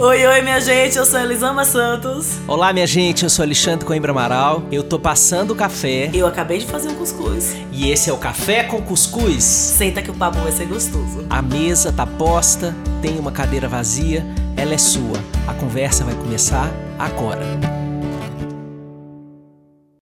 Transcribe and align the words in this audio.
Oi, 0.00 0.24
oi, 0.24 0.42
minha 0.42 0.60
gente, 0.60 0.96
eu 0.96 1.04
sou 1.04 1.18
Elisama 1.18 1.64
Santos. 1.64 2.38
Olá, 2.46 2.72
minha 2.72 2.86
gente, 2.86 3.24
eu 3.24 3.28
sou 3.28 3.42
Alexandre 3.42 3.84
Coimbra 3.84 4.12
Amaral. 4.12 4.62
Eu 4.70 4.84
tô 4.84 4.96
passando 4.96 5.50
o 5.50 5.56
café. 5.56 6.08
Eu 6.14 6.24
acabei 6.24 6.58
de 6.60 6.66
fazer 6.66 6.88
um 6.88 6.94
cuscuz. 6.94 7.56
E 7.72 7.90
esse 7.90 8.08
é 8.08 8.12
o 8.12 8.16
Café 8.16 8.62
com 8.62 8.80
Cuscuz. 8.80 9.42
Senta 9.42 10.00
que 10.00 10.08
o 10.08 10.14
papo 10.14 10.38
vai 10.38 10.52
ser 10.52 10.66
gostoso. 10.66 11.26
A 11.28 11.42
mesa 11.42 11.92
tá 11.92 12.06
posta, 12.06 12.76
tem 13.02 13.18
uma 13.18 13.32
cadeira 13.32 13.66
vazia, 13.66 14.24
ela 14.56 14.72
é 14.72 14.78
sua. 14.78 15.18
A 15.48 15.54
conversa 15.54 16.04
vai 16.04 16.14
começar 16.14 16.70
agora. 16.96 17.44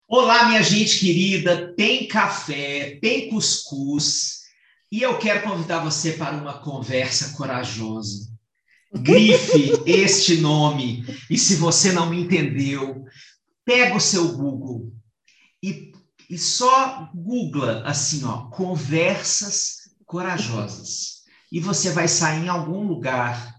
Olá, 0.08 0.48
minha 0.48 0.62
gente 0.64 0.98
querida, 0.98 1.72
tem 1.76 2.08
café, 2.08 2.98
tem 3.00 3.28
cuscuz. 3.28 4.40
E 4.90 5.02
eu 5.02 5.16
quero 5.18 5.42
convidar 5.42 5.84
você 5.84 6.14
para 6.14 6.34
uma 6.34 6.54
conversa 6.54 7.36
corajosa. 7.36 8.33
Grife 8.94 9.82
este 9.86 10.36
nome. 10.38 11.04
E 11.30 11.38
se 11.38 11.56
você 11.56 11.92
não 11.92 12.08
me 12.08 12.20
entendeu, 12.20 13.04
pega 13.64 13.96
o 13.96 14.00
seu 14.00 14.36
Google 14.36 14.92
e, 15.62 15.92
e 16.30 16.38
só 16.38 17.10
googla 17.14 17.82
assim, 17.84 18.24
ó, 18.24 18.48
conversas 18.50 19.84
corajosas. 20.04 21.22
E 21.50 21.60
você 21.60 21.90
vai 21.90 22.08
sair 22.08 22.44
em 22.44 22.48
algum 22.48 22.86
lugar 22.86 23.54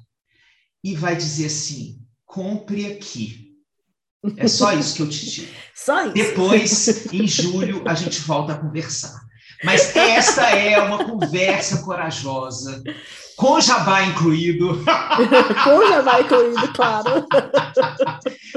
e 0.84 0.96
vai 0.96 1.16
dizer 1.16 1.48
assim: 1.48 2.00
compre 2.26 2.86
aqui. 2.86 3.46
É 4.38 4.48
só 4.48 4.74
isso 4.74 4.96
que 4.96 5.02
eu 5.02 5.10
te 5.10 5.30
digo. 5.30 5.54
Só 5.76 6.06
isso. 6.06 6.14
Depois, 6.14 7.14
em 7.14 7.28
julho, 7.28 7.88
a 7.88 7.94
gente 7.94 8.20
volta 8.22 8.54
a 8.54 8.58
conversar. 8.58 9.22
Mas 9.64 9.96
esta 9.96 10.50
é 10.50 10.80
uma 10.80 11.06
conversa 11.06 11.84
corajosa, 11.84 12.82
com 13.36 13.60
jabá 13.60 14.06
incluído. 14.06 14.80
com 15.64 15.88
jabá 15.88 16.22
incluído, 16.22 16.74
claro. 16.74 17.28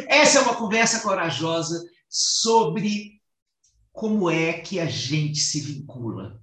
Essa 0.06 0.38
é 0.38 0.42
uma 0.42 0.54
conversa 0.54 1.00
corajosa 1.00 1.84
sobre 2.08 3.20
como 3.92 4.30
é 4.30 4.52
que 4.52 4.78
a 4.78 4.86
gente 4.86 5.40
se 5.40 5.60
vincula. 5.60 6.40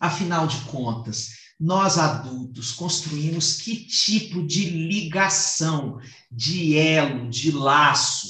Afinal 0.00 0.46
de 0.46 0.58
contas, 0.62 1.28
nós 1.60 1.98
adultos 1.98 2.72
construímos 2.72 3.58
que 3.58 3.86
tipo 3.86 4.44
de 4.44 4.70
ligação, 4.70 5.98
de 6.30 6.76
elo, 6.76 7.28
de 7.28 7.52
laço, 7.52 8.28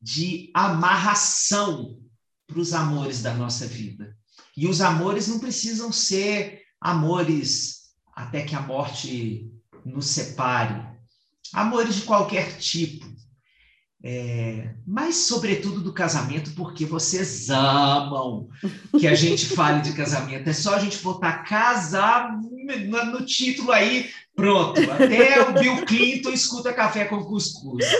de 0.00 0.50
amarração 0.52 1.98
para 2.46 2.58
os 2.58 2.72
amores 2.72 3.22
da 3.22 3.32
nossa 3.32 3.66
vida. 3.66 4.16
E 4.56 4.68
os 4.68 4.80
amores 4.80 5.28
não 5.28 5.38
precisam 5.38 5.90
ser 5.90 6.62
amores 6.80 7.83
até 8.14 8.42
que 8.42 8.54
a 8.54 8.60
morte 8.60 9.50
nos 9.84 10.06
separe. 10.06 10.80
Amores 11.52 11.96
de 11.96 12.02
qualquer 12.02 12.56
tipo. 12.58 13.12
É, 14.06 14.74
mas, 14.86 15.16
sobretudo, 15.16 15.80
do 15.80 15.92
casamento, 15.92 16.50
porque 16.54 16.84
vocês 16.84 17.48
amam 17.48 18.48
que 18.98 19.06
a 19.06 19.14
gente 19.14 19.46
fale 19.56 19.80
de 19.80 19.94
casamento. 19.94 20.48
É 20.48 20.52
só 20.52 20.74
a 20.74 20.78
gente 20.78 20.98
botar 20.98 21.44
casar 21.44 22.36
no 22.36 23.24
título 23.24 23.72
aí, 23.72 24.10
pronto. 24.36 24.78
Até 24.90 25.40
o 25.48 25.54
Bill 25.54 25.86
Clinton 25.86 26.30
escuta 26.30 26.72
café 26.72 27.06
com 27.06 27.24
cuscuz. 27.24 27.84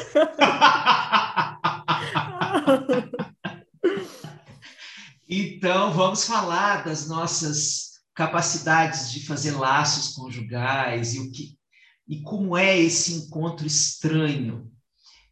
Então, 5.27 5.91
vamos 5.91 6.27
falar 6.27 6.85
das 6.85 7.09
nossas 7.09 7.94
capacidades 8.15 9.11
de 9.11 9.27
fazer 9.27 9.53
laços 9.53 10.15
conjugais 10.15 11.15
e 11.15 11.21
o 11.21 11.31
que 11.33 11.59
e 12.07 12.21
como 12.21 12.57
é 12.57 12.79
esse 12.79 13.15
encontro 13.15 13.67
estranho 13.67 14.71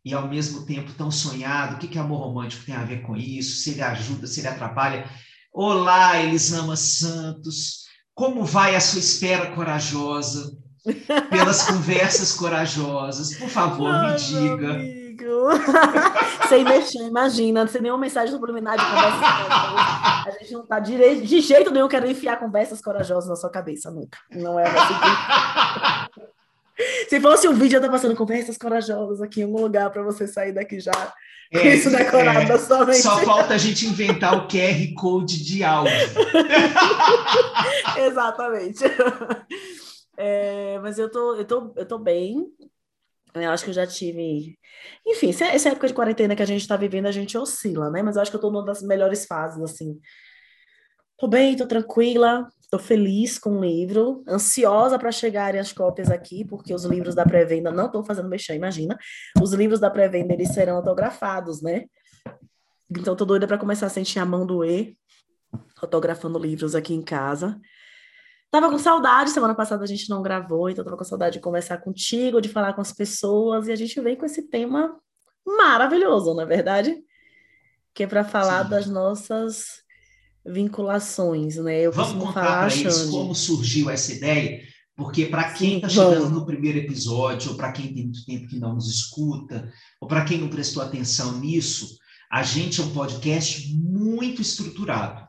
e 0.04 0.14
ao 0.14 0.26
mesmo 0.26 0.64
tempo 0.64 0.92
tão 0.94 1.10
sonhado. 1.10 1.76
O 1.76 1.78
que 1.78 1.86
que 1.86 1.98
amor 1.98 2.20
romântico 2.20 2.64
tem 2.64 2.74
a 2.74 2.84
ver 2.84 3.02
com 3.02 3.14
isso? 3.14 3.62
Se 3.62 3.70
ele 3.70 3.82
ajuda, 3.82 4.26
se 4.26 4.40
ele 4.40 4.48
atrapalha? 4.48 5.08
Olá, 5.52 6.18
Elisama 6.18 6.74
Santos. 6.74 7.82
Como 8.14 8.44
vai 8.44 8.74
a 8.74 8.80
sua 8.80 9.00
espera 9.00 9.54
corajosa? 9.54 10.56
Pelas 11.30 11.66
conversas 11.66 12.32
corajosas, 12.32 13.36
por 13.36 13.48
favor, 13.48 13.92
me 13.92 14.16
diga 14.16 15.01
sem 16.48 16.64
mexer, 16.64 17.06
imagina, 17.06 17.66
sem 17.66 17.82
nenhuma 17.82 18.00
mensagem 18.00 18.34
subliminar 18.34 18.78
de 18.78 18.84
corajosas. 18.84 20.26
A 20.26 20.30
gente 20.40 20.52
não 20.52 20.66
tá 20.66 20.78
de, 20.78 21.20
de 21.20 21.40
jeito 21.40 21.70
nenhum 21.70 21.88
querendo 21.88 22.12
enfiar 22.12 22.38
conversas 22.38 22.80
corajosas 22.80 23.28
na 23.28 23.36
sua 23.36 23.50
cabeça, 23.50 23.90
nunca. 23.90 24.18
Não 24.30 24.58
é 24.58 24.64
assim 24.64 24.94
Se 27.08 27.20
fosse 27.20 27.48
um 27.48 27.54
vídeo, 27.54 27.76
eu 27.76 27.82
tô 27.82 27.90
passando 27.90 28.16
conversas 28.16 28.56
corajosas 28.56 29.20
aqui 29.20 29.40
em 29.40 29.44
algum 29.44 29.60
lugar 29.60 29.90
para 29.90 30.02
você 30.02 30.26
sair 30.26 30.52
daqui 30.52 30.80
já 30.80 30.92
com 31.52 31.58
é, 31.58 31.74
isso 31.74 31.90
decorado 31.90 32.40
é, 32.40 32.46
na 32.46 32.58
sua 32.58 32.86
mente. 32.86 33.02
Só 33.02 33.18
falta 33.18 33.54
a 33.54 33.58
gente 33.58 33.86
inventar 33.86 34.34
o 34.34 34.48
QR 34.48 34.94
Code 34.96 35.44
de 35.44 35.62
áudio. 35.62 35.92
Exatamente. 37.98 38.82
É, 40.16 40.78
mas 40.80 40.98
eu 40.98 41.10
tô, 41.10 41.34
eu, 41.34 41.44
tô, 41.44 41.72
eu 41.76 41.86
tô 41.86 41.98
bem, 41.98 42.46
eu 43.34 43.50
acho 43.50 43.64
que 43.64 43.70
eu 43.70 43.74
já 43.74 43.86
tive. 43.86 44.58
Enfim, 45.06 45.30
essa 45.30 45.68
época 45.70 45.88
de 45.88 45.94
quarentena 45.94 46.36
que 46.36 46.42
a 46.42 46.46
gente 46.46 46.60
está 46.60 46.76
vivendo, 46.76 47.06
a 47.06 47.12
gente 47.12 47.36
oscila, 47.38 47.90
né? 47.90 48.02
Mas 48.02 48.16
eu 48.16 48.22
acho 48.22 48.30
que 48.30 48.36
eu 48.36 48.38
estou 48.38 48.50
numa 48.50 48.64
das 48.64 48.82
melhores 48.82 49.24
fases, 49.26 49.62
assim. 49.62 49.98
Tô 51.18 51.28
bem, 51.28 51.56
tô 51.56 51.66
tranquila, 51.66 52.48
tô 52.70 52.78
feliz 52.78 53.38
com 53.38 53.58
o 53.58 53.64
livro, 53.64 54.24
ansiosa 54.28 54.98
para 54.98 55.12
chegarem 55.12 55.60
as 55.60 55.72
cópias 55.72 56.10
aqui, 56.10 56.44
porque 56.44 56.74
os 56.74 56.84
livros 56.84 57.14
da 57.14 57.24
pré-venda 57.24 57.70
não 57.70 57.86
estão 57.86 58.04
fazendo 58.04 58.28
mexer, 58.28 58.54
imagina. 58.54 58.98
Os 59.40 59.52
livros 59.52 59.78
da 59.78 59.90
pré-venda, 59.90 60.32
eles 60.32 60.48
serão 60.48 60.76
autografados, 60.76 61.62
né? 61.62 61.84
Então, 62.90 63.14
tô 63.14 63.24
doida 63.24 63.46
para 63.46 63.58
começar 63.58 63.86
a 63.86 63.90
sentir 63.90 64.18
a 64.18 64.26
mão 64.26 64.44
do 64.44 64.64
E, 64.64 64.98
autografando 65.80 66.38
livros 66.38 66.74
aqui 66.74 66.92
em 66.92 67.02
casa. 67.02 67.60
Tava 68.52 68.70
com 68.70 68.78
saudade, 68.78 69.30
semana 69.30 69.54
passada 69.54 69.82
a 69.82 69.86
gente 69.86 70.10
não 70.10 70.20
gravou, 70.20 70.68
então 70.68 70.84
tava 70.84 70.98
com 70.98 71.04
saudade 71.04 71.38
de 71.38 71.40
conversar 71.40 71.78
contigo, 71.78 72.38
de 72.38 72.50
falar 72.50 72.74
com 72.74 72.82
as 72.82 72.92
pessoas, 72.92 73.66
e 73.66 73.72
a 73.72 73.76
gente 73.76 73.98
vem 73.98 74.14
com 74.14 74.26
esse 74.26 74.42
tema 74.42 74.94
maravilhoso, 75.46 76.34
na 76.34 76.42
é 76.42 76.46
verdade? 76.46 76.94
Que 77.94 78.02
é 78.02 78.06
para 78.06 78.22
falar 78.22 78.64
Sim. 78.64 78.70
das 78.70 78.86
nossas 78.88 79.82
vinculações, 80.44 81.56
né? 81.56 81.80
Eu 81.80 81.92
Vamos 81.92 82.22
contar 82.22 82.66
para 82.66 82.76
eles 82.76 83.04
como 83.04 83.34
surgiu 83.34 83.88
essa 83.88 84.12
ideia, 84.12 84.60
porque 84.94 85.24
para 85.24 85.54
quem 85.54 85.76
está 85.76 85.88
chegando 85.88 86.28
no 86.28 86.44
primeiro 86.44 86.76
episódio, 86.76 87.52
ou 87.52 87.56
para 87.56 87.72
quem 87.72 87.94
tem 87.94 88.04
muito 88.04 88.26
tempo 88.26 88.48
que 88.48 88.58
não 88.58 88.74
nos 88.74 88.86
escuta, 88.94 89.72
ou 89.98 90.06
para 90.06 90.26
quem 90.26 90.36
não 90.36 90.50
prestou 90.50 90.82
atenção 90.82 91.38
nisso, 91.38 91.96
a 92.30 92.42
gente 92.42 92.82
é 92.82 92.84
um 92.84 92.92
podcast 92.92 93.74
muito 93.74 94.42
estruturado, 94.42 95.26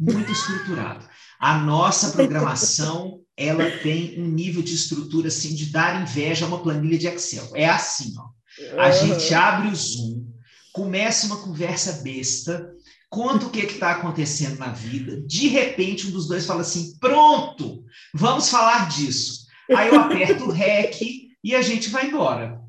muito 0.00 0.32
estruturado. 0.32 1.06
A 1.38 1.58
nossa 1.58 2.10
programação, 2.10 3.20
ela 3.36 3.70
tem 3.78 4.20
um 4.20 4.26
nível 4.26 4.62
de 4.62 4.74
estrutura 4.74 5.28
assim 5.28 5.54
de 5.54 5.66
dar 5.66 6.02
inveja 6.02 6.44
a 6.44 6.48
uma 6.48 6.62
planilha 6.62 6.98
de 6.98 7.06
Excel. 7.06 7.50
É 7.54 7.68
assim, 7.68 8.14
ó. 8.18 8.80
A 8.80 8.90
gente 8.90 9.34
abre 9.34 9.68
o 9.68 9.74
Zoom, 9.74 10.24
começa 10.72 11.26
uma 11.26 11.36
conversa 11.36 12.00
besta, 12.02 12.70
conta 13.10 13.46
o 13.46 13.50
que 13.50 13.60
está 13.60 13.92
acontecendo 13.92 14.58
na 14.58 14.72
vida. 14.72 15.20
De 15.26 15.48
repente, 15.48 16.06
um 16.06 16.10
dos 16.10 16.26
dois 16.26 16.46
fala 16.46 16.62
assim: 16.62 16.96
pronto, 16.98 17.84
vamos 18.14 18.48
falar 18.48 18.88
disso. 18.88 19.46
Aí 19.74 19.88
eu 19.88 20.00
aperto 20.00 20.44
o 20.44 20.52
REC 20.52 21.28
e 21.42 21.54
a 21.54 21.62
gente 21.62 21.90
vai 21.90 22.08
embora. 22.08 22.60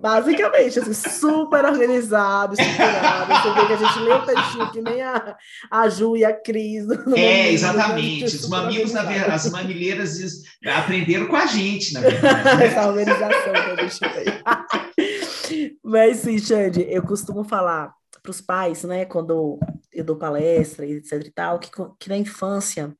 Basicamente, 0.00 0.78
assim, 0.78 0.94
super 0.94 1.64
organizado, 1.64 2.54
estruturado. 2.54 3.34
Você 3.34 3.52
vê 3.52 3.66
que 3.66 3.72
a 3.72 3.76
gente 3.76 3.98
lê 4.00 4.12
o 4.12 4.26
textinho 4.26 4.70
que 4.72 4.80
nem 4.80 5.02
a, 5.02 5.36
a 5.70 5.88
Ju 5.88 6.16
e 6.16 6.24
a 6.24 6.32
Cris. 6.32 6.86
É, 7.16 7.52
exatamente. 7.52 8.24
Os 8.24 8.48
mamilos, 8.48 8.92
na 8.92 9.02
verdade, 9.02 9.32
as 9.32 9.50
mamilheiras 9.50 10.18
aprenderam 10.66 11.26
com 11.28 11.36
a 11.36 11.46
gente, 11.46 11.92
na 11.92 12.00
verdade. 12.00 12.62
Essa 12.64 12.88
organização 12.88 13.52
que 13.52 13.58
a 13.58 13.76
gente 13.76 14.00
tem. 14.00 15.76
Mas 15.84 16.18
sim, 16.18 16.38
Xande, 16.38 16.86
eu 16.88 17.02
costumo 17.02 17.44
falar 17.44 17.92
para 18.22 18.30
os 18.30 18.40
pais, 18.40 18.84
né, 18.84 19.04
quando 19.04 19.58
eu 19.92 20.04
dou 20.04 20.16
palestra, 20.16 20.86
etc 20.86 21.12
e 21.24 21.30
tal, 21.30 21.58
que, 21.58 21.70
que 21.98 22.08
na 22.08 22.16
infância 22.16 22.94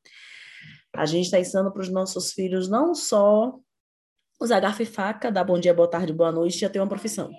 a 0.93 1.05
gente 1.05 1.25
está 1.25 1.39
ensinando 1.39 1.71
para 1.71 1.81
os 1.81 1.89
nossos 1.89 2.33
filhos 2.33 2.67
não 2.67 2.93
só 2.93 3.55
usar 4.43 4.59
garfo 4.59 4.81
e 4.81 4.85
faca, 4.85 5.31
dar 5.31 5.43
bom 5.43 5.59
dia, 5.59 5.73
boa 5.73 5.87
tarde, 5.87 6.11
boa 6.11 6.31
noite, 6.31 6.57
já 6.57 6.69
tem 6.69 6.81
uma 6.81 6.87
profissão. 6.87 7.29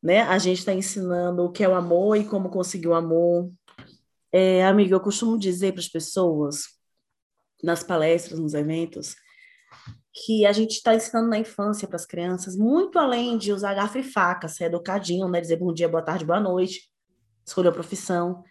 Né? 0.00 0.20
A 0.22 0.38
gente 0.38 0.58
está 0.58 0.72
ensinando 0.72 1.42
o 1.42 1.50
que 1.50 1.64
é 1.64 1.68
o 1.68 1.74
amor 1.74 2.16
e 2.16 2.24
como 2.24 2.48
conseguir 2.48 2.86
o 2.86 2.94
amor. 2.94 3.50
É, 4.30 4.64
amiga, 4.64 4.94
eu 4.94 5.00
costumo 5.00 5.36
dizer 5.36 5.72
para 5.72 5.80
as 5.80 5.88
pessoas, 5.88 6.62
nas 7.62 7.82
palestras, 7.82 8.38
nos 8.38 8.54
eventos, 8.54 9.16
que 10.12 10.46
a 10.46 10.52
gente 10.52 10.72
está 10.72 10.94
ensinando 10.94 11.28
na 11.28 11.38
infância 11.38 11.88
para 11.88 11.96
as 11.96 12.06
crianças, 12.06 12.56
muito 12.56 12.98
além 12.98 13.36
de 13.36 13.52
usar 13.52 13.74
garfo 13.74 13.98
e 13.98 14.02
faca, 14.04 14.46
ser 14.46 14.64
educadinho, 14.64 15.28
né? 15.28 15.40
dizer 15.40 15.56
bom 15.56 15.72
dia, 15.72 15.88
boa 15.88 16.02
tarde, 16.02 16.24
boa 16.24 16.40
noite, 16.40 16.88
escolher 17.44 17.68
a 17.68 17.72
profissão. 17.72 18.44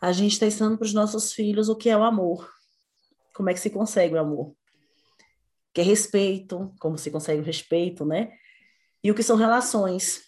A 0.00 0.12
gente 0.12 0.32
está 0.32 0.46
ensinando 0.46 0.78
para 0.78 0.86
os 0.86 0.94
nossos 0.94 1.32
filhos 1.32 1.68
o 1.68 1.76
que 1.76 1.90
é 1.90 1.96
o 1.96 2.04
amor, 2.04 2.48
como 3.34 3.50
é 3.50 3.54
que 3.54 3.60
se 3.60 3.70
consegue 3.70 4.14
o 4.14 4.20
amor. 4.20 4.54
Que 5.72 5.80
é 5.80 5.84
respeito, 5.84 6.74
como 6.80 6.98
se 6.98 7.10
consegue 7.10 7.40
o 7.40 7.44
respeito, 7.44 8.04
né? 8.04 8.32
E 9.02 9.10
o 9.10 9.14
que 9.14 9.22
são 9.22 9.36
relações, 9.36 10.22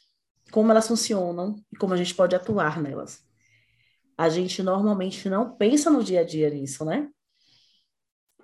como 0.51 0.71
elas 0.71 0.89
funcionam 0.89 1.57
e 1.73 1.77
como 1.77 1.95
a 1.95 1.97
gente 1.97 2.15
pode 2.15 2.35
atuar 2.35 2.81
nelas. 2.81 3.25
A 4.17 4.29
gente 4.29 4.63
normalmente 4.63 5.29
não 5.29 5.57
pensa 5.57 5.91
no 5.91 6.03
dia 6.03 6.21
a 6.21 6.25
dia 6.25 6.49
nisso, 6.51 6.85
né? 6.85 7.09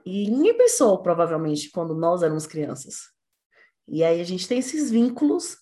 E 0.04 0.30
ninguém 0.30 0.56
pensou, 0.56 1.02
provavelmente, 1.02 1.70
quando 1.70 1.94
nós 1.94 2.22
éramos 2.22 2.46
crianças. 2.46 3.10
E 3.86 4.02
aí 4.02 4.20
a 4.20 4.24
gente 4.24 4.48
tem 4.48 4.58
esses 4.58 4.90
vínculos 4.90 5.56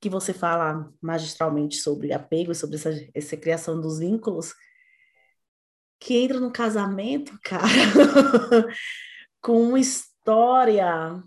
que 0.00 0.08
você 0.08 0.32
fala 0.32 0.92
magistralmente 1.00 1.76
sobre 1.76 2.12
apego, 2.12 2.54
sobre 2.54 2.76
essa, 2.76 2.90
essa 3.14 3.36
criação 3.36 3.80
dos 3.80 3.98
vínculos, 3.98 4.54
que 6.00 6.16
entra 6.16 6.40
no 6.40 6.50
casamento, 6.50 7.38
cara, 7.44 7.70
com 9.40 9.62
uma 9.62 9.78
história 10.20 11.22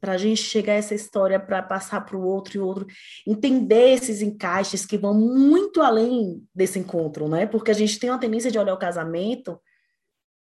para 0.00 0.12
a 0.12 0.18
gente 0.18 0.42
chegar 0.42 0.74
a 0.74 0.76
essa 0.76 0.94
história 0.94 1.40
para 1.40 1.62
passar 1.62 2.04
para 2.04 2.16
o 2.16 2.22
outro 2.22 2.56
e 2.56 2.60
o 2.60 2.66
outro 2.66 2.86
entender 3.26 3.94
esses 3.94 4.20
encaixes 4.20 4.84
que 4.84 4.98
vão 4.98 5.14
muito 5.14 5.80
além 5.80 6.46
desse 6.54 6.78
encontro, 6.78 7.28
né? 7.28 7.46
Porque 7.46 7.70
a 7.70 7.74
gente 7.74 7.98
tem 7.98 8.10
uma 8.10 8.18
tendência 8.18 8.50
de 8.50 8.58
olhar 8.58 8.74
o 8.74 8.78
casamento 8.78 9.58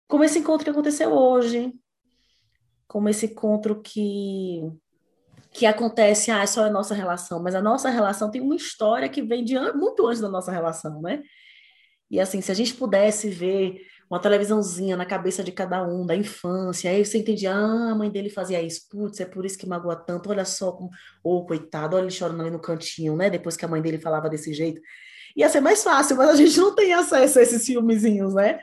como 0.09 0.25
esse 0.25 0.39
encontro 0.39 0.65
que 0.65 0.71
aconteceu 0.71 1.13
hoje, 1.13 1.73
como 2.87 3.09
esse 3.09 3.27
encontro 3.27 3.81
que 3.81 4.63
que 5.53 5.65
acontece, 5.65 6.31
ah, 6.31 6.43
é 6.43 6.47
só 6.47 6.65
a 6.65 6.71
nossa 6.71 6.95
relação, 6.95 7.43
mas 7.43 7.55
a 7.55 7.63
nossa 7.63 7.89
relação 7.89 8.31
tem 8.31 8.43
uma 8.43 8.55
história 8.55 9.09
que 9.09 9.23
vem 9.23 9.43
de 9.43 9.59
muito 9.73 10.07
antes 10.07 10.21
da 10.21 10.29
nossa 10.29 10.53
relação, 10.53 11.01
né? 11.01 11.23
E 12.11 12.21
assim, 12.21 12.43
se 12.43 12.53
a 12.53 12.55
gente 12.55 12.75
pudesse 12.75 13.31
ver 13.31 13.81
uma 14.08 14.20
televisãozinha 14.20 14.97
na 14.97 15.05
cabeça 15.05 15.43
de 15.43 15.50
cada 15.50 15.82
um, 15.87 16.06
da 16.06 16.14
infância, 16.14 16.91
aí 16.91 17.05
você 17.05 17.19
entendia, 17.19 17.53
ah, 17.53 17.91
a 17.91 17.94
mãe 17.94 18.11
dele 18.11 18.31
fazia 18.31 18.62
isso, 18.62 18.88
putz, 18.88 19.20
é 19.20 19.25
por 19.25 19.44
isso 19.44 19.58
que 19.58 19.67
magoa 19.67 19.97
tanto, 19.97 20.31
olha 20.31 20.44
só, 20.44 20.73
como... 20.73 20.91
ô, 21.25 21.38
oh, 21.38 21.47
coitado, 21.47 21.97
olha 21.97 22.05
ele 22.05 22.11
chorando 22.11 22.41
ali 22.41 22.50
no 22.50 22.61
cantinho, 22.61 23.17
né, 23.17 23.29
depois 23.29 23.56
que 23.56 23.64
a 23.64 23.69
mãe 23.69 23.82
dele 23.82 23.99
falava 23.99 24.29
desse 24.29 24.55
jeito. 24.55 24.81
Ia 25.37 25.49
ser 25.49 25.61
mais 25.61 25.82
fácil, 25.82 26.17
mas 26.17 26.31
a 26.31 26.37
gente 26.37 26.58
não 26.58 26.75
tem 26.75 26.94
acesso 26.94 27.38
a 27.38 27.43
esses 27.43 27.67
filmezinhos, 27.67 28.32
né? 28.35 28.61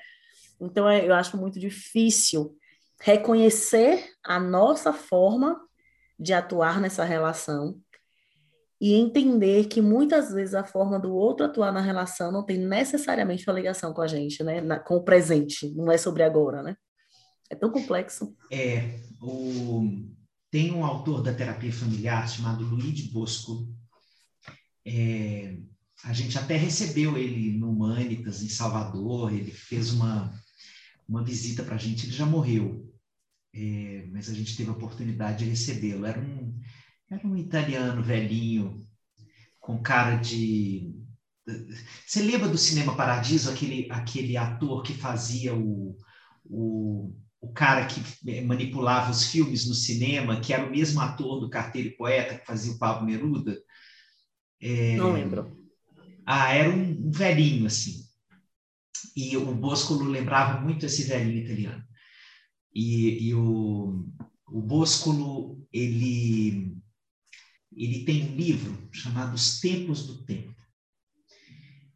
Então, 0.60 0.90
é, 0.90 1.06
eu 1.08 1.14
acho 1.14 1.38
muito 1.38 1.60
difícil 1.60 2.56
reconhecer 3.00 4.06
a 4.24 4.40
nossa 4.40 4.94
forma 4.94 5.60
de 6.18 6.34
atuar 6.34 6.80
nessa 6.80 7.04
relação 7.04 7.78
e 8.84 8.96
entender 8.96 9.70
que 9.70 9.80
muitas 9.80 10.34
vezes 10.34 10.54
a 10.54 10.66
forma 10.66 11.00
do 11.00 11.16
outro 11.16 11.46
atuar 11.46 11.72
na 11.72 11.80
relação 11.80 12.34
não 12.34 12.44
tem 12.44 12.58
necessariamente 12.58 13.50
uma 13.50 13.56
ligação 13.56 13.94
com 13.94 14.02
a 14.02 14.08
gente, 14.08 14.44
né? 14.44 14.60
Na, 14.60 14.78
com 14.78 14.98
o 14.98 15.04
presente, 15.06 15.74
não 15.74 15.90
é 15.90 15.98
sobre 15.98 16.22
agora, 16.22 16.62
né? 16.62 16.76
É 17.50 17.56
tão 17.56 17.72
complexo. 17.72 18.36
É, 18.52 19.00
o... 19.22 19.90
tem 20.52 20.74
um 20.74 20.84
autor 20.84 21.24
da 21.24 21.34
terapia 21.34 21.72
familiar 21.72 22.28
chamado 22.28 22.66
Luiz 22.66 23.08
Bosco. 23.08 23.74
É... 24.86 25.56
A 26.04 26.12
gente 26.12 26.38
até 26.38 26.58
recebeu 26.58 27.18
ele 27.18 27.58
no 27.58 27.72
Humanitas, 27.72 28.44
em 28.44 28.50
Salvador, 28.50 29.34
ele 29.34 29.52
fez 29.52 29.94
uma, 29.94 30.30
uma 31.08 31.24
visita 31.24 31.64
para 31.64 31.76
a 31.76 31.80
gente, 31.80 32.06
ele 32.06 32.14
já 32.14 32.26
morreu, 32.26 32.94
é... 33.56 34.10
mas 34.12 34.30
a 34.30 34.34
gente 34.34 34.58
teve 34.58 34.70
a 34.70 34.74
oportunidade 34.74 35.46
de 35.46 35.50
recebê-lo. 35.52 36.06
Era 36.06 36.20
um 36.20 36.43
era 37.14 37.28
um 37.28 37.38
italiano 37.38 38.02
velhinho, 38.02 38.86
com 39.60 39.82
cara 39.82 40.16
de. 40.16 40.92
Você 42.06 42.22
lembra 42.22 42.48
do 42.48 42.58
Cinema 42.58 42.96
Paradiso, 42.96 43.52
aquele, 43.52 43.88
aquele 43.92 44.38
ator 44.38 44.82
que 44.82 44.94
fazia 44.94 45.54
o, 45.54 45.98
o, 46.46 47.14
o 47.42 47.52
cara 47.52 47.86
que 47.86 48.02
manipulava 48.42 49.12
os 49.12 49.28
filmes 49.28 49.68
no 49.68 49.74
cinema, 49.74 50.40
que 50.40 50.54
era 50.54 50.66
o 50.66 50.72
mesmo 50.72 51.02
ator 51.02 51.42
do 51.42 51.50
Carteiro 51.50 51.90
e 51.90 51.98
Poeta 51.98 52.38
que 52.38 52.46
fazia 52.46 52.72
o 52.72 52.80
Pablo 52.80 53.06
Neruda? 53.06 53.62
É... 54.62 54.96
Não 54.96 55.14
lembro. 55.14 55.58
Ah, 56.26 56.54
era 56.54 56.70
um, 56.70 57.08
um 57.08 57.12
velhinho, 57.12 57.68
assim. 57.68 58.02
E 59.16 59.36
o 59.36 59.54
Boscolo 59.54 60.06
lembrava 60.06 60.62
muito 60.62 60.86
esse 60.86 61.04
velhinho 61.04 61.44
italiano. 61.44 61.84
E, 62.74 63.28
e 63.28 63.36
o, 63.36 64.10
o 64.48 64.62
Boscolo, 64.62 65.62
ele 65.72 66.82
ele 67.76 68.06
tem 68.06 68.24
um 68.24 68.36
livro 68.36 68.88
chamado 68.92 69.34
Os 69.34 69.60
Tempos 69.60 70.06
do 70.06 70.24
Tempo. 70.24 70.54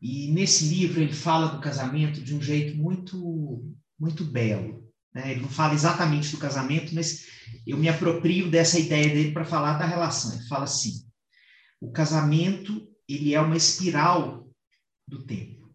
E 0.01 0.31
nesse 0.31 0.65
livro 0.65 1.01
ele 1.01 1.13
fala 1.13 1.47
do 1.47 1.59
casamento 1.61 2.21
de 2.21 2.35
um 2.35 2.41
jeito 2.41 2.77
muito, 2.77 3.65
muito 3.99 4.23
belo. 4.23 4.87
Né? 5.13 5.31
Ele 5.31 5.41
não 5.41 5.49
fala 5.49 5.73
exatamente 5.73 6.31
do 6.31 6.37
casamento, 6.37 6.93
mas 6.93 7.25
eu 7.65 7.77
me 7.77 7.89
aproprio 7.89 8.49
dessa 8.49 8.79
ideia 8.79 9.09
dele 9.09 9.31
para 9.31 9.45
falar 9.45 9.77
da 9.77 9.85
relação. 9.85 10.33
Ele 10.33 10.47
fala 10.47 10.65
assim: 10.65 11.07
o 11.81 11.91
casamento 11.91 12.87
ele 13.07 13.33
é 13.33 13.41
uma 13.41 13.57
espiral 13.57 14.47
do 15.07 15.25
tempo, 15.25 15.73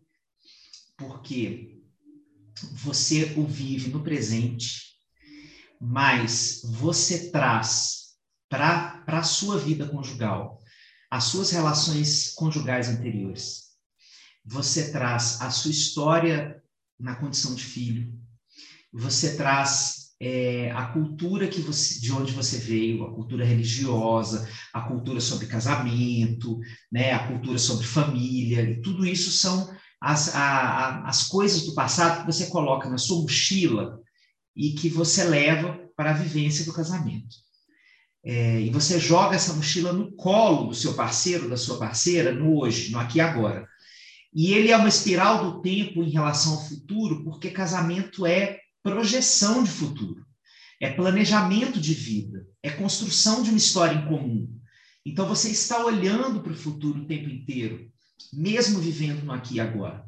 porque 0.97 1.83
você 2.73 3.33
o 3.37 3.47
vive 3.47 3.91
no 3.91 4.05
presente, 4.05 4.93
mas 5.81 6.61
você 6.65 7.31
traz 7.31 8.02
para 8.53 9.03
a 9.07 9.23
sua 9.23 9.57
vida 9.57 9.89
conjugal, 9.89 10.61
as 11.11 11.25
suas 11.25 11.51
relações 11.53 12.35
conjugais 12.35 12.87
anteriores. 12.87 13.69
Você 14.45 14.93
traz 14.93 15.41
a 15.41 15.51
sua 15.51 15.71
história 15.71 16.63
na 17.01 17.17
condição 17.17 17.55
de 17.55 17.65
filho, 17.65 18.13
você 18.93 19.39
traz 19.39 20.11
é, 20.21 20.71
a 20.73 20.85
cultura 20.89 21.49
que 21.49 21.63
você, 21.63 21.99
de 21.99 22.13
onde 22.13 22.33
você 22.33 22.59
veio, 22.59 23.05
a 23.05 23.15
cultura 23.15 23.43
religiosa, 23.43 24.47
a 24.71 24.83
cultura 24.83 25.19
sobre 25.19 25.47
casamento, 25.47 26.61
né, 26.93 27.13
a 27.13 27.27
cultura 27.29 27.59
sobre 27.59 27.87
família, 27.87 28.61
e 28.61 28.83
tudo 28.83 29.07
isso 29.07 29.31
são 29.31 29.75
as, 29.99 30.35
a, 30.35 30.43
a, 30.43 31.09
as 31.09 31.27
coisas 31.27 31.65
do 31.65 31.75
passado 31.75 32.21
que 32.21 32.31
você 32.31 32.49
coloca 32.49 32.87
na 32.91 32.99
sua 32.99 33.23
mochila 33.23 33.99
e 34.55 34.73
que 34.73 34.91
você 34.91 35.25
leva 35.25 35.89
para 35.97 36.11
a 36.11 36.15
vivência 36.15 36.67
do 36.67 36.75
casamento 36.75 37.35
é, 38.25 38.61
e 38.61 38.71
você 38.71 39.01
joga 39.01 39.35
essa 39.35 39.53
mochila 39.55 39.93
no 39.93 40.13
colo 40.13 40.69
do 40.69 40.75
seu 40.75 40.95
parceiro, 40.95 41.49
da 41.49 41.57
sua 41.57 41.79
parceira, 41.79 42.33
no 42.33 42.57
hoje, 42.59 42.93
no 42.93 42.99
aqui 42.99 43.19
e 43.19 43.21
agora. 43.21 43.69
E 44.33 44.55
ele 44.55 44.71
é 44.71 44.77
uma 44.77 44.89
espiral 44.89 45.45
do 45.45 45.61
tempo 45.61 46.03
em 46.03 46.11
relação 46.11 46.55
ao 46.55 46.67
futuro, 46.67 47.25
porque 47.25 47.51
casamento 47.51 48.25
é 48.25 48.61
projeção 48.83 49.63
de 49.63 49.71
futuro, 49.71 50.25
é 50.81 50.91
planejamento 50.91 51.81
de 51.81 51.95
vida, 51.95 52.47
é 52.63 52.71
construção 52.71 53.43
de 53.43 53.51
uma 53.51 53.59
história 53.59 53.97
em 53.97 54.07
comum. 54.07 54.49
Então 55.05 55.27
você 55.27 55.51
está 55.51 55.85
olhando 55.85 56.41
para 56.41 56.53
o 56.53 56.57
futuro 56.57 57.01
o 57.01 57.07
tempo 57.07 57.29
inteiro, 57.29 57.91
mesmo 58.33 58.79
vivendo 58.79 59.25
no 59.25 59.33
aqui 59.33 59.57
e 59.57 59.61
agora. 59.61 60.05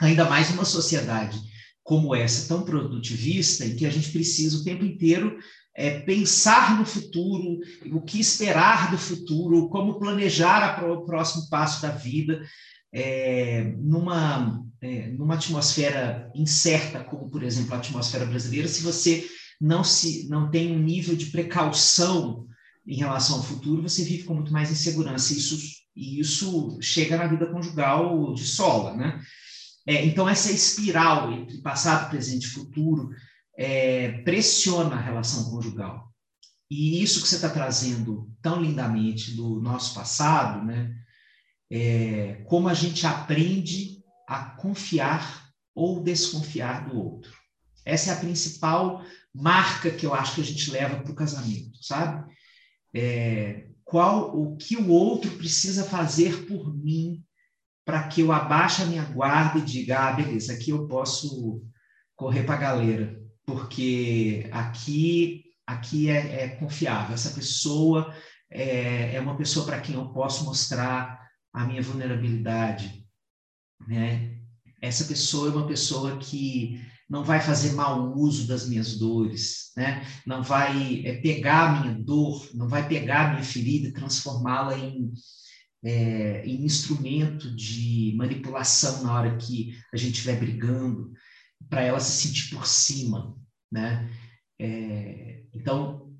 Ainda 0.00 0.28
mais 0.28 0.50
numa 0.50 0.64
sociedade 0.64 1.40
como 1.84 2.14
essa, 2.14 2.48
tão 2.48 2.64
produtivista, 2.64 3.64
em 3.64 3.76
que 3.76 3.86
a 3.86 3.90
gente 3.90 4.10
precisa 4.10 4.58
o 4.58 4.64
tempo 4.64 4.84
inteiro 4.84 5.38
é, 5.76 6.00
pensar 6.00 6.78
no 6.78 6.86
futuro, 6.86 7.58
o 7.92 8.00
que 8.00 8.20
esperar 8.20 8.90
do 8.90 8.98
futuro, 8.98 9.68
como 9.68 9.98
planejar 9.98 10.84
o 10.84 11.04
próximo 11.04 11.48
passo 11.48 11.82
da 11.82 11.90
vida, 11.90 12.40
é, 12.92 13.74
numa, 13.78 14.64
é, 14.80 15.08
numa 15.08 15.34
atmosfera 15.34 16.30
incerta, 16.34 17.02
como, 17.02 17.28
por 17.28 17.42
exemplo, 17.42 17.74
a 17.74 17.78
atmosfera 17.78 18.24
brasileira, 18.24 18.68
se 18.68 18.82
você 18.82 19.26
não, 19.60 19.82
se, 19.82 20.28
não 20.28 20.48
tem 20.48 20.72
um 20.76 20.78
nível 20.78 21.16
de 21.16 21.26
precaução 21.26 22.46
em 22.86 22.96
relação 22.96 23.36
ao 23.36 23.42
futuro, 23.42 23.82
você 23.82 24.04
vive 24.04 24.24
com 24.24 24.34
muito 24.34 24.52
mais 24.52 24.70
insegurança. 24.70 25.32
Isso, 25.32 25.58
e 25.96 26.20
isso 26.20 26.78
chega 26.80 27.16
na 27.16 27.26
vida 27.26 27.46
conjugal 27.46 28.32
de 28.34 28.44
sola, 28.44 28.94
né? 28.94 29.20
É, 29.86 30.04
então, 30.04 30.28
essa 30.28 30.50
espiral 30.50 31.32
entre 31.32 31.58
passado, 31.58 32.08
presente 32.10 32.44
e 32.44 32.50
futuro, 32.50 33.10
é, 33.56 34.22
pressiona 34.22 34.96
a 34.96 35.00
relação 35.00 35.50
conjugal. 35.50 36.12
E 36.70 37.02
isso 37.02 37.22
que 37.22 37.28
você 37.28 37.36
está 37.36 37.48
trazendo 37.48 38.30
tão 38.42 38.60
lindamente 38.60 39.32
do 39.32 39.60
nosso 39.60 39.94
passado, 39.94 40.64
né? 40.64 40.94
É, 41.70 42.44
como 42.46 42.68
a 42.68 42.74
gente 42.74 43.06
aprende 43.06 44.02
a 44.28 44.44
confiar 44.56 45.48
ou 45.74 46.02
desconfiar 46.02 46.88
do 46.88 46.98
outro. 46.98 47.32
Essa 47.84 48.10
é 48.10 48.14
a 48.14 48.20
principal 48.20 49.04
marca 49.32 49.90
que 49.90 50.06
eu 50.06 50.14
acho 50.14 50.36
que 50.36 50.40
a 50.40 50.44
gente 50.44 50.70
leva 50.70 51.00
para 51.00 51.12
o 51.12 51.16
casamento, 51.16 51.82
sabe? 51.82 52.32
É, 52.94 53.68
qual 53.84 54.36
o 54.36 54.56
que 54.56 54.76
o 54.76 54.88
outro 54.88 55.30
precisa 55.32 55.84
fazer 55.84 56.46
por 56.46 56.74
mim 56.74 57.22
para 57.84 58.08
que 58.08 58.22
eu 58.22 58.32
abaixe 58.32 58.82
a 58.82 58.86
minha 58.86 59.04
guarda 59.04 59.58
e 59.58 59.62
diga, 59.62 60.08
ah, 60.08 60.12
beleza, 60.12 60.52
aqui 60.52 60.70
eu 60.70 60.86
posso 60.86 61.62
correr 62.16 62.44
para 62.44 62.54
a 62.54 62.58
galera 62.58 63.23
porque 63.46 64.48
aqui 64.52 65.44
aqui 65.66 66.10
é, 66.10 66.44
é 66.44 66.48
confiável. 66.56 67.14
Essa 67.14 67.30
pessoa 67.30 68.14
é, 68.50 69.14
é 69.14 69.20
uma 69.20 69.36
pessoa 69.36 69.64
para 69.66 69.80
quem 69.80 69.94
eu 69.94 70.08
posso 70.08 70.44
mostrar 70.44 71.20
a 71.52 71.64
minha 71.64 71.82
vulnerabilidade, 71.82 73.04
né? 73.86 74.38
Essa 74.80 75.04
pessoa 75.04 75.48
é 75.48 75.52
uma 75.52 75.66
pessoa 75.66 76.18
que 76.18 76.80
não 77.08 77.24
vai 77.24 77.40
fazer 77.40 77.72
mau 77.72 78.14
uso 78.16 78.46
das 78.46 78.68
minhas 78.68 78.98
dores, 78.98 79.72
né? 79.76 80.06
não 80.26 80.42
vai 80.42 81.02
é, 81.04 81.14
pegar 81.20 81.68
a 81.68 81.80
minha 81.80 81.94
dor, 81.94 82.48
não 82.54 82.68
vai 82.68 82.86
pegar 82.86 83.26
a 83.26 83.30
minha 83.32 83.44
ferida 83.44 83.88
e 83.88 83.92
transformá-la 83.92 84.76
em, 84.78 85.12
é, 85.84 86.44
em 86.44 86.64
instrumento 86.64 87.54
de 87.54 88.14
manipulação 88.16 89.04
na 89.04 89.14
hora 89.14 89.36
que 89.36 89.76
a 89.92 89.96
gente 89.96 90.14
estiver 90.14 90.38
brigando, 90.38 91.12
para 91.68 91.82
ela 91.82 92.00
se 92.00 92.26
sentir 92.26 92.54
por 92.54 92.66
cima. 92.66 93.36
Né? 93.70 94.10
É, 94.58 95.42
então, 95.52 96.12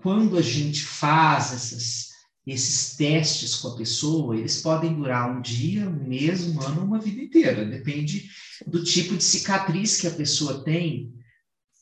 quando 0.00 0.36
a 0.36 0.42
gente 0.42 0.82
faz 0.82 1.52
essas, 1.52 2.08
esses 2.46 2.96
testes 2.96 3.56
com 3.56 3.68
a 3.68 3.76
pessoa, 3.76 4.36
eles 4.36 4.60
podem 4.62 4.94
durar 4.94 5.36
um 5.36 5.40
dia, 5.40 5.88
um 5.88 6.08
mês, 6.08 6.46
um 6.46 6.60
ano, 6.60 6.84
uma 6.84 7.00
vida 7.00 7.20
inteira. 7.20 7.64
Depende 7.64 8.28
do 8.66 8.82
tipo 8.82 9.16
de 9.16 9.24
cicatriz 9.24 10.00
que 10.00 10.06
a 10.06 10.12
pessoa 10.12 10.64
tem 10.64 11.12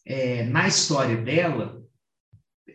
é, 0.04 0.44
na 0.44 0.68
história 0.68 1.16
dela, 1.16 1.82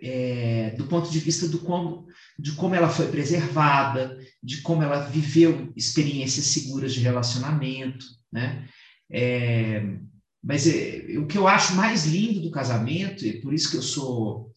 é, 0.02 0.72
do 0.72 0.88
ponto 0.88 1.10
de 1.10 1.20
vista 1.20 1.48
do 1.48 1.60
como, 1.60 2.08
de 2.38 2.54
como 2.54 2.74
ela 2.74 2.90
foi 2.90 3.08
preservada, 3.10 4.18
de 4.42 4.62
como 4.62 4.82
ela 4.82 5.02
viveu 5.06 5.72
experiências 5.76 6.46
seguras 6.46 6.94
de 6.94 7.02
relacionamento, 7.02 8.06
né? 8.32 8.68
É, 9.12 9.98
mas 10.44 10.68
é, 10.68 11.18
o 11.18 11.28
que 11.28 11.38
eu 11.38 11.48
acho 11.48 11.76
mais 11.76 12.06
lindo 12.06 12.42
do 12.42 12.52
casamento, 12.52 13.26
e 13.26 13.42
por 13.42 13.54
isso 13.54 13.70
que 13.70 13.78
eu 13.78 13.82
sou 13.82 14.52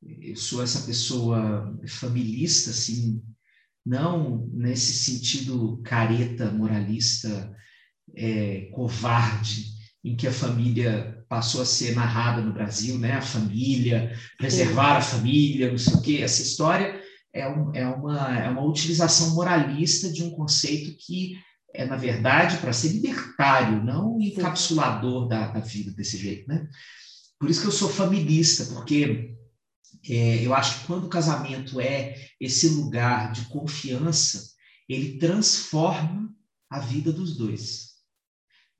eu 0.00 0.36
sou 0.36 0.62
essa 0.62 0.86
pessoa 0.86 1.76
familista, 1.88 2.70
assim, 2.70 3.20
não 3.84 4.46
nesse 4.52 4.92
sentido 4.92 5.80
careta, 5.82 6.52
moralista, 6.52 7.52
é, 8.14 8.68
covarde, 8.72 9.72
em 10.04 10.14
que 10.14 10.26
a 10.26 10.32
família 10.32 11.24
passou 11.28 11.60
a 11.60 11.66
ser 11.66 11.94
narrada 11.94 12.40
no 12.40 12.52
Brasil, 12.52 12.98
né? 12.98 13.12
A 13.12 13.20
família, 13.20 14.16
preservar 14.38 14.98
a 14.98 15.02
família, 15.02 15.70
não 15.70 15.78
sei 15.78 15.94
o 15.94 16.00
quê. 16.00 16.18
Essa 16.22 16.42
história 16.42 17.00
é, 17.32 17.48
um, 17.48 17.74
é, 17.74 17.86
uma, 17.86 18.38
é 18.38 18.48
uma 18.48 18.64
utilização 18.64 19.34
moralista 19.34 20.10
de 20.10 20.22
um 20.22 20.30
conceito 20.30 20.96
que 20.98 21.36
é, 21.74 21.84
na 21.84 21.96
verdade, 21.96 22.58
para 22.58 22.72
ser 22.72 22.88
libertário, 22.88 23.84
não 23.84 24.20
encapsulador 24.20 25.28
da, 25.28 25.48
da, 25.48 25.60
vida 25.60 25.90
desse 25.90 26.16
jeito, 26.16 26.48
né? 26.48 26.68
Por 27.38 27.48
isso 27.48 27.60
que 27.60 27.66
eu 27.66 27.72
sou 27.72 27.88
familista, 27.88 28.74
porque 28.74 29.34
é, 30.08 30.44
eu 30.44 30.54
acho 30.54 30.80
que 30.80 30.86
quando 30.86 31.04
o 31.04 31.10
casamento 31.10 31.80
é 31.80 32.16
esse 32.40 32.68
lugar 32.68 33.32
de 33.32 33.44
confiança, 33.46 34.52
ele 34.88 35.18
transforma 35.18 36.34
a 36.70 36.80
vida 36.80 37.12
dos 37.12 37.36
dois. 37.36 37.88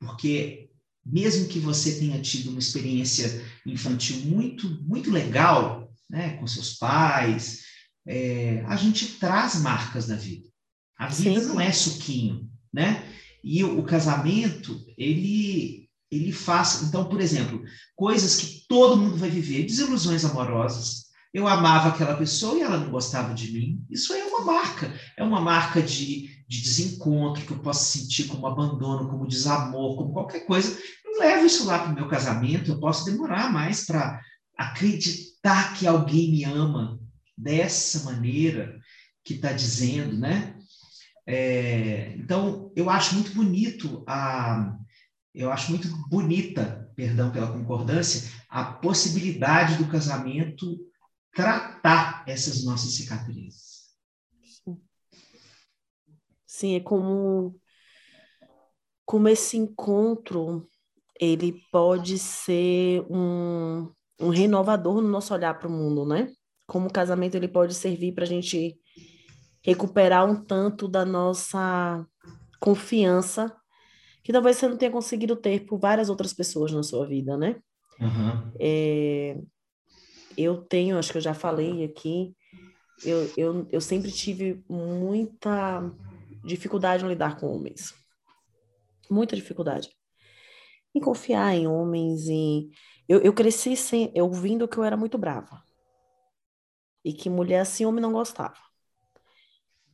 Porque 0.00 0.70
mesmo 1.04 1.48
que 1.48 1.58
você 1.58 1.98
tenha 1.98 2.20
tido 2.20 2.50
uma 2.50 2.58
experiência 2.58 3.44
infantil 3.64 4.24
muito, 4.24 4.68
muito 4.82 5.10
legal, 5.10 5.92
né, 6.08 6.36
com 6.38 6.46
seus 6.46 6.74
pais, 6.74 7.64
é, 8.06 8.62
a 8.66 8.76
gente 8.76 9.18
traz 9.18 9.60
marcas 9.60 10.06
da 10.06 10.16
vida. 10.16 10.48
A 10.98 11.06
vida 11.08 11.40
Sim. 11.40 11.46
não 11.46 11.60
é 11.60 11.70
suquinho 11.70 12.50
né? 12.72 13.04
E 13.42 13.62
o, 13.64 13.82
casamento, 13.82 14.84
ele 14.96 15.88
ele 16.10 16.32
faz, 16.32 16.84
então, 16.84 17.04
por 17.04 17.20
exemplo, 17.20 17.62
coisas 17.94 18.36
que 18.36 18.64
todo 18.66 18.96
mundo 18.96 19.16
vai 19.16 19.28
viver, 19.28 19.64
desilusões 19.64 20.24
amorosas. 20.24 21.08
Eu 21.34 21.46
amava 21.46 21.90
aquela 21.90 22.16
pessoa 22.16 22.56
e 22.56 22.62
ela 22.62 22.78
não 22.78 22.90
gostava 22.90 23.34
de 23.34 23.52
mim. 23.52 23.84
Isso 23.90 24.14
é 24.14 24.24
uma 24.24 24.42
marca, 24.42 24.90
é 25.18 25.22
uma 25.22 25.38
marca 25.38 25.82
de, 25.82 26.30
de 26.48 26.62
desencontro 26.62 27.44
que 27.44 27.50
eu 27.50 27.58
posso 27.58 27.98
sentir 27.98 28.24
como 28.24 28.46
abandono, 28.46 29.10
como 29.10 29.28
desamor, 29.28 29.98
como 29.98 30.14
qualquer 30.14 30.46
coisa. 30.46 30.78
Eu 31.04 31.18
levo 31.18 31.44
isso 31.44 31.66
lá 31.66 31.78
para 31.78 31.92
o 31.92 31.94
meu 31.94 32.08
casamento, 32.08 32.70
eu 32.70 32.80
posso 32.80 33.04
demorar 33.04 33.52
mais 33.52 33.84
para 33.84 34.18
acreditar 34.56 35.74
que 35.74 35.86
alguém 35.86 36.30
me 36.30 36.44
ama 36.44 36.98
dessa 37.36 38.04
maneira 38.04 38.80
que 39.22 39.34
está 39.34 39.52
dizendo, 39.52 40.16
né? 40.16 40.57
É, 41.30 42.14
então, 42.16 42.72
eu 42.74 42.88
acho 42.88 43.14
muito 43.14 43.34
bonito 43.34 44.02
a, 44.08 44.74
eu 45.34 45.52
acho 45.52 45.70
muito 45.70 45.86
bonita, 46.08 46.90
perdão 46.96 47.30
pela 47.30 47.52
concordância, 47.52 48.32
a 48.48 48.64
possibilidade 48.64 49.76
do 49.76 49.90
casamento 49.90 50.78
tratar 51.34 52.24
essas 52.26 52.64
nossas 52.64 52.94
cicatrizes. 52.94 53.88
Sim, 56.46 56.76
é 56.76 56.80
como 56.80 57.60
como 59.04 59.28
esse 59.28 59.58
encontro 59.58 60.66
ele 61.20 61.60
pode 61.70 62.18
ser 62.18 63.02
um, 63.10 63.92
um 64.18 64.30
renovador 64.30 65.02
no 65.02 65.08
nosso 65.08 65.34
olhar 65.34 65.58
para 65.58 65.68
o 65.68 65.70
mundo, 65.70 66.06
né? 66.06 66.32
Como 66.66 66.88
o 66.88 66.92
casamento 66.92 67.34
ele 67.34 67.48
pode 67.48 67.74
servir 67.74 68.14
para 68.14 68.24
a 68.24 68.26
gente 68.26 68.78
recuperar 69.62 70.28
um 70.28 70.36
tanto 70.44 70.88
da 70.88 71.04
nossa 71.04 72.04
confiança 72.60 73.54
que 74.22 74.32
talvez 74.32 74.56
você 74.56 74.68
não 74.68 74.76
tenha 74.76 74.90
conseguido 74.90 75.36
ter 75.36 75.64
por 75.64 75.78
várias 75.78 76.10
outras 76.10 76.34
pessoas 76.34 76.72
na 76.72 76.82
sua 76.82 77.06
vida, 77.06 77.36
né? 77.36 77.60
Uhum. 78.00 78.52
É, 78.60 79.38
eu 80.36 80.58
tenho, 80.58 80.98
acho 80.98 81.10
que 81.10 81.18
eu 81.18 81.22
já 81.22 81.34
falei 81.34 81.84
aqui, 81.84 82.36
eu, 83.04 83.32
eu, 83.36 83.68
eu 83.70 83.80
sempre 83.80 84.12
tive 84.12 84.62
muita 84.68 85.82
dificuldade 86.44 87.04
em 87.04 87.08
lidar 87.08 87.38
com 87.38 87.46
homens. 87.46 87.94
Muita 89.10 89.34
dificuldade. 89.34 89.88
Em 90.94 91.00
confiar 91.00 91.54
em 91.54 91.66
homens, 91.66 92.28
em... 92.28 92.70
Eu, 93.08 93.20
eu 93.20 93.32
cresci 93.32 93.76
sem, 93.76 94.12
ouvindo 94.20 94.68
que 94.68 94.76
eu 94.76 94.84
era 94.84 94.96
muito 94.96 95.16
brava. 95.16 95.62
E 97.04 97.12
que 97.12 97.30
mulher 97.30 97.60
assim, 97.60 97.86
homem 97.86 98.02
não 98.02 98.12
gostava. 98.12 98.67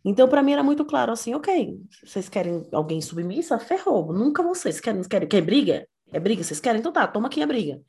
Então, 0.04 0.28
para 0.28 0.42
mim 0.42 0.52
era 0.52 0.62
muito 0.62 0.84
claro 0.84 1.12
assim, 1.12 1.34
ok, 1.34 1.80
vocês 2.04 2.28
querem 2.28 2.68
alguém 2.72 3.00
submissa? 3.00 3.58
Ferrou, 3.58 4.12
nunca 4.12 4.42
vocês 4.42 4.78
querem, 4.78 5.02
querem, 5.02 5.26
quer 5.26 5.40
briga? 5.40 5.88
É 6.12 6.20
briga, 6.20 6.44
vocês 6.44 6.60
querem? 6.60 6.80
Então 6.80 6.92
tá, 6.92 7.06
toma 7.06 7.28
aqui 7.28 7.42
a 7.42 7.46
briga. 7.46 7.80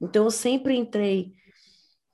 Então, 0.00 0.24
eu 0.24 0.30
sempre 0.30 0.76
entrei 0.76 1.32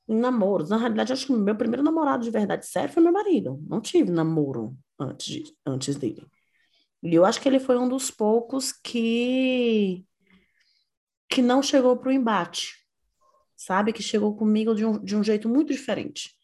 em 0.08 0.16
namoros. 0.16 0.70
Na 0.70 0.76
realidade, 0.76 1.12
acho 1.12 1.26
que 1.26 1.32
meu 1.32 1.56
primeiro 1.56 1.82
namorado 1.82 2.24
de 2.24 2.30
verdade 2.30 2.66
sério 2.66 2.92
foi 2.92 3.02
meu 3.02 3.12
marido. 3.12 3.60
Não 3.68 3.80
tive 3.80 4.10
namoro 4.10 4.76
antes, 4.98 5.26
de, 5.26 5.44
antes 5.66 5.96
dele. 5.96 6.26
E 7.02 7.14
eu 7.14 7.24
acho 7.24 7.40
que 7.40 7.48
ele 7.48 7.58
foi 7.58 7.76
um 7.76 7.88
dos 7.88 8.10
poucos 8.10 8.72
que 8.72 10.04
que 11.28 11.40
não 11.40 11.62
chegou 11.62 11.96
para 11.96 12.10
o 12.10 12.12
embate, 12.12 12.74
sabe? 13.56 13.90
Que 13.90 14.02
chegou 14.02 14.36
comigo 14.36 14.74
de 14.74 14.84
um, 14.84 15.02
de 15.02 15.16
um 15.16 15.24
jeito 15.24 15.48
muito 15.48 15.72
diferente. 15.72 16.36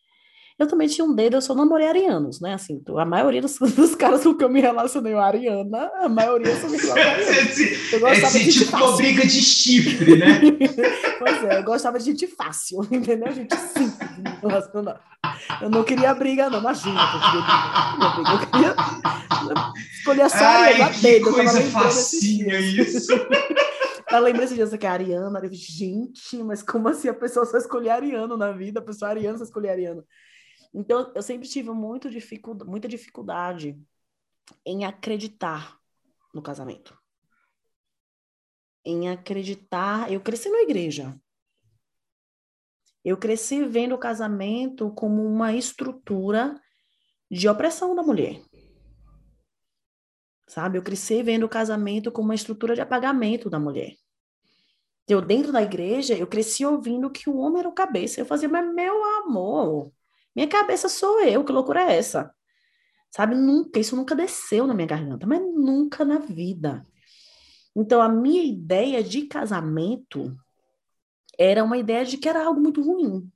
Eu 0.58 0.66
também 0.66 0.88
tinha 0.88 1.04
um 1.04 1.14
dedo, 1.14 1.36
eu 1.36 1.40
só 1.40 1.54
namorei 1.54 1.86
arianos, 1.86 2.40
né? 2.40 2.52
Assim, 2.54 2.82
a 2.96 3.04
maioria 3.04 3.40
dos, 3.40 3.56
dos 3.76 3.94
caras 3.94 4.24
com 4.24 4.34
que 4.34 4.42
eu 4.42 4.48
me 4.48 4.60
relacionei 4.60 5.12
com 5.12 5.20
a 5.20 5.26
Ariana, 5.26 5.88
a 6.00 6.08
maioria 6.08 6.56
são 6.56 6.68
me 6.68 6.78
Eu 7.92 8.00
gostava 8.00 8.26
Esse 8.26 8.44
de 8.44 8.52
tipo 8.52 8.72
fácil. 8.72 8.96
briga 8.96 9.22
de 9.22 9.40
chifre, 9.40 10.16
né? 10.18 10.40
pois 11.20 11.44
é, 11.44 11.58
eu 11.58 11.62
gostava 11.62 11.98
de 11.98 12.06
gente 12.06 12.26
fácil, 12.26 12.80
entendeu? 12.90 13.32
Gente 13.32 13.54
simples 13.54 14.16
de 14.16 14.20
me 14.20 14.30
relacionar. 14.42 15.00
Eu 15.60 15.70
não 15.70 15.84
queria 15.84 16.12
briga, 16.12 16.50
não. 16.50 16.58
Imagina 16.58 16.98
que 17.08 17.16
eu 17.16 17.20
queria 17.20 18.16
briga. 18.16 18.32
Eu 18.32 18.50
queria 18.50 19.72
escolher 19.92 20.30
só 20.30 20.44
a 20.44 20.48
Ariana 20.48 20.92
dedo. 21.00 21.32
coisa 21.32 21.62
facinha 21.62 22.58
isso. 22.58 23.12
Eu 24.10 24.20
lembro 24.20 24.42
esse 24.42 24.54
dia 24.54 24.66
que 24.66 24.86
Ariana, 24.86 25.40
eu, 25.40 25.50
gente, 25.52 26.42
mas 26.42 26.62
como 26.62 26.88
assim 26.88 27.08
a 27.08 27.14
pessoa 27.14 27.46
só 27.46 27.58
escolher 27.58 27.90
Ariano 27.90 28.36
na 28.36 28.50
vida? 28.50 28.80
A 28.80 28.82
pessoa 28.82 29.10
Ariana 29.10 29.38
só 29.38 29.44
escolher 29.44 29.70
Ariana. 29.70 30.02
Então, 30.72 31.12
eu 31.14 31.22
sempre 31.22 31.48
tive 31.48 31.70
muito 31.70 32.10
dificuldade, 32.10 32.70
muita 32.70 32.88
dificuldade 32.88 33.80
em 34.64 34.84
acreditar 34.84 35.78
no 36.34 36.42
casamento. 36.42 36.96
Em 38.84 39.08
acreditar. 39.08 40.10
Eu 40.10 40.20
cresci 40.20 40.48
na 40.48 40.62
igreja. 40.62 41.18
Eu 43.04 43.16
cresci 43.16 43.64
vendo 43.64 43.94
o 43.94 43.98
casamento 43.98 44.92
como 44.92 45.25
uma 45.25 45.54
estrutura 45.54 46.60
de 47.30 47.48
opressão 47.48 47.94
da 47.94 48.02
mulher. 48.02 48.42
Sabe? 50.46 50.78
Eu 50.78 50.82
cresci 50.82 51.22
vendo 51.22 51.44
o 51.44 51.48
casamento 51.48 52.10
como 52.10 52.28
uma 52.28 52.34
estrutura 52.34 52.75
de 52.75 52.80
apagamento 52.80 53.50
da 53.50 53.58
mulher. 53.58 53.94
Eu, 55.06 55.22
dentro 55.22 55.52
da 55.52 55.62
igreja, 55.62 56.14
eu 56.14 56.26
cresci 56.26 56.66
ouvindo 56.66 57.10
que 57.10 57.30
o 57.30 57.37
homem 57.38 57.60
era 57.60 57.68
o 57.68 57.72
cabeça. 57.72 58.20
Eu 58.20 58.26
fazia, 58.26 58.48
mas 58.48 58.75
meu 58.75 59.02
amor, 59.22 59.90
minha 60.38 60.49
cabeça 60.49 60.88
sou 60.88 61.21
eu, 61.21 61.45
que 61.45 61.50
loucura 61.50 61.83
é 61.83 61.97
essa? 61.97 62.33
Sabe, 63.11 63.35
nunca, 63.35 63.80
isso 63.80 63.97
nunca 63.97 64.14
desceu 64.14 64.66
na 64.66 64.75
minha 64.75 64.87
garganta, 64.87 65.26
mas 65.26 65.40
nunca 65.40 66.04
na 66.04 66.18
vida. 66.18 66.85
Então, 67.75 68.00
a 68.00 68.09
minha 68.09 68.45
ideia 68.45 69.02
de 69.02 69.23
casamento 69.23 70.37
era 71.37 71.64
uma 71.64 71.76
ideia 71.76 72.04
de 72.04 72.18
que 72.18 72.28
era 72.28 72.45
algo 72.45 72.61
muito 72.61 72.80
ruim. 72.80 73.28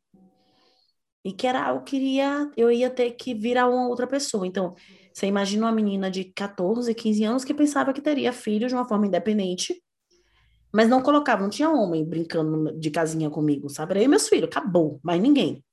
E 1.24 1.32
que 1.32 1.46
era 1.46 1.64
algo 1.64 1.84
que 1.84 1.96
iria, 1.96 2.50
eu 2.56 2.70
ia 2.70 2.88
ter 2.88 3.12
que 3.12 3.34
virar 3.34 3.68
uma 3.68 3.88
outra 3.88 4.06
pessoa. 4.06 4.46
Então, 4.46 4.74
você 5.12 5.26
imagina 5.26 5.66
uma 5.66 5.72
menina 5.72 6.08
de 6.10 6.24
14, 6.24 6.94
15 6.94 7.24
anos 7.24 7.44
que 7.44 7.52
pensava 7.52 7.92
que 7.92 8.00
teria 8.00 8.32
filhos 8.32 8.70
de 8.70 8.76
uma 8.76 8.86
forma 8.86 9.06
independente 9.06 9.82
Mas 10.72 10.88
não 10.88 11.02
colocava, 11.02 11.42
não 11.42 11.50
tinha 11.50 11.70
homem 11.70 12.04
brincando 12.04 12.78
de 12.78 12.90
casinha 12.90 13.28
comigo, 13.30 13.68
sabe? 13.68 13.92
Era 13.92 14.00
eu 14.00 14.04
e 14.04 14.08
meus 14.08 14.28
filhos, 14.28 14.48
acabou, 14.48 15.00
mais 15.02 15.20
ninguém. 15.20 15.64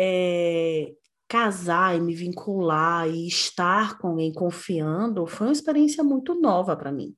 É, 0.00 0.94
casar 1.28 1.96
e 1.96 2.00
me 2.00 2.14
vincular 2.14 3.08
e 3.08 3.26
estar 3.26 3.98
com 3.98 4.08
alguém 4.08 4.32
confiando 4.32 5.26
foi 5.26 5.48
uma 5.48 5.52
experiência 5.52 6.04
muito 6.04 6.34
nova 6.40 6.76
para 6.76 6.92
mim. 6.92 7.16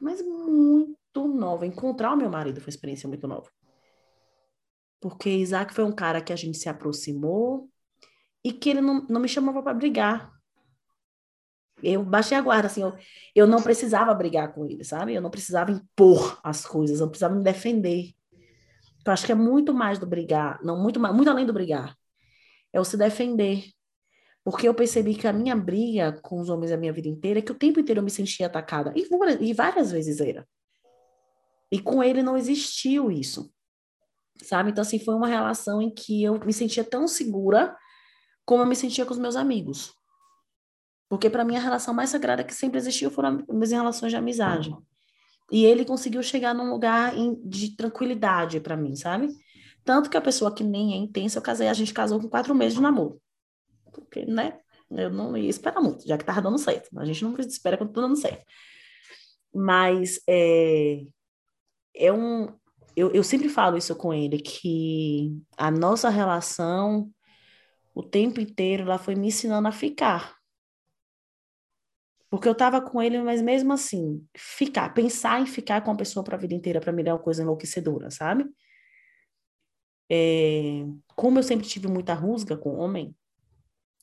Mas 0.00 0.22
muito 0.22 1.28
nova. 1.28 1.66
Encontrar 1.66 2.12
o 2.12 2.16
meu 2.16 2.30
marido 2.30 2.60
foi 2.60 2.66
uma 2.66 2.74
experiência 2.74 3.08
muito 3.08 3.26
nova. 3.26 3.50
Porque 5.00 5.30
Isaac 5.30 5.74
foi 5.74 5.84
um 5.84 5.92
cara 5.92 6.20
que 6.20 6.32
a 6.32 6.36
gente 6.36 6.58
se 6.58 6.68
aproximou 6.68 7.68
e 8.44 8.52
que 8.52 8.70
ele 8.70 8.80
não, 8.80 9.06
não 9.08 9.20
me 9.20 9.28
chamava 9.28 9.62
para 9.62 9.74
brigar. 9.74 10.32
Eu 11.82 12.04
baixei 12.04 12.38
a 12.38 12.40
guarda, 12.40 12.68
assim, 12.68 12.82
eu, 12.82 12.96
eu 13.34 13.46
não 13.46 13.60
precisava 13.60 14.14
brigar 14.14 14.54
com 14.54 14.64
ele, 14.64 14.84
sabe? 14.84 15.14
Eu 15.14 15.20
não 15.20 15.30
precisava 15.30 15.72
impor 15.72 16.38
as 16.44 16.64
coisas, 16.64 17.00
eu 17.00 17.08
precisava 17.08 17.34
me 17.34 17.42
defender. 17.42 18.14
Eu 19.04 19.12
acho 19.12 19.26
que 19.26 19.32
é 19.32 19.34
muito 19.34 19.74
mais 19.74 19.98
do 19.98 20.06
brigar, 20.06 20.60
não 20.62 20.80
muito 20.80 21.00
mais, 21.00 21.14
muito 21.14 21.30
além 21.30 21.46
do 21.46 21.52
brigar 21.52 21.96
é 22.72 22.80
o 22.80 22.84
se 22.84 22.96
defender. 22.96 23.64
Porque 24.44 24.66
eu 24.66 24.74
percebi 24.74 25.14
que 25.14 25.28
a 25.28 25.32
minha 25.32 25.54
briga 25.54 26.18
com 26.20 26.40
os 26.40 26.48
homens 26.48 26.72
a 26.72 26.76
minha 26.76 26.92
vida 26.92 27.08
inteira 27.08 27.38
é 27.38 27.42
que 27.42 27.52
o 27.52 27.58
tempo 27.58 27.78
inteiro 27.78 28.00
eu 28.00 28.04
me 28.04 28.10
sentia 28.10 28.46
atacada. 28.46 28.92
E, 28.96 29.08
e 29.40 29.52
várias 29.52 29.92
vezes 29.92 30.20
era. 30.20 30.48
E 31.70 31.80
com 31.80 32.02
ele 32.02 32.22
não 32.22 32.36
existiu 32.36 33.10
isso. 33.10 33.52
Sabe? 34.42 34.70
Então, 34.70 34.82
assim, 34.82 34.98
foi 34.98 35.14
uma 35.14 35.28
relação 35.28 35.80
em 35.80 35.94
que 35.94 36.24
eu 36.24 36.40
me 36.44 36.52
sentia 36.52 36.82
tão 36.82 37.06
segura 37.06 37.76
como 38.44 38.62
eu 38.62 38.66
me 38.66 38.74
sentia 38.74 39.06
com 39.06 39.12
os 39.12 39.18
meus 39.18 39.36
amigos. 39.36 39.94
Porque 41.08 41.30
para 41.30 41.44
mim 41.44 41.56
a 41.56 41.60
relação 41.60 41.94
mais 41.94 42.10
sagrada 42.10 42.42
que 42.42 42.52
sempre 42.52 42.78
existiu 42.78 43.10
foram 43.10 43.38
as 43.38 43.46
minhas 43.46 43.70
relações 43.70 44.10
de 44.10 44.16
amizade. 44.16 44.74
E 45.52 45.66
ele 45.66 45.84
conseguiu 45.84 46.22
chegar 46.22 46.54
num 46.54 46.70
lugar 46.70 47.12
de 47.44 47.76
tranquilidade 47.76 48.58
para 48.58 48.74
mim, 48.74 48.96
sabe? 48.96 49.28
Tanto 49.84 50.08
que 50.08 50.16
a 50.16 50.20
pessoa 50.20 50.54
que 50.54 50.64
nem 50.64 50.94
é 50.94 50.96
intensa, 50.96 51.38
eu 51.38 51.42
casei, 51.42 51.68
a 51.68 51.74
gente 51.74 51.92
casou 51.92 52.18
com 52.18 52.26
quatro 52.26 52.54
meses 52.54 52.74
de 52.74 52.80
namoro. 52.80 53.20
Porque, 53.92 54.24
né? 54.24 54.58
Eu 54.90 55.10
não 55.10 55.36
ia 55.36 55.50
esperar 55.50 55.82
muito, 55.82 56.08
já 56.08 56.16
que 56.16 56.24
tava 56.24 56.40
dando 56.40 56.58
certo. 56.58 56.88
A 56.98 57.04
gente 57.04 57.22
não 57.22 57.38
espera 57.38 57.76
quando 57.76 57.92
tá 57.92 58.00
dando 58.00 58.16
certo. 58.16 58.42
Mas 59.54 60.20
é, 60.26 61.02
é 61.94 62.10
um. 62.10 62.48
Eu, 62.96 63.10
eu 63.12 63.22
sempre 63.22 63.50
falo 63.50 63.76
isso 63.76 63.94
com 63.94 64.12
ele, 64.12 64.38
que 64.38 65.38
a 65.56 65.70
nossa 65.70 66.08
relação, 66.08 67.10
o 67.94 68.02
tempo 68.02 68.40
inteiro, 68.40 68.84
ela 68.84 68.98
foi 68.98 69.14
me 69.14 69.28
ensinando 69.28 69.68
a 69.68 69.72
ficar. 69.72 70.34
Porque 72.32 72.48
eu 72.48 72.52
estava 72.52 72.80
com 72.80 73.02
ele, 73.02 73.20
mas 73.20 73.42
mesmo 73.42 73.74
assim, 73.74 74.26
ficar, 74.34 74.94
pensar 74.94 75.38
em 75.42 75.44
ficar 75.44 75.82
com 75.82 75.90
a 75.90 75.94
pessoa 75.94 76.24
para 76.24 76.34
a 76.34 76.38
vida 76.38 76.54
inteira, 76.54 76.80
para 76.80 76.90
mim 76.90 77.02
é 77.06 77.12
uma 77.12 77.18
coisa 77.18 77.42
enlouquecedora, 77.42 78.10
sabe? 78.10 78.48
É, 80.10 80.82
como 81.14 81.38
eu 81.38 81.42
sempre 81.42 81.66
tive 81.66 81.88
muita 81.88 82.14
rusga 82.14 82.56
com 82.56 82.74
homem, 82.76 83.14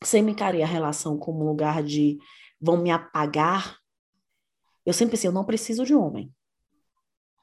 sempre 0.04 0.32
encarei 0.32 0.62
a 0.62 0.68
relação 0.68 1.18
como 1.18 1.44
um 1.44 1.48
lugar 1.48 1.82
de 1.82 2.20
vão 2.62 2.78
me 2.78 2.92
apagar. 2.92 3.80
Eu 4.86 4.94
sempre 4.94 5.14
pensei, 5.14 5.28
eu 5.28 5.34
não 5.34 5.44
preciso 5.44 5.84
de 5.84 5.96
homem. 5.96 6.32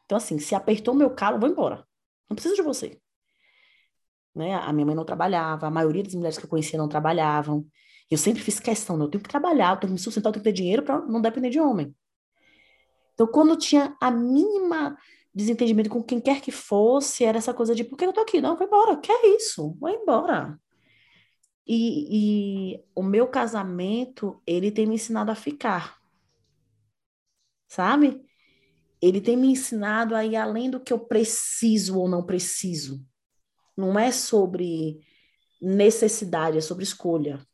Então, 0.05 0.17
assim, 0.17 0.39
se 0.39 0.55
apertou 0.55 0.95
meu 0.95 1.11
calo, 1.11 1.41
vou 1.41 1.49
embora. 1.49 1.85
Não 2.31 2.37
preciso 2.37 2.55
de 2.55 2.63
você. 2.63 3.01
Né? 4.33 4.55
A 4.55 4.73
minha 4.73 4.87
mãe 4.87 4.95
não 4.95 5.05
trabalhava, 5.05 5.67
a 5.67 5.71
maioria 5.71 6.05
das 6.05 6.15
mulheres 6.15 6.39
que 6.39 6.45
eu 6.45 6.49
conhecia 6.49 6.79
não 6.79 6.89
trabalhavam. 6.89 7.67
Eu 8.11 8.19
sempre 8.19 8.43
fiz 8.43 8.61
questão, 8.61 8.97
né? 8.97 9.05
eu 9.05 9.09
tenho 9.09 9.23
que 9.23 9.29
trabalhar, 9.29 9.75
eu 9.75 9.81
tenho 9.81 9.89
que 9.89 9.95
me 9.95 9.99
sustentar, 9.99 10.29
eu 10.29 10.33
tenho 10.35 10.45
que 10.45 10.51
ter 10.51 10.55
dinheiro 10.55 10.83
para 10.83 11.01
não 11.01 11.21
depender 11.21 11.51
de 11.51 11.59
homem. 11.59 11.95
Então, 13.15 13.27
quando 13.27 13.57
tinha 13.57 13.97
a 14.01 14.11
mínima 14.11 14.97
desentendimento 15.35 15.91
com 15.91 16.03
quem 16.03 16.21
quer 16.21 16.41
que 16.41 16.51
fosse, 16.51 17.25
era 17.25 17.39
essa 17.39 17.53
coisa 17.53 17.75
de 17.75 17.85
por 17.85 17.97
que 17.97 18.07
eu 18.07 18.13
tô 18.13 18.21
aqui? 18.21 18.41
Não, 18.41 18.57
vai 18.57 18.67
embora, 18.67 18.97
que 18.97 19.13
é 19.13 19.37
isso? 19.37 19.77
Vai 19.81 19.95
embora. 19.95 20.59
E, 21.67 22.75
e 22.75 22.85
o 22.95 23.03
meu 23.03 23.27
casamento, 23.27 24.41
ele 24.47 24.71
tem 24.71 24.87
me 24.87 24.95
ensinado 24.95 25.31
a 25.31 25.35
ficar. 25.35 25.99
Sabe? 27.69 28.23
Ele 29.03 29.21
tem 29.21 29.37
me 29.37 29.49
ensinado 29.49 30.15
a 30.15 30.25
ir 30.25 30.37
além 30.37 30.71
do 30.71 30.81
que 30.81 30.93
eu 30.93 30.99
preciso 30.99 31.99
ou 31.99 32.09
não 32.09 32.25
preciso. 32.25 33.05
Não 33.77 33.99
é 33.99 34.13
sobre 34.13 35.01
necessidade, 35.61 36.59
é 36.59 36.61
sobre 36.61 36.85
escolha. 36.85 37.47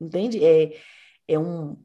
Entende? 0.00 0.44
É, 0.44 0.80
é, 1.26 1.38
um, 1.38 1.76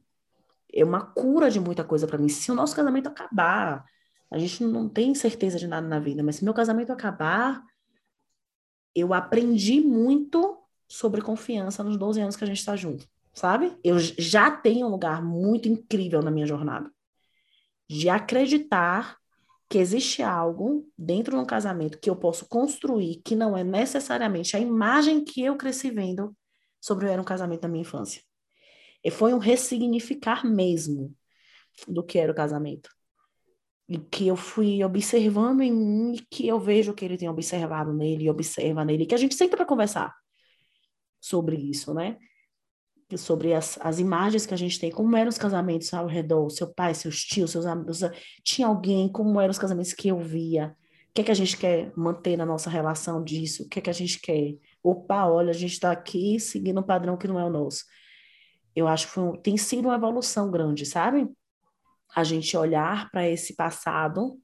é 0.72 0.84
uma 0.84 1.02
cura 1.02 1.50
de 1.50 1.60
muita 1.60 1.84
coisa 1.84 2.08
para 2.08 2.18
mim. 2.18 2.30
Se 2.30 2.52
o 2.52 2.56
nosso 2.56 2.76
casamento 2.76 3.08
acabar, 3.08 3.86
a 4.32 4.38
gente 4.38 4.64
não 4.64 4.90
tem 4.90 5.14
certeza 5.14 5.58
de 5.58 5.68
nada 5.68 5.88
na 5.88 6.00
vida, 6.00 6.24
mas 6.24 6.38
se 6.38 6.44
meu 6.44 6.54
casamento 6.54 6.92
acabar, 6.92 7.64
eu 8.96 9.14
aprendi 9.14 9.82
muito 9.82 10.58
sobre 10.88 11.22
confiança 11.22 11.84
nos 11.84 11.98
12 11.98 12.22
anos 12.22 12.36
que 12.36 12.44
a 12.44 12.48
gente 12.48 12.60
está 12.60 12.76
junto, 12.76 13.08
sabe? 13.34 13.76
Eu 13.84 13.98
já 14.00 14.52
tenho 14.52 14.88
um 14.88 14.90
lugar 14.90 15.24
muito 15.24 15.68
incrível 15.68 16.22
na 16.22 16.32
minha 16.32 16.46
jornada 16.46 16.92
de 17.90 18.10
acreditar 18.10 19.18
que 19.70 19.78
existe 19.78 20.22
algo 20.22 20.88
dentro 20.98 21.36
de 21.36 21.42
um 21.42 21.46
casamento 21.46 22.00
que 22.00 22.10
eu 22.10 22.16
posso 22.16 22.48
construir 22.48 23.22
que 23.24 23.36
não 23.36 23.58
é 23.58 23.64
necessariamente 23.64 24.56
a 24.56 24.60
imagem 24.60 25.24
que 25.24 25.42
eu 25.44 25.56
cresci 25.56 25.90
vendo 25.90 26.36
sobre 26.84 27.06
o 27.06 27.10
era 27.10 27.22
um 27.22 27.26
casamento 27.26 27.62
da 27.62 27.70
minha 27.70 27.84
infância. 27.84 28.22
E 29.02 29.10
foi 29.10 29.34
um 29.34 29.38
ressignificar 29.38 30.46
mesmo 30.46 31.16
do 31.88 32.04
que 32.04 32.20
era 32.20 32.30
o 32.30 32.36
casamento 32.36 32.90
e 33.88 33.98
que 33.98 34.28
eu 34.28 34.36
fui 34.36 34.84
observando 34.84 35.62
em 35.62 35.72
mim 35.72 36.16
e 36.16 36.20
que 36.30 36.46
eu 36.46 36.60
vejo 36.60 36.94
que 36.94 37.06
ele 37.06 37.18
tem 37.18 37.30
observado 37.30 37.94
nele 37.94 38.26
e 38.26 38.30
observa 38.30 38.84
nele, 38.84 39.06
que 39.06 39.16
a 39.16 39.18
gente 39.18 39.34
sempre 39.34 39.56
vai 39.56 39.66
conversar 39.66 40.14
sobre 41.22 41.56
isso, 41.56 41.94
né? 41.94 42.18
Sobre 43.18 43.54
as, 43.54 43.78
as 43.82 44.00
imagens 44.00 44.46
que 44.46 44.54
a 44.54 44.58
gente 44.58 44.78
tem, 44.78 44.92
como 44.92 45.16
eram 45.16 45.30
os 45.30 45.38
casamentos 45.38 45.94
ao 45.94 46.08
redor, 46.08 46.50
seu 46.50 46.74
pai, 46.74 46.94
seus 46.94 47.24
tios, 47.24 47.52
seus 47.52 47.66
amigos, 47.66 48.02
tinha 48.44 48.68
alguém, 48.68 49.10
como 49.10 49.40
eram 49.40 49.52
os 49.52 49.60
casamentos 49.60 49.94
que 49.94 50.10
eu 50.10 50.20
via, 50.20 50.76
o 51.10 51.14
que 51.14 51.22
é 51.22 51.24
que 51.24 51.32
a 51.32 51.36
gente 51.36 51.56
quer 51.56 51.94
manter 51.96 52.36
na 52.36 52.46
nossa 52.46 52.70
relação 52.70 53.24
disso, 53.24 53.64
o 53.64 53.70
que 53.70 53.80
é 53.80 53.82
que 53.82 53.90
a 53.90 53.94
gente 53.94 54.20
quer. 54.20 54.56
Opa, 54.84 55.26
olha, 55.28 55.52
a 55.52 55.54
gente 55.54 55.74
está 55.74 55.92
aqui 55.92 56.40
seguindo 56.40 56.80
um 56.80 56.84
padrão 56.84 57.18
que 57.18 57.28
não 57.28 57.40
é 57.40 57.46
o 57.46 57.50
nosso. 57.50 57.86
Eu 58.76 58.88
acho 58.88 59.08
que 59.08 59.14
foi, 59.14 59.38
tem 59.38 59.58
sido 59.58 59.86
uma 59.86 59.96
evolução 59.96 60.52
grande, 60.52 60.86
sabe? 60.86 61.28
a 62.16 62.24
gente 62.24 62.56
olhar 62.56 63.10
para 63.10 63.28
esse 63.28 63.56
passado, 63.56 64.38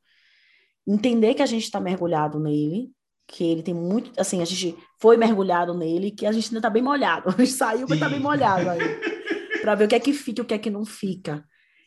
entender 0.88 1.36
que 1.36 1.44
a 1.44 1.46
gente 1.46 1.64
está 1.64 1.80
mergulhado 1.80 2.40
nele, 2.40 2.92
que 3.28 3.44
ele 3.44 3.62
tem 3.62 3.76
muito, 3.76 4.12
assim, 4.20 4.42
a 4.42 4.46
gente 4.46 4.76
foi 5.00 5.16
mergulhado 5.16 5.74
nele, 5.76 6.10
que 6.10 6.26
a 6.26 6.32
gente 6.32 6.48
ainda 6.48 6.58
está 6.58 6.70
bem 6.70 6.82
molhado, 6.82 7.30
a 7.38 7.38
gente 7.38 7.52
saiu, 7.52 7.86
mas 7.88 7.98
está 7.98 8.10
bem 8.10 8.20
molhado 8.20 8.70
aí, 8.70 8.80
para 9.62 9.76
ver 9.76 9.86
o 9.86 9.88
que 9.88 9.96
é 9.96 10.00
que 10.00 10.14
fica 10.14 10.42
e 10.42 10.44
o 10.44 10.46
que 10.46 10.54
é 10.56 10.58
que 10.58 10.70
não 10.70 10.84
fica. 10.84 11.46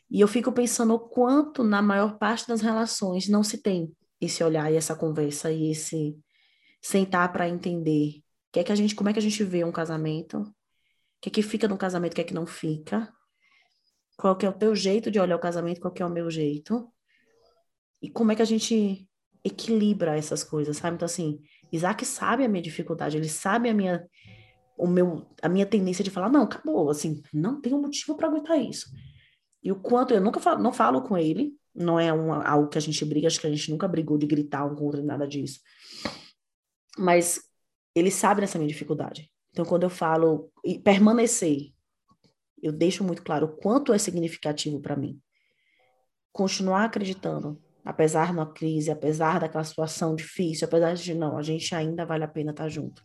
E 0.09 0.21
eu 0.21 0.27
fico 0.27 0.51
pensando 0.51 0.93
o 0.93 0.99
quanto, 0.99 1.63
na 1.63 1.81
maior 1.81 2.17
parte 2.17 2.47
das 2.47 2.61
relações, 2.61 3.27
não 3.27 3.43
se 3.43 3.61
tem 3.61 3.91
esse 4.21 4.43
olhar 4.43 4.71
e 4.71 4.75
essa 4.75 4.95
conversa 4.95 5.51
e 5.51 5.71
esse 5.71 6.15
sentar 6.81 7.31
para 7.33 7.49
entender 7.49 8.21
que 8.53 8.59
é 8.59 8.63
que 8.63 8.71
a 8.71 8.75
gente, 8.75 8.93
como 8.93 9.09
é 9.09 9.13
que 9.13 9.19
a 9.19 9.21
gente 9.21 9.43
vê 9.43 9.63
um 9.63 9.71
casamento, 9.71 10.37
o 10.37 10.53
que 11.19 11.29
é 11.29 11.31
que 11.31 11.41
fica 11.41 11.67
no 11.67 11.75
casamento, 11.75 12.13
o 12.13 12.15
que 12.15 12.21
é 12.21 12.23
que 12.23 12.35
não 12.35 12.45
fica, 12.45 13.11
qual 14.15 14.35
que 14.35 14.45
é 14.45 14.49
o 14.49 14.53
teu 14.53 14.75
jeito 14.75 15.09
de 15.09 15.19
olhar 15.19 15.35
o 15.35 15.39
casamento, 15.39 15.81
qual 15.81 15.91
que 15.91 16.03
é 16.03 16.05
o 16.05 16.09
meu 16.09 16.29
jeito. 16.29 16.87
E 17.99 18.11
como 18.11 18.31
é 18.31 18.35
que 18.35 18.43
a 18.43 18.45
gente 18.45 19.09
equilibra 19.43 20.15
essas 20.15 20.43
coisas, 20.43 20.77
sabe? 20.77 20.95
Então, 20.95 21.07
assim, 21.07 21.41
Isaac 21.71 22.05
sabe 22.05 22.45
a 22.45 22.47
minha 22.47 22.61
dificuldade, 22.61 23.17
ele 23.17 23.27
sabe 23.27 23.69
a 23.69 23.73
minha, 23.73 24.07
o 24.77 24.85
meu, 24.85 25.27
a 25.41 25.49
minha 25.49 25.65
tendência 25.65 26.03
de 26.03 26.11
falar, 26.11 26.29
não, 26.29 26.43
acabou, 26.43 26.91
assim, 26.91 27.23
não 27.33 27.59
tem 27.59 27.73
um 27.73 27.81
motivo 27.81 28.15
para 28.15 28.27
aguentar 28.27 28.61
isso. 28.61 28.87
E 29.63 29.71
o 29.71 29.75
quanto, 29.75 30.13
eu 30.13 30.21
nunca 30.21 30.39
falo, 30.39 30.61
não 30.61 30.71
falo 30.71 31.01
com 31.01 31.17
ele, 31.17 31.55
não 31.73 31.99
é 31.99 32.13
uma, 32.13 32.43
algo 32.47 32.69
que 32.69 32.77
a 32.77 32.81
gente 32.81 33.03
briga, 33.03 33.25
acho 33.25 33.41
que 33.41 33.47
a 33.47 33.49
gente 33.49 33.71
nunca 33.71 33.87
brigou 33.87 34.15
de 34.15 34.27
gritar 34.27 34.63
um 34.63 34.75
contra 34.75 35.01
nada 35.01 35.27
disso. 35.27 35.59
Mas 36.99 37.41
ele 37.95 38.11
sabe 38.11 38.41
dessa 38.41 38.57
minha 38.57 38.67
dificuldade. 38.67 39.29
Então, 39.51 39.65
quando 39.65 39.83
eu 39.83 39.89
falo 39.89 40.51
permanecer, 40.83 41.71
eu 42.61 42.71
deixo 42.71 43.03
muito 43.03 43.21
claro 43.23 43.45
o 43.45 43.55
quanto 43.57 43.93
é 43.93 43.97
significativo 43.97 44.79
para 44.79 44.95
mim. 44.95 45.21
Continuar 46.31 46.85
acreditando, 46.85 47.61
apesar 47.85 48.33
da 48.33 48.45
crise, 48.45 48.89
apesar 48.89 49.39
daquela 49.39 49.63
situação 49.63 50.15
difícil, 50.15 50.67
apesar 50.67 50.95
de 50.95 51.13
não, 51.13 51.37
a 51.37 51.43
gente 51.43 51.75
ainda 51.75 52.05
vale 52.05 52.23
a 52.23 52.27
pena 52.27 52.51
estar 52.51 52.63
tá 52.63 52.69
junto. 52.69 53.03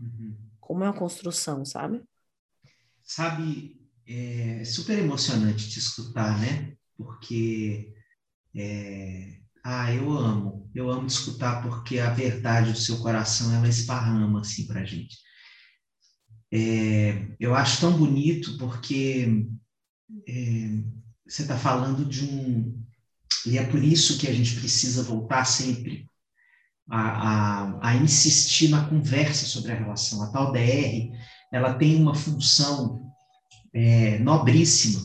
Uhum. 0.00 0.34
Como 0.60 0.82
é 0.84 0.86
uma 0.86 0.98
construção, 0.98 1.64
sabe? 1.64 2.02
Sabe, 3.02 3.76
é 4.06 4.64
super 4.64 4.98
emocionante 4.98 5.68
te 5.68 5.78
escutar, 5.78 6.40
né? 6.40 6.74
Porque 6.96 7.92
é, 8.54 9.41
ah, 9.64 9.92
eu 9.92 10.10
amo, 10.12 10.68
eu 10.74 10.90
amo 10.90 11.06
te 11.06 11.10
escutar 11.10 11.62
porque 11.62 11.98
a 12.00 12.10
verdade 12.10 12.72
do 12.72 12.78
seu 12.78 12.98
coração 12.98 13.54
ela 13.54 13.68
esparrama 13.68 14.40
assim 14.40 14.66
para 14.66 14.84
gente. 14.84 15.16
É, 16.52 17.28
eu 17.38 17.54
acho 17.54 17.80
tão 17.80 17.96
bonito 17.96 18.58
porque 18.58 19.46
é, 20.28 20.82
você 21.26 21.42
está 21.42 21.56
falando 21.56 22.04
de 22.04 22.24
um. 22.24 22.82
E 23.46 23.56
é 23.56 23.64
por 23.64 23.82
isso 23.82 24.18
que 24.18 24.28
a 24.28 24.32
gente 24.32 24.56
precisa 24.56 25.02
voltar 25.02 25.44
sempre 25.44 26.06
a, 26.90 27.00
a, 27.00 27.88
a, 27.88 27.96
insistir 27.96 28.68
na 28.68 28.86
conversa 28.86 29.46
sobre 29.46 29.72
a 29.72 29.76
relação. 29.76 30.22
A 30.22 30.30
tal 30.30 30.52
DR, 30.52 31.10
ela 31.52 31.74
tem 31.74 31.96
uma 31.96 32.14
função 32.14 33.10
é, 33.72 34.18
nobríssima 34.18 35.00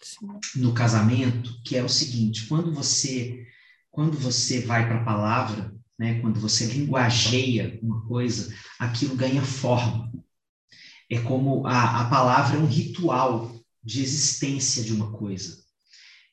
Sim. 0.00 0.26
no 0.56 0.72
casamento, 0.72 1.60
que 1.62 1.76
é 1.76 1.82
o 1.82 1.88
seguinte: 1.88 2.46
quando 2.46 2.72
você 2.72 3.45
quando 3.96 4.18
você 4.18 4.60
vai 4.60 4.86
para 4.86 5.00
a 5.00 5.04
palavra, 5.04 5.74
né, 5.98 6.20
quando 6.20 6.38
você 6.38 6.66
linguageia 6.66 7.80
uma 7.82 8.06
coisa, 8.06 8.54
aquilo 8.78 9.16
ganha 9.16 9.40
forma. 9.40 10.12
É 11.10 11.18
como 11.20 11.66
a, 11.66 12.02
a 12.02 12.10
palavra 12.10 12.58
é 12.58 12.60
um 12.60 12.66
ritual 12.66 13.58
de 13.82 14.02
existência 14.02 14.84
de 14.84 14.92
uma 14.92 15.12
coisa. 15.12 15.64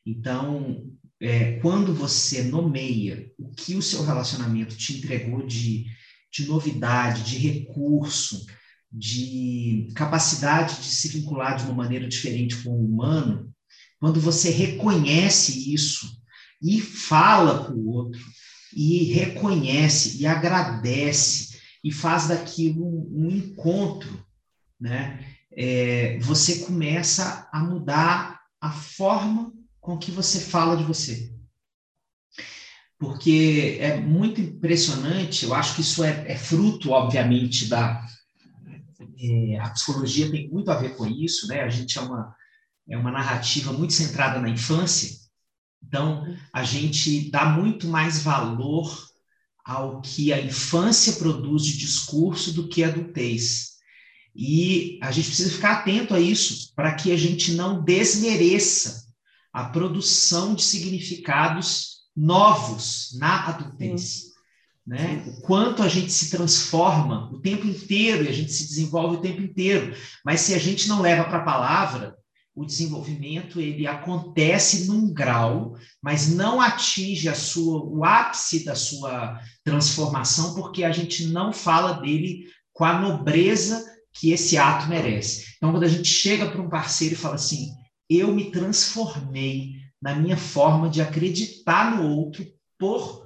Então, 0.06 0.92
é, 1.22 1.58
quando 1.62 1.94
você 1.94 2.44
nomeia 2.44 3.32
o 3.40 3.50
que 3.52 3.76
o 3.76 3.82
seu 3.82 4.04
relacionamento 4.04 4.76
te 4.76 4.98
entregou 4.98 5.48
de, 5.48 5.86
de 6.34 6.46
novidade, 6.46 7.24
de 7.24 7.38
recurso, 7.38 8.46
de 8.92 9.88
capacidade 9.96 10.82
de 10.82 10.90
se 10.90 11.08
vincular 11.08 11.56
de 11.56 11.64
uma 11.64 11.76
maneira 11.76 12.10
diferente 12.10 12.58
com 12.58 12.72
o 12.72 12.86
humano, 12.86 13.54
quando 14.02 14.20
você 14.20 14.50
reconhece 14.50 15.74
isso 15.74 16.22
e 16.64 16.80
fala 16.80 17.66
para 17.66 17.76
o 17.76 17.90
outro, 17.90 18.22
e 18.74 19.04
reconhece, 19.12 20.22
e 20.22 20.26
agradece, 20.26 21.60
e 21.84 21.92
faz 21.92 22.30
daquilo 22.30 22.86
um, 22.86 23.26
um 23.26 23.30
encontro, 23.30 24.26
né? 24.80 25.24
É, 25.52 26.18
você 26.20 26.60
começa 26.60 27.48
a 27.52 27.60
mudar 27.60 28.40
a 28.60 28.72
forma 28.72 29.54
com 29.80 29.98
que 29.98 30.10
você 30.10 30.40
fala 30.40 30.78
de 30.78 30.84
você. 30.84 31.32
Porque 32.98 33.78
é 33.82 33.98
muito 34.00 34.40
impressionante, 34.40 35.44
eu 35.44 35.54
acho 35.54 35.76
que 35.76 35.82
isso 35.82 36.04
é, 36.04 36.32
é 36.32 36.38
fruto, 36.38 36.92
obviamente, 36.92 37.68
da. 37.68 38.02
É, 39.20 39.60
a 39.60 39.70
psicologia 39.70 40.32
tem 40.32 40.50
muito 40.50 40.72
a 40.72 40.76
ver 40.76 40.96
com 40.96 41.06
isso, 41.06 41.48
né? 41.48 41.62
A 41.62 41.70
gente 41.70 41.98
é 41.98 42.02
uma, 42.02 42.34
é 42.90 42.98
uma 42.98 43.12
narrativa 43.12 43.74
muito 43.74 43.92
centrada 43.92 44.40
na 44.40 44.50
infância, 44.50 45.23
então 45.88 46.36
a 46.52 46.64
gente 46.64 47.30
dá 47.30 47.46
muito 47.46 47.88
mais 47.88 48.22
valor 48.24 49.08
ao 49.64 50.02
que 50.02 50.34
a 50.34 50.42
infância 50.42 51.14
produz 51.14 51.64
de 51.64 51.78
discurso 51.78 52.54
do 52.54 52.68
que 52.68 52.84
a 52.84 52.88
adultez. 52.88 53.74
E 54.36 55.00
a 55.02 55.12
gente 55.12 55.28
precisa 55.28 55.52
ficar 55.52 55.74
atento 55.74 56.14
a 56.14 56.20
isso 56.20 56.74
para 56.76 56.94
que 56.96 57.12
a 57.12 57.18
gente 57.18 57.54
não 57.54 57.84
desmereça 57.84 59.04
a 59.52 59.66
produção 59.66 60.56
de 60.56 60.64
significados 60.64 62.00
novos 62.16 63.16
na 63.20 63.48
adultez. 63.48 64.34
Né? 64.86 65.24
O 65.28 65.42
quanto 65.42 65.82
a 65.82 65.88
gente 65.88 66.12
se 66.12 66.30
transforma 66.30 67.32
o 67.32 67.40
tempo 67.40 67.66
inteiro 67.66 68.24
e 68.24 68.28
a 68.28 68.34
gente 68.34 68.52
se 68.52 68.68
desenvolve 68.68 69.18
o 69.18 69.22
tempo 69.22 69.42
inteiro. 69.42 69.96
Mas 70.26 70.42
se 70.42 70.54
a 70.54 70.58
gente 70.58 70.90
não 70.90 71.02
leva 71.02 71.24
para 71.24 71.38
a 71.38 71.46
palavra, 71.46 72.18
o 72.56 72.66
desenvolvimento 72.66 73.60
ele 73.60 73.88
acontece 73.88 74.86
num 74.88 75.12
grau, 75.12 75.76
mas 76.02 76.30
não 76.30 76.62
atinge 76.62 77.28
a 77.28 77.34
sua, 77.34 77.84
o 77.84 78.06
ápice 78.06 78.64
da 78.64 78.76
sua 78.76 79.40
transformação, 79.64 80.54
porque 80.54 80.84
a 80.84 80.92
gente 80.92 81.28
não 81.28 81.52
fala 81.52 81.94
dele 81.94 82.46
com 82.72 82.86
a 82.86 83.00
nobreza 83.00 83.84
que 84.14 84.32
esse 84.32 84.58
ato 84.58 84.88
merece. 84.88 85.56
Então, 85.58 85.72
quando 85.72 85.84
a 85.84 85.90
gente 85.90 86.08
chega 86.08 86.50
para 86.50 86.62
um 86.62 86.70
parceiro 86.70 87.16
e 87.16 87.18
fala 87.18 87.36
assim, 87.36 87.72
eu 88.08 88.34
me 88.34 88.52
transformei 88.52 89.72
na 90.00 90.16
minha 90.16 90.38
forma 90.38 90.90
de 90.90 91.02
acreditar 91.02 91.96
no 91.96 92.08
outro 92.08 92.46
por 92.78 93.26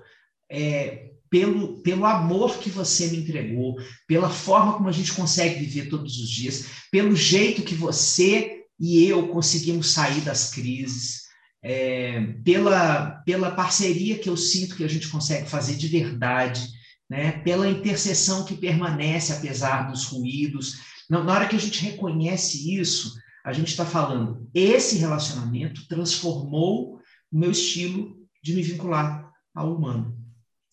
é, 0.50 1.08
pelo, 1.30 1.82
pelo 1.82 2.06
amor 2.06 2.58
que 2.60 2.70
você 2.70 3.08
me 3.08 3.18
entregou, 3.18 3.76
pela 4.08 4.30
forma 4.30 4.74
como 4.74 4.88
a 4.88 4.94
gente 4.94 5.14
consegue 5.14 5.60
viver 5.60 5.90
todos 5.90 6.18
os 6.18 6.30
dias, 6.30 6.66
pelo 6.90 7.16
jeito 7.16 7.64
que 7.64 7.76
você 7.76 8.57
e 8.80 9.04
eu 9.06 9.28
conseguimos 9.30 9.92
sair 9.92 10.22
das 10.22 10.52
crises, 10.52 11.28
é, 11.64 12.22
pela, 12.44 13.22
pela 13.26 13.52
parceria 13.52 14.18
que 14.18 14.30
eu 14.30 14.38
sinto 14.38 14.76
que 14.76 14.84
a 14.84 14.88
gente 14.88 15.10
consegue 15.10 15.50
fazer 15.50 15.76
de 15.76 15.88
verdade, 15.88 16.68
né? 17.10 17.32
pela 17.44 17.68
intercessão 17.68 18.46
que 18.46 18.56
permanece 18.56 19.34
apesar 19.34 19.90
dos 19.90 20.06
ruídos. 20.06 20.78
Na, 21.10 21.24
na 21.24 21.34
hora 21.34 21.48
que 21.48 21.56
a 21.56 21.60
gente 21.60 21.84
reconhece 21.84 22.76
isso, 22.76 23.16
a 23.44 23.54
gente 23.54 23.70
está 23.70 23.86
falando, 23.86 24.50
esse 24.54 24.98
relacionamento 24.98 25.88
transformou 25.88 27.00
o 27.32 27.40
meu 27.40 27.52
estilo 27.52 28.18
de 28.44 28.54
me 28.54 28.62
vincular 28.62 29.32
ao 29.56 29.76
humano. 29.76 30.18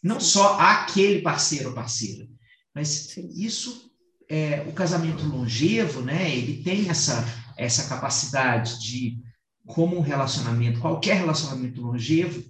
Não 0.02 0.20
só 0.20 0.58
aquele 0.58 1.22
parceiro 1.22 1.70
ou 1.70 1.74
parceira, 1.74 2.28
mas 2.74 3.16
isso, 3.16 3.90
é, 4.28 4.62
o 4.68 4.72
casamento 4.72 5.24
longevo, 5.24 6.02
né, 6.02 6.36
ele 6.36 6.62
tem 6.62 6.90
essa, 6.90 7.24
essa 7.56 7.88
capacidade 7.88 8.80
de, 8.80 9.18
como 9.66 9.96
um 9.96 10.00
relacionamento, 10.00 10.80
qualquer 10.80 11.16
relacionamento 11.16 11.80
longevo, 11.80 12.42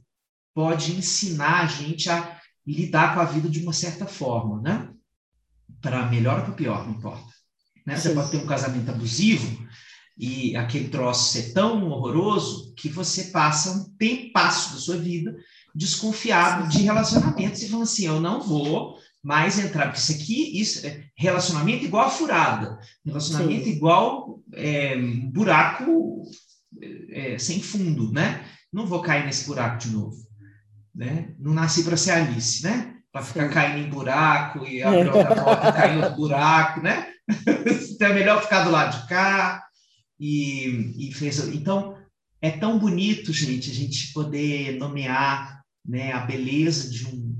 pode 0.54 0.92
ensinar 0.92 1.64
a 1.64 1.66
gente 1.66 2.08
a 2.10 2.40
lidar 2.66 3.14
com 3.14 3.20
a 3.20 3.24
vida 3.24 3.48
de 3.48 3.60
uma 3.60 3.72
certa 3.72 4.06
forma, 4.06 4.60
né? 4.60 4.88
Para 5.80 6.06
melhor 6.06 6.38
ou 6.38 6.44
para 6.46 6.54
pior, 6.54 6.86
não 6.86 6.94
importa. 6.94 7.32
Né? 7.84 7.96
Você 7.96 8.14
pode 8.14 8.30
ter 8.30 8.38
um 8.38 8.46
casamento 8.46 8.90
abusivo, 8.90 9.64
e 10.16 10.56
aquele 10.56 10.88
troço 10.88 11.32
ser 11.32 11.52
tão 11.52 11.88
horroroso 11.90 12.72
que 12.74 12.88
você 12.88 13.24
passa 13.24 13.72
um 13.72 13.96
tempasso 13.96 14.74
da 14.74 14.80
sua 14.80 14.96
vida 14.96 15.36
desconfiado 15.74 16.68
de 16.68 16.82
relacionamentos 16.82 17.62
e 17.62 17.68
falando 17.68 17.82
assim, 17.82 18.06
eu 18.06 18.20
não 18.20 18.40
vou 18.40 18.96
mais 19.24 19.58
entrar, 19.58 19.86
porque 19.86 19.98
isso 19.98 20.12
aqui, 20.12 20.60
isso, 20.60 20.86
é 20.86 21.04
relacionamento 21.16 21.84
igual 21.84 22.06
a 22.06 22.10
furada, 22.10 22.78
relacionamento 23.04 23.64
Sim. 23.64 23.70
igual 23.70 24.40
é, 24.52 24.96
buraco 25.32 26.22
é, 27.10 27.38
sem 27.38 27.62
fundo, 27.62 28.12
né? 28.12 28.44
Não 28.72 28.86
vou 28.86 29.00
cair 29.00 29.24
nesse 29.24 29.46
buraco 29.46 29.78
de 29.78 29.90
novo, 29.90 30.16
né? 30.94 31.34
Não 31.38 31.54
nasci 31.54 31.82
para 31.82 31.96
ser 31.96 32.10
Alice, 32.10 32.62
né? 32.62 32.96
Para 33.10 33.22
ficar 33.22 33.48
Sim. 33.48 33.54
caindo 33.54 33.86
em 33.86 33.90
buraco 33.90 34.66
e 34.66 34.82
abrir 34.82 35.10
outra 35.10 35.42
porta 35.42 35.72
cair 35.72 35.94
em 35.94 36.02
outro 36.02 36.16
buraco, 36.16 36.82
né? 36.82 37.08
então 37.90 38.08
é 38.08 38.12
melhor 38.12 38.42
ficar 38.42 38.64
do 38.64 38.70
lado 38.70 39.00
de 39.00 39.08
cá, 39.08 39.64
e, 40.18 41.08
e 41.08 41.12
fez. 41.12 41.38
Então, 41.48 41.96
é 42.40 42.50
tão 42.50 42.78
bonito, 42.78 43.32
gente, 43.32 43.70
a 43.70 43.74
gente 43.74 44.12
poder 44.12 44.78
nomear 44.78 45.62
né, 45.84 46.12
a 46.12 46.20
beleza 46.20 46.90
de 46.90 47.06
um, 47.06 47.33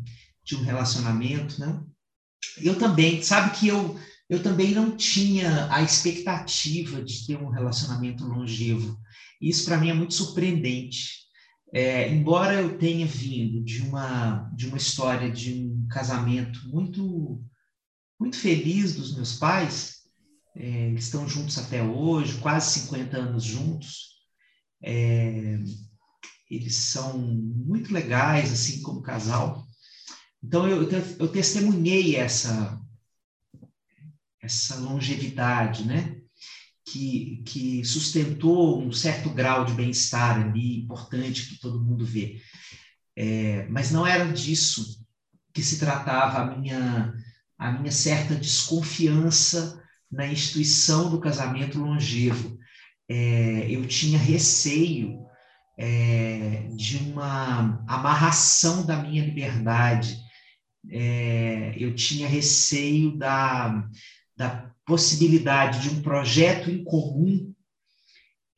de 0.45 0.57
um 0.57 0.63
relacionamento, 0.63 1.59
né? 1.61 1.83
Eu 2.59 2.79
também, 2.79 3.23
sabe 3.23 3.57
que 3.57 3.69
eu, 3.69 3.99
eu 4.29 4.43
também 4.43 4.73
não 4.73 4.97
tinha 4.97 5.73
a 5.73 5.83
expectativa 5.83 7.03
de 7.03 7.27
ter 7.27 7.37
um 7.37 7.49
relacionamento 7.49 8.25
longevo. 8.25 8.99
Isso 9.41 9.65
para 9.65 9.79
mim 9.79 9.91
é 9.91 9.95
muito 9.95 10.15
surpreendente. 10.15 11.25
É, 11.73 12.13
embora 12.13 12.55
eu 12.55 12.79
tenha 12.79 13.07
vindo 13.07 13.65
de 13.65 13.83
uma 13.83 14.49
de 14.55 14.69
uma 14.69 14.77
história 14.77 15.29
de 15.29 15.53
um 15.55 15.89
casamento 15.89 16.69
muito 16.69 17.43
muito 18.21 18.37
feliz 18.37 18.95
dos 18.95 19.17
meus 19.17 19.35
pais, 19.35 20.05
é, 20.57 20.87
eles 20.89 21.07
estão 21.07 21.29
juntos 21.29 21.59
até 21.59 21.83
hoje, 21.83 22.39
quase 22.39 22.81
50 22.81 23.17
anos 23.17 23.43
juntos. 23.43 24.15
É, 24.83 25.59
eles 26.51 26.77
são 26.77 27.19
muito 27.19 27.93
legais, 27.93 28.53
assim, 28.53 28.83
como 28.83 29.03
casal. 29.03 29.67
Então, 30.45 30.69
eu, 30.69 30.87
eu 31.19 31.29
testemunhei 31.29 32.17
essa, 32.17 32.79
essa 34.43 34.77
longevidade, 34.77 35.87
né? 35.87 36.19
Que, 36.87 37.43
que 37.47 37.83
sustentou 37.83 38.83
um 38.83 38.93
certo 38.93 39.31
grau 39.31 39.65
de 39.65 39.73
bem-estar 39.73 40.39
ali, 40.39 40.83
importante, 40.83 41.49
que 41.49 41.59
todo 41.59 41.83
mundo 41.83 42.05
vê. 42.05 42.43
É, 43.17 43.67
mas 43.69 43.91
não 43.91 44.07
era 44.07 44.31
disso 44.31 45.03
que 45.55 45.63
se 45.63 45.79
tratava 45.79 46.41
a 46.41 46.57
minha, 46.59 47.15
a 47.57 47.73
minha 47.73 47.91
certa 47.91 48.35
desconfiança 48.35 49.83
na 50.13 50.27
instituição 50.27 51.11
do 51.11 51.21
casamento 51.21 51.79
longevo. 51.79 52.59
É, 53.09 53.71
eu 53.71 53.87
tinha 53.87 54.19
receio 54.19 55.25
é, 55.79 56.69
de 56.77 56.99
uma 56.99 57.83
amarração 57.89 58.85
da 58.85 58.99
minha 58.99 59.25
liberdade, 59.25 60.24
é, 60.91 61.75
eu 61.79 61.95
tinha 61.95 62.29
receio 62.29 63.17
da, 63.17 63.89
da 64.37 64.71
possibilidade 64.87 65.81
de 65.83 65.95
um 65.95 66.03
projeto 66.03 66.71
em 66.71 66.85
comum 66.85 67.53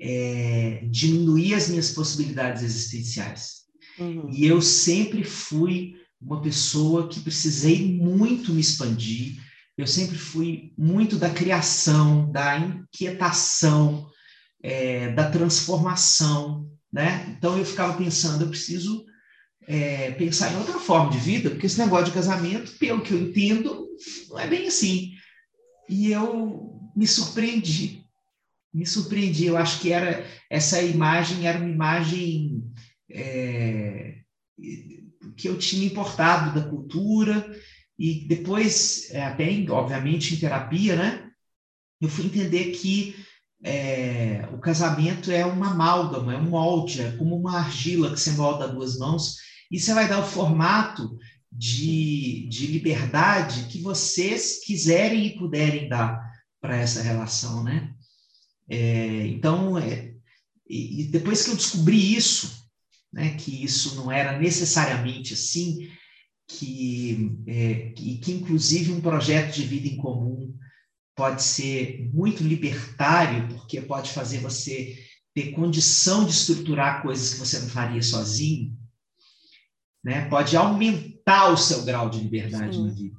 é, 0.00 0.86
diminuir 0.90 1.54
as 1.54 1.68
minhas 1.68 1.92
possibilidades 1.92 2.62
existenciais. 2.62 3.66
Uhum. 3.98 4.30
E 4.30 4.46
eu 4.46 4.60
sempre 4.60 5.24
fui 5.24 5.94
uma 6.20 6.40
pessoa 6.40 7.08
que 7.08 7.20
precisei 7.20 7.96
muito 7.96 8.52
me 8.52 8.60
expandir, 8.60 9.40
eu 9.76 9.86
sempre 9.86 10.16
fui 10.16 10.72
muito 10.76 11.16
da 11.16 11.30
criação, 11.30 12.30
da 12.32 12.58
inquietação, 12.58 14.08
é, 14.62 15.12
da 15.12 15.30
transformação. 15.30 16.68
né? 16.92 17.34
Então 17.36 17.58
eu 17.58 17.64
ficava 17.64 17.96
pensando, 17.96 18.42
eu 18.42 18.48
preciso 18.48 19.04
é, 19.66 20.12
pensar 20.12 20.52
em 20.52 20.56
outra 20.56 20.78
forma 20.78 21.10
de 21.10 21.18
vida, 21.18 21.50
porque 21.50 21.66
esse 21.66 21.78
negócio 21.78 22.06
de 22.06 22.12
casamento, 22.12 22.72
pelo 22.78 23.00
que 23.00 23.12
eu 23.12 23.20
entendo, 23.20 23.88
não 24.28 24.38
é 24.38 24.46
bem 24.46 24.68
assim. 24.68 25.12
E 25.88 26.10
eu 26.10 26.80
me 26.94 27.06
surpreendi, 27.06 28.04
me 28.72 28.86
surpreendi. 28.86 29.46
Eu 29.46 29.56
acho 29.56 29.80
que 29.80 29.92
era 29.92 30.24
essa 30.48 30.80
imagem 30.80 31.46
era 31.46 31.58
uma 31.58 31.68
imagem 31.68 32.62
é, 33.10 34.18
que 35.36 35.48
eu 35.48 35.58
tinha 35.58 35.86
importado 35.86 36.58
da 36.58 36.68
cultura 36.68 37.54
e 37.98 38.26
depois, 38.26 39.10
é, 39.10 39.22
até 39.22 39.44
obviamente 39.70 40.34
em 40.34 40.38
terapia, 40.38 40.96
né? 40.96 41.30
Eu 42.00 42.08
fui 42.08 42.26
entender 42.26 42.72
que 42.72 43.16
é, 43.64 44.46
o 44.52 44.58
casamento 44.58 45.30
é 45.32 45.44
uma 45.44 45.70
amálgama, 45.70 46.34
é 46.34 46.36
um 46.36 46.50
molde, 46.50 47.00
é 47.00 47.10
como 47.12 47.36
uma 47.36 47.58
argila 47.58 48.12
que 48.12 48.20
você 48.20 48.32
molda 48.32 48.64
a 48.64 48.68
duas 48.68 48.98
mãos 48.98 49.45
você 49.70 49.92
vai 49.94 50.08
dar 50.08 50.20
o 50.20 50.26
formato 50.26 51.18
de, 51.50 52.46
de 52.48 52.66
liberdade 52.66 53.66
que 53.68 53.80
vocês 53.80 54.60
quiserem 54.64 55.26
e 55.26 55.38
puderem 55.38 55.88
dar 55.88 56.20
para 56.60 56.76
essa 56.76 57.02
relação, 57.02 57.62
né? 57.62 57.92
É, 58.68 59.26
então, 59.28 59.78
é, 59.78 60.12
e 60.68 61.04
depois 61.04 61.44
que 61.44 61.50
eu 61.50 61.56
descobri 61.56 62.14
isso, 62.14 62.66
né, 63.12 63.36
que 63.36 63.64
isso 63.64 63.94
não 63.94 64.10
era 64.10 64.38
necessariamente 64.38 65.34
assim, 65.34 65.88
que, 66.48 67.36
é, 67.46 67.90
que, 67.90 68.18
que 68.18 68.32
inclusive 68.32 68.92
um 68.92 69.00
projeto 69.00 69.54
de 69.54 69.62
vida 69.62 69.88
em 69.88 69.96
comum 69.96 70.54
pode 71.14 71.42
ser 71.42 72.10
muito 72.12 72.42
libertário, 72.42 73.48
porque 73.48 73.80
pode 73.80 74.10
fazer 74.10 74.38
você 74.38 74.96
ter 75.34 75.52
condição 75.52 76.24
de 76.24 76.30
estruturar 76.32 77.02
coisas 77.02 77.34
que 77.34 77.40
você 77.40 77.58
não 77.60 77.68
faria 77.68 78.02
sozinho, 78.02 78.76
né? 80.04 80.28
pode 80.28 80.56
aumentar 80.56 81.48
o 81.48 81.56
seu 81.56 81.84
grau 81.84 82.08
de 82.08 82.20
liberdade 82.20 82.76
Sim. 82.76 82.86
na 82.86 82.92
vida. 82.92 83.16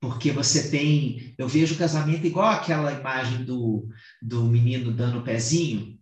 Porque 0.00 0.32
você 0.32 0.70
tem. 0.70 1.34
Eu 1.36 1.46
vejo 1.46 1.74
o 1.74 1.78
casamento 1.78 2.26
igual 2.26 2.48
aquela 2.48 2.90
imagem 2.90 3.44
do, 3.44 3.86
do 4.22 4.44
menino 4.44 4.92
dando 4.92 5.18
o 5.18 5.22
pezinho 5.22 5.98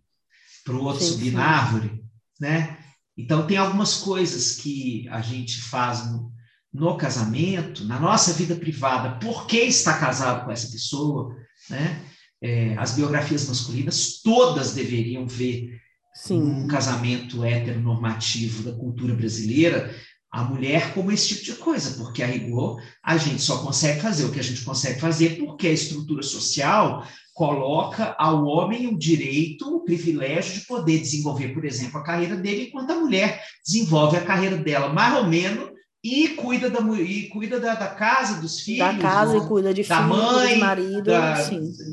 para 0.63 0.73
o 0.73 0.83
outro 0.83 1.03
sim, 1.03 1.11
subir 1.11 1.31
sim. 1.31 1.35
na 1.35 1.45
árvore, 1.45 2.01
né? 2.39 2.77
Então, 3.17 3.45
tem 3.45 3.57
algumas 3.57 3.95
coisas 3.95 4.55
que 4.55 5.05
a 5.09 5.19
gente 5.19 5.59
faz 5.61 6.09
no, 6.09 6.31
no 6.73 6.95
casamento, 6.95 7.83
na 7.83 7.99
nossa 7.99 8.31
vida 8.31 8.55
privada, 8.55 9.19
por 9.19 9.45
que 9.45 9.57
está 9.57 9.99
casado 9.99 10.45
com 10.45 10.51
essa 10.51 10.71
pessoa, 10.71 11.35
né? 11.69 12.01
É, 12.41 12.77
as 12.77 12.95
biografias 12.95 13.49
masculinas 13.49 14.21
todas 14.23 14.73
deveriam 14.73 15.27
ver 15.27 15.77
Sim. 16.21 16.41
um 16.41 16.67
casamento 16.67 17.45
heteronormativo 17.45 18.63
da 18.63 18.77
cultura 18.77 19.15
brasileira 19.15 19.95
a 20.31 20.43
mulher 20.43 20.93
como 20.93 21.11
esse 21.11 21.29
tipo 21.29 21.43
de 21.43 21.53
coisa, 21.53 21.97
porque 21.97 22.21
a 22.21 22.27
rigor 22.27 22.81
a 23.03 23.17
gente 23.17 23.41
só 23.41 23.63
consegue 23.63 24.01
fazer 24.01 24.25
o 24.25 24.31
que 24.31 24.39
a 24.39 24.43
gente 24.43 24.61
consegue 24.61 24.99
fazer 24.99 25.37
porque 25.37 25.67
a 25.67 25.71
estrutura 25.71 26.21
social 26.21 27.07
coloca 27.33 28.15
ao 28.19 28.45
homem 28.45 28.87
o 28.87 28.97
direito, 28.97 29.77
o 29.77 29.83
privilégio 29.85 30.59
de 30.59 30.67
poder 30.67 30.99
desenvolver, 30.99 31.53
por 31.53 31.63
exemplo, 31.63 31.99
a 31.99 32.03
carreira 32.03 32.35
dele, 32.35 32.67
enquanto 32.67 32.91
a 32.91 32.99
mulher 32.99 33.41
desenvolve 33.65 34.17
a 34.17 34.25
carreira 34.25 34.57
dela 34.57 34.89
mais 34.89 35.15
ou 35.17 35.25
menos 35.25 35.69
e 36.03 36.29
cuida 36.29 36.69
da 36.69 36.79
e 37.01 37.29
cuida 37.29 37.59
da, 37.59 37.75
da 37.75 37.87
casa, 37.87 38.41
dos 38.41 38.59
filhos, 38.59 38.79
da 38.79 38.97
casa 38.97 39.37
e 39.37 39.47
cuida 39.47 39.73
de 39.73 39.83
da 39.83 40.03
filhos, 40.03 40.17
mãe, 40.17 40.57
marido, 40.57 41.03
da, 41.03 41.49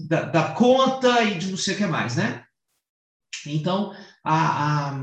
da, 0.09 0.23
da, 0.23 0.43
conta 0.51 1.23
e 1.23 1.39
de 1.39 1.51
não 1.51 1.57
sei 1.57 1.75
o 1.75 1.77
que 1.79 1.87
mais, 1.87 2.17
né? 2.17 2.43
Então, 3.47 3.95
a, 4.29 4.91
a, 4.91 5.01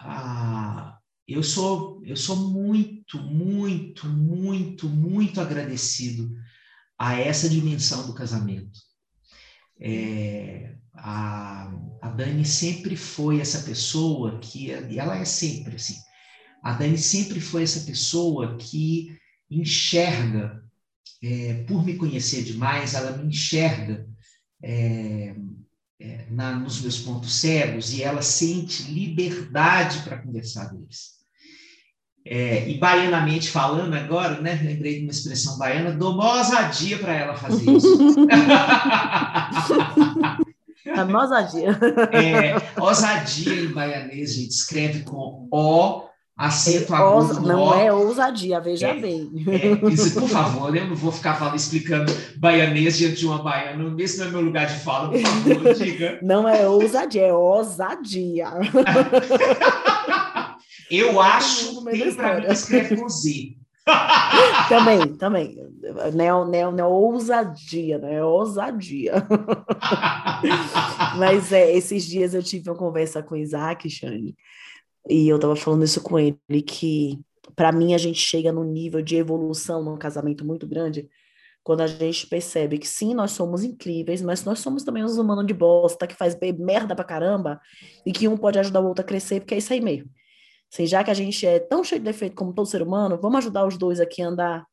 a, 0.00 0.98
eu 1.28 1.42
sou 1.42 2.02
eu 2.04 2.16
sou 2.16 2.50
muito, 2.50 3.18
muito, 3.18 4.06
muito, 4.08 4.88
muito 4.88 5.40
agradecido 5.40 6.30
a 6.98 7.14
essa 7.18 7.48
dimensão 7.48 8.06
do 8.06 8.14
casamento. 8.14 8.78
É, 9.80 10.76
a, 10.94 11.72
a 12.00 12.08
Dani 12.10 12.44
sempre 12.44 12.96
foi 12.96 13.40
essa 13.40 13.62
pessoa 13.62 14.38
que, 14.38 14.68
e 14.68 14.98
ela 14.98 15.16
é 15.16 15.24
sempre 15.24 15.76
assim, 15.76 15.96
a 16.62 16.72
Dani 16.72 16.96
sempre 16.96 17.40
foi 17.40 17.64
essa 17.64 17.80
pessoa 17.80 18.56
que 18.56 19.16
enxerga, 19.50 20.62
é, 21.22 21.64
por 21.64 21.84
me 21.84 21.96
conhecer 21.96 22.44
demais, 22.44 22.94
ela 22.94 23.16
me 23.16 23.28
enxerga 23.28 24.08
é, 24.62 25.34
é, 26.00 26.26
na, 26.30 26.52
nos 26.52 26.80
meus 26.80 26.98
pontos 26.98 27.40
cegos 27.40 27.92
e 27.92 28.02
ela 28.02 28.22
sente 28.22 28.90
liberdade 28.90 30.00
para 30.00 30.18
conversar 30.18 30.72
deles. 30.72 31.14
É, 32.26 32.68
e 32.68 32.78
baianamente 32.78 33.50
falando 33.50 33.94
agora, 33.94 34.40
né, 34.40 34.58
lembrei 34.62 34.96
de 34.96 35.02
uma 35.02 35.10
expressão 35.10 35.58
baiana, 35.58 35.92
dou 35.92 36.14
uma 36.14 36.38
ousadia 36.38 36.98
para 36.98 37.14
ela 37.14 37.36
fazer 37.36 37.70
isso. 37.70 37.98
A 40.96 41.02
ousadia. 41.02 41.70
É, 42.12 42.80
ousadia 42.80 43.64
em 43.64 43.72
baianês, 43.72 44.34
gente, 44.34 44.50
escreve 44.50 45.02
com 45.02 45.48
O 45.50 46.08
acento 46.36 46.94
é, 46.94 46.98
agudo 46.98 47.40
Não 47.42 47.72
é 47.74 47.92
ousadia, 47.92 48.60
veja 48.60 48.88
é, 48.88 48.94
bem. 48.94 49.30
É, 49.48 49.88
isso, 49.88 50.20
por 50.20 50.28
favor, 50.28 50.76
eu 50.76 50.86
não 50.86 50.96
vou 50.96 51.12
ficar 51.12 51.34
falando, 51.34 51.56
explicando 51.56 52.12
baianês 52.36 52.98
diante 52.98 53.16
de 53.16 53.26
uma 53.26 53.42
baiana. 53.42 53.94
Esse 54.02 54.18
não 54.18 54.26
é 54.26 54.30
meu 54.30 54.40
lugar 54.40 54.66
de 54.66 54.80
fala, 54.80 55.10
por 55.10 55.20
favor, 55.20 55.74
diga. 55.74 56.18
Não 56.22 56.48
é 56.48 56.68
ousadia, 56.68 57.26
é 57.26 57.32
ousadia. 57.32 58.48
eu 60.90 61.20
acho, 61.20 61.84
tem 61.84 62.14
para 62.14 62.36
mim 62.36 62.46
que 62.46 62.52
escreve 62.52 62.96
com 62.96 63.08
Z. 63.08 63.56
também, 64.68 65.14
também. 65.16 65.56
Não, 66.14 66.46
não 66.46 66.78
é 66.78 66.86
ousadia, 66.86 67.98
não 67.98 68.08
é 68.08 68.24
ousadia. 68.24 69.26
Mas 71.18 71.52
é, 71.52 71.76
esses 71.76 72.06
dias 72.06 72.32
eu 72.32 72.42
tive 72.42 72.70
uma 72.70 72.76
conversa 72.76 73.22
com 73.22 73.34
o 73.34 73.38
Isaac, 73.38 73.90
Xande, 73.90 74.34
e 75.08 75.28
eu 75.28 75.38
tava 75.38 75.56
falando 75.56 75.84
isso 75.84 76.02
com 76.02 76.18
ele, 76.18 76.62
que 76.66 77.20
para 77.54 77.72
mim 77.72 77.94
a 77.94 77.98
gente 77.98 78.18
chega 78.18 78.52
num 78.52 78.64
nível 78.64 79.02
de 79.02 79.16
evolução 79.16 79.82
num 79.82 79.96
casamento 79.96 80.44
muito 80.44 80.66
grande 80.66 81.08
quando 81.64 81.80
a 81.80 81.86
gente 81.86 82.26
percebe 82.26 82.78
que 82.78 82.86
sim, 82.86 83.14
nós 83.14 83.30
somos 83.30 83.64
incríveis, 83.64 84.20
mas 84.20 84.44
nós 84.44 84.58
somos 84.58 84.84
também 84.84 85.02
uns 85.02 85.16
humanos 85.16 85.46
de 85.46 85.54
bosta 85.54 86.06
que 86.06 86.14
faz 86.14 86.36
merda 86.58 86.94
pra 86.94 87.04
caramba 87.04 87.58
e 88.04 88.12
que 88.12 88.28
um 88.28 88.36
pode 88.36 88.58
ajudar 88.58 88.80
o 88.80 88.86
outro 88.86 89.02
a 89.02 89.08
crescer, 89.08 89.40
porque 89.40 89.54
é 89.54 89.58
isso 89.58 89.72
aí 89.72 89.80
mesmo. 89.80 90.10
Assim, 90.70 90.86
já 90.86 91.02
que 91.02 91.10
a 91.10 91.14
gente 91.14 91.46
é 91.46 91.58
tão 91.58 91.82
cheio 91.82 92.00
de 92.00 92.04
defeito 92.04 92.36
como 92.36 92.52
todo 92.52 92.66
ser 92.66 92.82
humano, 92.82 93.18
vamos 93.20 93.38
ajudar 93.38 93.66
os 93.66 93.78
dois 93.78 93.98
aqui 93.98 94.20
a 94.20 94.28
andar 94.28 94.66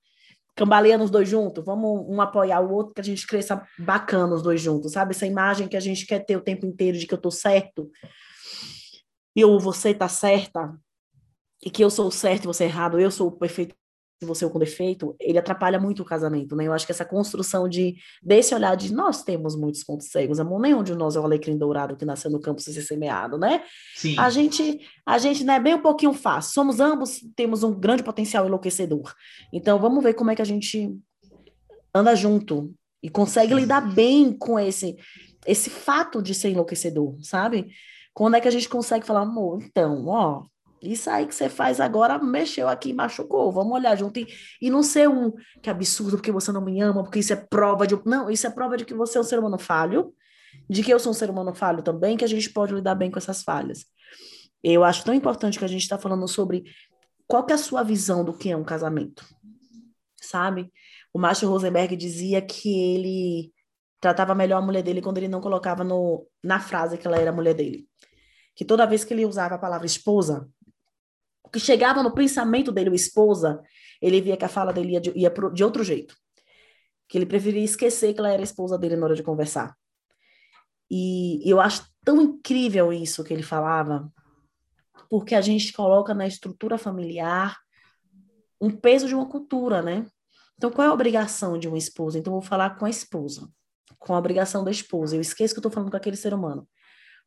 cambaleando 0.53 1.05
os 1.05 1.09
dois 1.09 1.29
juntos, 1.29 1.63
vamos 1.63 2.05
um 2.09 2.19
apoiar 2.19 2.59
o 2.59 2.73
outro, 2.73 2.93
que 2.93 2.99
a 2.99 3.03
gente 3.03 3.25
cresça 3.25 3.65
bacana 3.79 4.35
os 4.35 4.41
dois 4.41 4.59
juntos, 4.59 4.91
sabe? 4.91 5.11
Essa 5.15 5.25
imagem 5.25 5.69
que 5.69 5.77
a 5.77 5.79
gente 5.79 6.05
quer 6.05 6.19
ter 6.25 6.35
o 6.35 6.41
tempo 6.41 6.65
inteiro 6.65 6.97
de 6.97 7.07
que 7.07 7.13
eu 7.13 7.17
tô 7.17 7.31
certo, 7.31 7.89
e 9.35 9.43
ou 9.43 9.59
você 9.59 9.93
tá 9.93 10.07
certa, 10.07 10.77
e 11.63 11.69
que 11.69 11.83
eu 11.83 11.89
sou 11.89 12.09
certo 12.11 12.45
e 12.45 12.47
você 12.47 12.63
é 12.63 12.67
errado, 12.67 12.99
eu 12.99 13.11
sou 13.11 13.27
o 13.27 13.31
perfeito 13.31 13.75
e 14.21 14.25
você 14.25 14.43
é 14.45 14.47
o 14.47 14.51
com 14.51 14.59
defeito, 14.59 15.15
ele 15.19 15.39
atrapalha 15.39 15.79
muito 15.79 16.03
o 16.03 16.05
casamento, 16.05 16.55
né? 16.55 16.67
Eu 16.67 16.73
acho 16.73 16.85
que 16.85 16.91
essa 16.91 17.03
construção 17.03 17.67
de 17.67 17.95
desse 18.21 18.53
olhar 18.53 18.75
de 18.75 18.93
nós 18.93 19.23
temos 19.23 19.55
muitos 19.55 19.83
pontos 19.83 20.09
cegos, 20.09 20.39
amor, 20.39 20.61
nenhum 20.61 20.83
de 20.83 20.93
nós 20.93 21.15
é 21.15 21.19
o 21.19 21.23
alecrim 21.23 21.57
dourado 21.57 21.95
que 21.95 22.05
nasceu 22.05 22.29
no 22.29 22.39
campo 22.39 22.61
sem 22.61 22.71
ser 22.73 22.83
semeado, 22.83 23.37
né? 23.37 23.63
Sim. 23.95 24.15
A 24.19 24.29
gente, 24.29 24.79
a 25.05 25.17
gente, 25.17 25.43
né, 25.43 25.59
bem 25.59 25.73
um 25.73 25.81
pouquinho 25.81 26.13
fácil. 26.13 26.53
Somos 26.53 26.79
ambos, 26.79 27.19
temos 27.35 27.63
um 27.63 27.73
grande 27.73 28.03
potencial 28.03 28.45
enlouquecedor. 28.45 29.11
Então, 29.51 29.79
vamos 29.79 30.03
ver 30.03 30.13
como 30.13 30.29
é 30.29 30.35
que 30.35 30.41
a 30.41 30.45
gente 30.45 30.95
anda 31.93 32.15
junto 32.15 32.73
e 33.01 33.09
consegue 33.09 33.55
lidar 33.55 33.81
bem 33.81 34.31
com 34.31 34.59
esse 34.59 34.97
esse 35.47 35.71
fato 35.71 36.21
de 36.21 36.35
ser 36.35 36.49
enlouquecedor, 36.49 37.17
sabe? 37.19 37.71
Quando 38.13 38.35
é 38.35 38.41
que 38.41 38.47
a 38.47 38.51
gente 38.51 38.67
consegue 38.67 39.05
falar, 39.05 39.21
amor, 39.21 39.61
então, 39.63 40.07
ó, 40.07 40.45
isso 40.81 41.09
aí 41.11 41.27
que 41.27 41.35
você 41.35 41.47
faz 41.47 41.79
agora 41.79 42.17
mexeu 42.17 42.67
aqui, 42.67 42.91
machucou, 42.91 43.51
vamos 43.51 43.73
olhar 43.73 43.95
junto. 43.95 44.19
E, 44.19 44.27
e 44.59 44.69
não 44.69 44.81
ser 44.81 45.07
um, 45.07 45.31
que 45.61 45.69
absurdo, 45.69 46.17
porque 46.17 46.31
você 46.31 46.51
não 46.51 46.61
me 46.61 46.81
ama, 46.81 47.03
porque 47.03 47.19
isso 47.19 47.33
é 47.33 47.35
prova 47.35 47.85
de. 47.85 47.99
Não, 48.05 48.29
isso 48.29 48.47
é 48.47 48.49
prova 48.49 48.75
de 48.75 48.83
que 48.83 48.93
você 48.93 49.17
é 49.17 49.21
um 49.21 49.23
ser 49.23 49.37
humano 49.37 49.59
falho, 49.59 50.13
de 50.67 50.83
que 50.83 50.91
eu 50.91 50.99
sou 50.99 51.11
um 51.11 51.13
ser 51.13 51.29
humano 51.29 51.53
falho 51.53 51.83
também, 51.83 52.17
que 52.17 52.25
a 52.25 52.27
gente 52.27 52.49
pode 52.49 52.73
lidar 52.73 52.95
bem 52.95 53.11
com 53.11 53.19
essas 53.19 53.43
falhas. 53.43 53.85
Eu 54.63 54.83
acho 54.83 55.03
tão 55.05 55.13
importante 55.13 55.59
que 55.59 55.65
a 55.65 55.67
gente 55.67 55.81
está 55.81 55.97
falando 55.97 56.27
sobre 56.27 56.63
qual 57.27 57.45
que 57.45 57.53
é 57.53 57.55
a 57.55 57.59
sua 57.59 57.83
visão 57.83 58.25
do 58.25 58.33
que 58.33 58.49
é 58.49 58.57
um 58.57 58.63
casamento, 58.63 59.25
sabe? 60.19 60.71
O 61.13 61.19
Márcio 61.19 61.47
Rosenberg 61.47 61.95
dizia 61.95 62.41
que 62.41 62.95
ele 62.95 63.53
tratava 63.99 64.33
melhor 64.33 64.57
a 64.57 64.65
mulher 64.65 64.81
dele 64.81 65.01
quando 65.01 65.17
ele 65.17 65.27
não 65.27 65.41
colocava 65.41 65.83
no, 65.83 66.27
na 66.43 66.59
frase 66.59 66.97
que 66.97 67.05
ela 67.05 67.17
era 67.17 67.29
a 67.29 67.33
mulher 67.33 67.53
dele 67.53 67.87
que 68.61 68.65
toda 68.65 68.85
vez 68.85 69.03
que 69.03 69.11
ele 69.11 69.25
usava 69.25 69.55
a 69.55 69.57
palavra 69.57 69.87
esposa, 69.87 70.47
o 71.43 71.49
que 71.49 71.59
chegava 71.59 72.03
no 72.03 72.13
pensamento 72.13 72.71
dele, 72.71 72.91
o 72.91 72.93
esposa, 72.93 73.59
ele 73.99 74.21
via 74.21 74.37
que 74.37 74.45
a 74.45 74.47
fala 74.47 74.71
dele 74.71 74.91
ia 74.91 75.01
de, 75.01 75.11
ia 75.17 75.33
de 75.51 75.63
outro 75.63 75.83
jeito. 75.83 76.15
Que 77.09 77.17
ele 77.17 77.25
preferia 77.25 77.63
esquecer 77.63 78.13
que 78.13 78.19
ela 78.19 78.29
era 78.29 78.43
esposa 78.43 78.77
dele 78.77 78.95
na 78.95 79.07
hora 79.07 79.15
de 79.15 79.23
conversar. 79.23 79.75
E 80.91 81.41
eu 81.43 81.59
acho 81.59 81.87
tão 82.05 82.21
incrível 82.21 82.93
isso 82.93 83.23
que 83.23 83.33
ele 83.33 83.41
falava, 83.41 84.07
porque 85.09 85.33
a 85.33 85.41
gente 85.41 85.73
coloca 85.73 86.13
na 86.13 86.27
estrutura 86.27 86.77
familiar 86.77 87.57
um 88.61 88.69
peso 88.69 89.07
de 89.07 89.15
uma 89.15 89.27
cultura, 89.27 89.81
né? 89.81 90.05
Então, 90.55 90.69
qual 90.69 90.85
é 90.87 90.91
a 90.91 90.93
obrigação 90.93 91.57
de 91.57 91.67
uma 91.67 91.79
esposa? 91.79 92.19
Então, 92.19 92.31
eu 92.31 92.39
vou 92.39 92.47
falar 92.47 92.77
com 92.77 92.85
a 92.85 92.91
esposa, 92.91 93.49
com 93.97 94.13
a 94.13 94.19
obrigação 94.19 94.63
da 94.63 94.69
esposa. 94.69 95.15
Eu 95.15 95.21
esqueço 95.21 95.51
que 95.51 95.57
eu 95.57 95.61
estou 95.61 95.71
falando 95.71 95.89
com 95.89 95.97
aquele 95.97 96.15
ser 96.15 96.31
humano. 96.31 96.67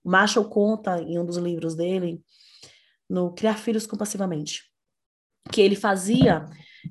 Marshall 0.05 0.49
conta 0.49 1.01
em 1.01 1.19
um 1.19 1.25
dos 1.25 1.37
livros 1.37 1.75
dele, 1.75 2.23
no 3.09 3.33
Criar 3.33 3.57
Filhos 3.57 3.87
Compassivamente, 3.87 4.71
que 5.51 5.61
ele 5.61 5.77
fazia 5.77 6.47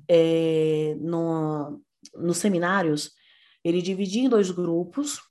é, 0.07 0.95
no, 0.99 1.81
nos 2.15 2.37
seminários, 2.37 3.11
ele 3.63 3.81
dividia 3.81 4.23
em 4.23 4.29
dois 4.29 4.51
grupos 4.51 5.21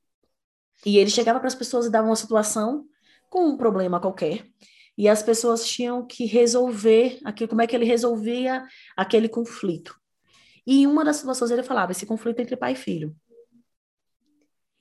e 0.86 0.98
ele 0.98 1.10
chegava 1.10 1.38
para 1.38 1.48
as 1.48 1.54
pessoas 1.54 1.86
e 1.86 1.90
dava 1.90 2.06
uma 2.06 2.16
situação 2.16 2.86
com 3.28 3.48
um 3.48 3.56
problema 3.56 4.00
qualquer 4.00 4.46
e 4.96 5.08
as 5.08 5.22
pessoas 5.22 5.66
tinham 5.66 6.06
que 6.06 6.26
resolver 6.26 7.18
aqui 7.24 7.46
como 7.46 7.62
é 7.62 7.66
que 7.66 7.74
ele 7.74 7.84
resolvia 7.84 8.64
aquele 8.96 9.28
conflito. 9.28 9.98
E 10.66 10.82
em 10.82 10.86
uma 10.86 11.04
das 11.04 11.16
situações 11.16 11.50
ele 11.50 11.62
falava 11.62 11.92
esse 11.92 12.06
conflito 12.06 12.40
entre 12.40 12.56
pai 12.56 12.72
e 12.72 12.76
filho. 12.76 13.16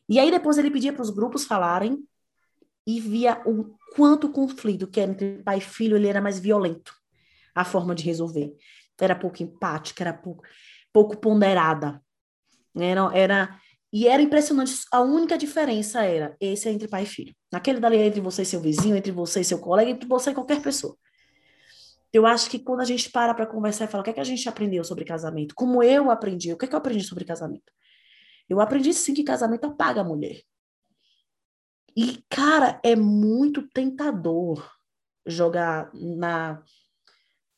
E 0.07 0.19
aí 0.19 0.29
depois 0.29 0.57
ele 0.57 0.69
pedia 0.69 0.91
para 0.91 1.01
os 1.01 1.09
grupos 1.09 1.45
falarem 1.45 2.05
e 2.85 2.99
via 2.99 3.41
o 3.45 3.75
quanto 3.95 4.27
o 4.27 4.31
conflito 4.31 4.87
que 4.87 4.99
era 4.99 5.11
entre 5.11 5.43
pai 5.43 5.57
e 5.57 5.61
filho 5.61 5.95
ele 5.95 6.07
era 6.07 6.21
mais 6.21 6.39
violento 6.39 6.93
a 7.53 7.63
forma 7.63 7.93
de 7.93 8.03
resolver 8.03 8.55
era 8.99 9.15
pouco 9.15 9.41
empática 9.41 10.03
era 10.03 10.13
pouco 10.13 10.43
pouco 10.93 11.17
ponderada 11.17 12.01
era, 12.75 13.01
era 13.13 13.61
e 13.93 14.07
era 14.07 14.21
impressionante. 14.21 14.73
A 14.91 15.01
única 15.01 15.37
diferença 15.37 16.03
era 16.03 16.35
esse 16.39 16.67
é 16.69 16.71
entre 16.71 16.87
pai 16.87 17.03
e 17.03 17.05
filho. 17.05 17.35
Aquele 17.53 17.79
dali 17.79 17.97
é 17.97 18.05
entre 18.05 18.21
você 18.21 18.43
e 18.43 18.45
seu 18.45 18.61
vizinho, 18.61 18.95
entre 18.95 19.11
você 19.11 19.41
e 19.41 19.43
seu 19.43 19.59
colega, 19.59 19.91
entre 19.91 20.07
você 20.07 20.31
e 20.31 20.33
qualquer 20.33 20.61
pessoa. 20.61 20.95
Eu 22.13 22.25
acho 22.25 22.49
que 22.49 22.59
quando 22.59 22.81
a 22.81 22.85
gente 22.85 23.09
para 23.09 23.33
para 23.33 23.45
conversar 23.45 23.85
e 23.85 23.87
fala 23.87 24.01
o 24.01 24.03
que 24.03 24.09
é 24.09 24.13
que 24.13 24.19
a 24.19 24.25
gente 24.25 24.47
aprendeu 24.47 24.83
sobre 24.83 25.05
casamento, 25.05 25.55
como 25.55 25.83
eu 25.83 26.09
aprendi, 26.09 26.53
o 26.53 26.57
que 26.57 26.65
é 26.65 26.67
que 26.67 26.75
eu 26.75 26.79
aprendi 26.79 27.03
sobre 27.03 27.25
casamento? 27.25 27.71
Eu 28.49 28.59
aprendi 28.59 28.93
sim 28.93 29.13
que 29.13 29.23
casamento 29.23 29.65
apaga 29.65 30.01
a 30.01 30.03
mulher. 30.03 30.41
E, 31.95 32.23
cara, 32.29 32.79
é 32.83 32.95
muito 32.95 33.67
tentador 33.69 34.69
jogar 35.25 35.91
na 35.93 36.63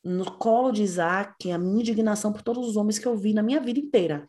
no 0.02 0.30
colo 0.36 0.70
de 0.70 0.82
Isaac 0.82 1.50
a 1.50 1.56
minha 1.56 1.80
indignação 1.80 2.30
por 2.30 2.42
todos 2.42 2.68
os 2.68 2.76
homens 2.76 2.98
que 2.98 3.08
eu 3.08 3.16
vi 3.16 3.32
na 3.32 3.42
minha 3.42 3.58
vida 3.58 3.80
inteira 3.80 4.28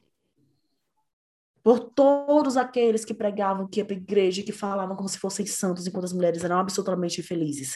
por 1.65 1.79
todos 1.79 2.57
aqueles 2.57 3.03
que 3.03 3.11
pregavam 3.11 3.67
que 3.67 3.79
ia 3.79 3.85
para 3.85 3.95
a 3.95 3.97
igreja, 3.97 4.43
que 4.43 4.51
falavam 4.51 4.95
como 4.95 5.09
se 5.09 5.17
fossem 5.17 5.47
santos, 5.47 5.87
enquanto 5.87 6.03
as 6.03 6.13
mulheres 6.13 6.43
eram 6.43 6.59
absolutamente 6.59 7.19
infelizes. 7.19 7.75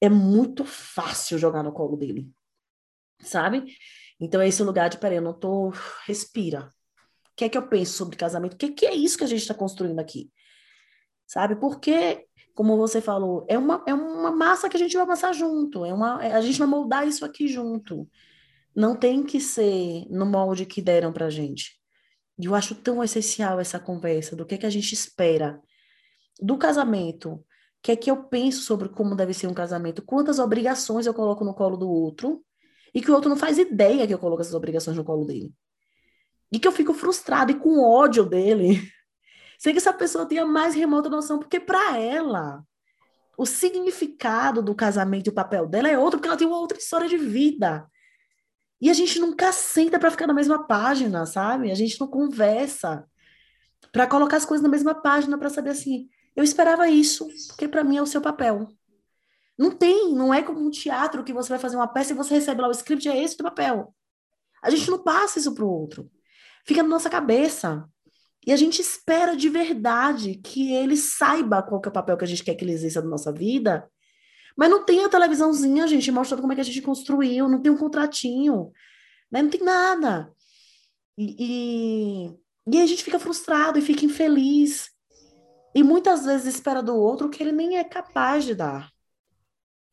É 0.00 0.08
muito 0.08 0.64
fácil 0.64 1.36
jogar 1.36 1.64
no 1.64 1.72
colo 1.72 1.96
dele, 1.96 2.30
sabe? 3.18 3.64
Então 4.20 4.40
é 4.40 4.46
esse 4.46 4.62
lugar 4.62 4.88
de, 4.88 4.98
peraí, 4.98 5.16
eu 5.16 5.22
não 5.22 5.34
tô, 5.34 5.72
respira. 6.06 6.72
O 7.32 7.34
que 7.34 7.46
é 7.46 7.48
que 7.48 7.58
eu 7.58 7.66
penso 7.66 7.94
sobre 7.94 8.16
casamento? 8.16 8.54
O 8.54 8.56
que, 8.56 8.70
que 8.70 8.86
é 8.86 8.94
isso 8.94 9.18
que 9.18 9.24
a 9.24 9.26
gente 9.26 9.40
está 9.40 9.52
construindo 9.52 9.98
aqui? 9.98 10.30
Sabe? 11.26 11.56
Porque, 11.56 12.26
como 12.54 12.76
você 12.76 13.00
falou, 13.00 13.44
é 13.48 13.58
uma, 13.58 13.82
é 13.86 13.94
uma 13.94 14.30
massa 14.30 14.68
que 14.68 14.76
a 14.76 14.80
gente 14.80 14.94
vai 14.94 15.02
amassar 15.02 15.34
junto, 15.34 15.84
é 15.84 15.92
uma, 15.92 16.24
é, 16.24 16.32
a 16.32 16.40
gente 16.40 16.58
vai 16.58 16.68
moldar 16.68 17.06
isso 17.06 17.24
aqui 17.24 17.48
junto. 17.48 18.08
Não 18.74 18.94
tem 18.94 19.22
que 19.24 19.40
ser 19.40 20.06
no 20.10 20.26
molde 20.26 20.66
que 20.66 20.82
deram 20.82 21.12
pra 21.12 21.30
gente. 21.30 21.80
E 22.38 22.44
eu 22.44 22.54
acho 22.54 22.74
tão 22.74 23.02
essencial 23.02 23.58
essa 23.58 23.78
conversa 23.80 24.36
do 24.36 24.44
que, 24.44 24.54
é 24.54 24.58
que 24.58 24.66
a 24.66 24.70
gente 24.70 24.92
espera 24.92 25.60
do 26.40 26.58
casamento. 26.58 27.42
Que 27.82 27.92
é 27.92 27.96
que 27.96 28.10
eu 28.10 28.24
penso 28.24 28.62
sobre 28.62 28.88
como 28.88 29.14
deve 29.14 29.32
ser 29.32 29.46
um 29.46 29.54
casamento? 29.54 30.02
Quantas 30.02 30.38
obrigações 30.38 31.06
eu 31.06 31.14
coloco 31.14 31.44
no 31.44 31.54
colo 31.54 31.76
do 31.76 31.88
outro 31.88 32.44
e 32.94 33.00
que 33.00 33.10
o 33.10 33.14
outro 33.14 33.28
não 33.30 33.36
faz 33.36 33.58
ideia 33.58 34.06
que 34.06 34.14
eu 34.14 34.18
coloco 34.18 34.42
essas 34.42 34.54
obrigações 34.54 34.96
no 34.96 35.04
colo 35.04 35.24
dele. 35.24 35.52
E 36.52 36.58
que 36.58 36.66
eu 36.66 36.72
fico 36.72 36.94
frustrada 36.94 37.52
e 37.52 37.58
com 37.58 37.82
ódio 37.82 38.24
dele. 38.24 38.80
Sem 39.58 39.72
que 39.72 39.78
essa 39.78 39.92
pessoa 39.92 40.26
tenha 40.26 40.44
mais 40.44 40.74
remota 40.74 41.08
noção, 41.08 41.38
porque 41.38 41.60
para 41.60 41.98
ela 41.98 42.62
o 43.38 43.44
significado 43.44 44.62
do 44.62 44.74
casamento 44.74 45.26
e 45.26 45.30
o 45.30 45.34
papel 45.34 45.66
dela 45.66 45.88
é 45.88 45.98
outro, 45.98 46.18
porque 46.18 46.28
ela 46.28 46.38
tem 46.38 46.46
uma 46.46 46.58
outra 46.58 46.78
história 46.78 47.08
de 47.08 47.18
vida. 47.18 47.86
E 48.80 48.90
a 48.90 48.94
gente 48.94 49.18
nunca 49.18 49.52
senta 49.52 49.98
para 49.98 50.10
ficar 50.10 50.26
na 50.26 50.34
mesma 50.34 50.66
página, 50.66 51.26
sabe? 51.26 51.70
A 51.70 51.74
gente 51.74 52.00
não 52.00 52.08
conversa 52.08 53.06
para 53.92 54.06
colocar 54.06 54.36
as 54.36 54.44
coisas 54.44 54.62
na 54.62 54.70
mesma 54.70 54.94
página 54.94 55.38
para 55.38 55.50
saber 55.50 55.70
assim, 55.70 56.08
eu 56.34 56.44
esperava 56.44 56.88
isso, 56.88 57.28
porque 57.48 57.68
para 57.68 57.84
mim 57.84 57.96
é 57.96 58.02
o 58.02 58.06
seu 58.06 58.20
papel. 58.20 58.68
Não 59.58 59.70
tem, 59.70 60.14
não 60.14 60.32
é 60.34 60.42
como 60.42 60.60
um 60.60 60.70
teatro 60.70 61.24
que 61.24 61.32
você 61.32 61.48
vai 61.48 61.58
fazer 61.58 61.76
uma 61.76 61.88
peça 61.88 62.12
e 62.12 62.16
você 62.16 62.34
recebe 62.34 62.60
lá 62.60 62.68
o 62.68 62.72
script, 62.72 63.08
é 63.08 63.22
esse 63.22 63.36
do 63.38 63.44
papel. 63.44 63.94
A 64.62 64.68
gente 64.68 64.90
não 64.90 65.02
passa 65.02 65.38
isso 65.38 65.54
para 65.54 65.64
o 65.64 65.70
outro. 65.70 66.10
Fica 66.66 66.82
na 66.82 66.88
nossa 66.88 67.08
cabeça. 67.08 67.88
E 68.46 68.52
a 68.52 68.56
gente 68.56 68.80
espera 68.80 69.36
de 69.36 69.48
verdade 69.48 70.36
que 70.36 70.72
ele 70.72 70.96
saiba 70.96 71.62
qual 71.62 71.82
é 71.84 71.88
o 71.88 71.92
papel 71.92 72.16
que 72.16 72.24
a 72.24 72.28
gente 72.28 72.44
quer 72.44 72.54
que 72.54 72.64
ele 72.64 72.72
exerça 72.72 73.02
na 73.02 73.08
nossa 73.08 73.32
vida 73.32 73.90
mas 74.56 74.70
não 74.70 74.84
tem 74.84 75.04
a 75.04 75.08
televisãozinha, 75.08 75.86
gente, 75.86 76.10
mostrando 76.10 76.40
como 76.40 76.52
é 76.52 76.56
que 76.56 76.62
a 76.62 76.64
gente 76.64 76.80
construiu, 76.80 77.48
não 77.48 77.60
tem 77.60 77.70
um 77.70 77.76
contratinho, 77.76 78.72
né? 79.30 79.42
não 79.42 79.50
tem 79.50 79.60
nada. 79.60 80.32
E, 81.18 81.36
e, 82.66 82.74
e 82.74 82.80
a 82.80 82.86
gente 82.86 83.04
fica 83.04 83.18
frustrado 83.18 83.78
e 83.78 83.82
fica 83.82 84.06
infeliz. 84.06 84.90
E 85.74 85.82
muitas 85.82 86.24
vezes 86.24 86.54
espera 86.54 86.82
do 86.82 86.96
outro 86.96 87.28
que 87.28 87.42
ele 87.42 87.52
nem 87.52 87.76
é 87.76 87.84
capaz 87.84 88.46
de 88.46 88.54
dar. 88.54 88.90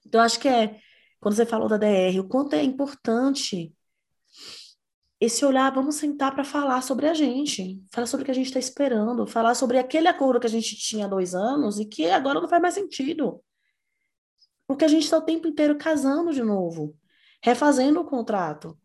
Então, 0.06 0.22
acho 0.22 0.40
que 0.40 0.48
é, 0.48 0.80
quando 1.20 1.36
você 1.36 1.46
falou 1.46 1.68
da 1.68 1.78
DR, 1.78 2.18
o 2.20 2.28
quanto 2.28 2.56
é 2.56 2.64
importante 2.64 3.76
esse 5.24 5.46
olhar, 5.46 5.74
vamos 5.74 5.96
sentar 5.96 6.34
para 6.36 6.44
falar 6.44 6.82
sobre 6.82 7.08
a 7.08 7.14
gente, 7.14 7.82
falar 7.90 8.08
sobre 8.08 8.24
o 8.24 8.26
que 8.26 8.32
a 8.32 8.36
gente 8.36 8.48
está 8.48 8.60
esperando, 8.60 9.26
falar 9.26 9.56
sobre 9.56 9.78
aquele 9.78 10.10
acordo 10.10 10.38
que 10.38 10.48
a 10.48 10.50
gente 10.50 10.76
tinha 10.76 11.06
há 11.06 11.08
dois 11.08 11.34
anos 11.34 11.80
e 11.80 11.86
que 11.86 12.10
agora 12.10 12.42
não 12.42 12.48
faz 12.50 12.62
mais 12.62 12.74
sentido. 12.74 13.42
Porque 14.68 14.84
a 14.84 14.88
gente 14.88 15.04
está 15.04 15.18
o 15.18 15.22
tempo 15.22 15.48
inteiro 15.48 15.78
casando 15.78 16.34
de 16.34 16.44
novo, 16.44 16.98
refazendo 17.42 18.02
o 18.02 18.06
contrato, 18.06 18.78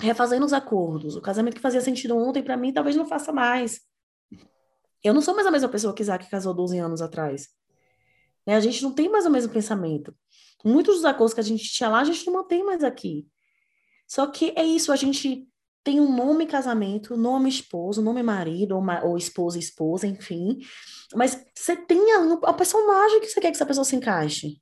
refazendo 0.00 0.46
os 0.46 0.52
acordos. 0.52 1.16
O 1.16 1.20
casamento 1.20 1.54
que 1.54 1.60
fazia 1.60 1.80
sentido 1.80 2.16
ontem, 2.16 2.42
para 2.42 2.56
mim, 2.56 2.72
talvez 2.72 2.94
não 2.94 3.06
faça 3.06 3.32
mais. 3.32 3.80
Eu 5.02 5.12
não 5.12 5.20
sou 5.20 5.34
mais 5.34 5.48
a 5.48 5.50
mesma 5.50 5.68
pessoa 5.68 5.92
que 5.92 6.02
Isaac 6.02 6.30
casou 6.30 6.54
12 6.54 6.78
anos 6.78 7.02
atrás. 7.02 7.48
Né? 8.46 8.54
A 8.54 8.60
gente 8.60 8.80
não 8.84 8.92
tem 8.92 9.08
mais 9.08 9.26
o 9.26 9.30
mesmo 9.30 9.52
pensamento. 9.52 10.14
Muitos 10.64 10.96
dos 10.96 11.04
acordos 11.04 11.34
que 11.34 11.40
a 11.40 11.44
gente 11.44 11.64
tinha 11.64 11.88
lá, 11.88 12.00
a 12.00 12.04
gente 12.04 12.24
não 12.24 12.34
mantém 12.34 12.64
mais 12.64 12.84
aqui. 12.84 13.26
Só 14.12 14.26
que 14.26 14.52
é 14.54 14.62
isso, 14.62 14.92
a 14.92 14.96
gente 14.96 15.48
tem 15.82 15.98
um 15.98 16.14
nome 16.14 16.44
casamento, 16.44 17.16
nome 17.16 17.48
esposo, 17.48 18.02
nome 18.02 18.22
marido, 18.22 18.76
ou, 18.76 18.84
ou 19.04 19.16
esposa, 19.16 19.58
esposa, 19.58 20.06
enfim. 20.06 20.58
Mas 21.14 21.42
você 21.56 21.74
tem 21.74 22.12
a, 22.12 22.34
a 22.44 22.52
personagem 22.52 23.20
que 23.20 23.28
você 23.28 23.40
quer 23.40 23.50
que 23.50 23.56
essa 23.56 23.64
pessoa 23.64 23.86
se 23.86 23.96
encaixe. 23.96 24.60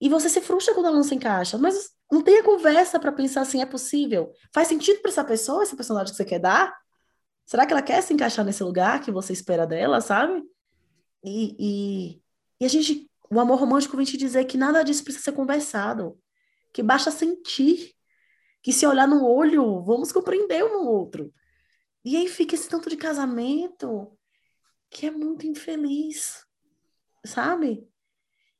E 0.00 0.08
você 0.08 0.28
se 0.28 0.40
frustra 0.40 0.74
quando 0.74 0.86
ela 0.86 0.96
não 0.96 1.04
se 1.04 1.14
encaixa. 1.14 1.56
Mas 1.56 1.90
não 2.10 2.20
tem 2.20 2.38
a 2.38 2.42
conversa 2.42 2.98
para 2.98 3.12
pensar 3.12 3.42
assim, 3.42 3.62
é 3.62 3.66
possível? 3.66 4.32
Faz 4.52 4.66
sentido 4.66 5.00
para 5.00 5.12
essa 5.12 5.24
pessoa, 5.24 5.62
esse 5.62 5.76
personagem 5.76 6.10
que 6.10 6.16
você 6.16 6.24
quer 6.24 6.40
dar? 6.40 6.76
Será 7.44 7.64
que 7.64 7.72
ela 7.72 7.80
quer 7.80 8.02
se 8.02 8.12
encaixar 8.12 8.44
nesse 8.44 8.64
lugar 8.64 9.02
que 9.02 9.12
você 9.12 9.32
espera 9.32 9.64
dela, 9.64 10.00
sabe? 10.00 10.42
E, 11.22 11.54
e, 11.60 12.22
e 12.60 12.66
a 12.66 12.68
gente, 12.68 13.08
o 13.30 13.38
amor 13.38 13.60
romântico 13.60 13.96
vem 13.96 14.04
te 14.04 14.16
dizer 14.16 14.46
que 14.46 14.58
nada 14.58 14.82
disso 14.82 15.04
precisa 15.04 15.26
ser 15.26 15.32
conversado, 15.32 16.18
que 16.72 16.82
basta 16.82 17.12
sentir, 17.12 17.95
que 18.66 18.72
se 18.72 18.84
olhar 18.84 19.06
no 19.06 19.24
olho, 19.24 19.80
vamos 19.84 20.10
compreender 20.10 20.64
um 20.64 20.82
no 20.82 20.90
outro. 20.90 21.32
E 22.04 22.16
aí 22.16 22.26
fica 22.26 22.56
esse 22.56 22.68
tanto 22.68 22.90
de 22.90 22.96
casamento 22.96 24.10
que 24.90 25.06
é 25.06 25.10
muito 25.12 25.46
infeliz, 25.46 26.44
sabe? 27.24 27.88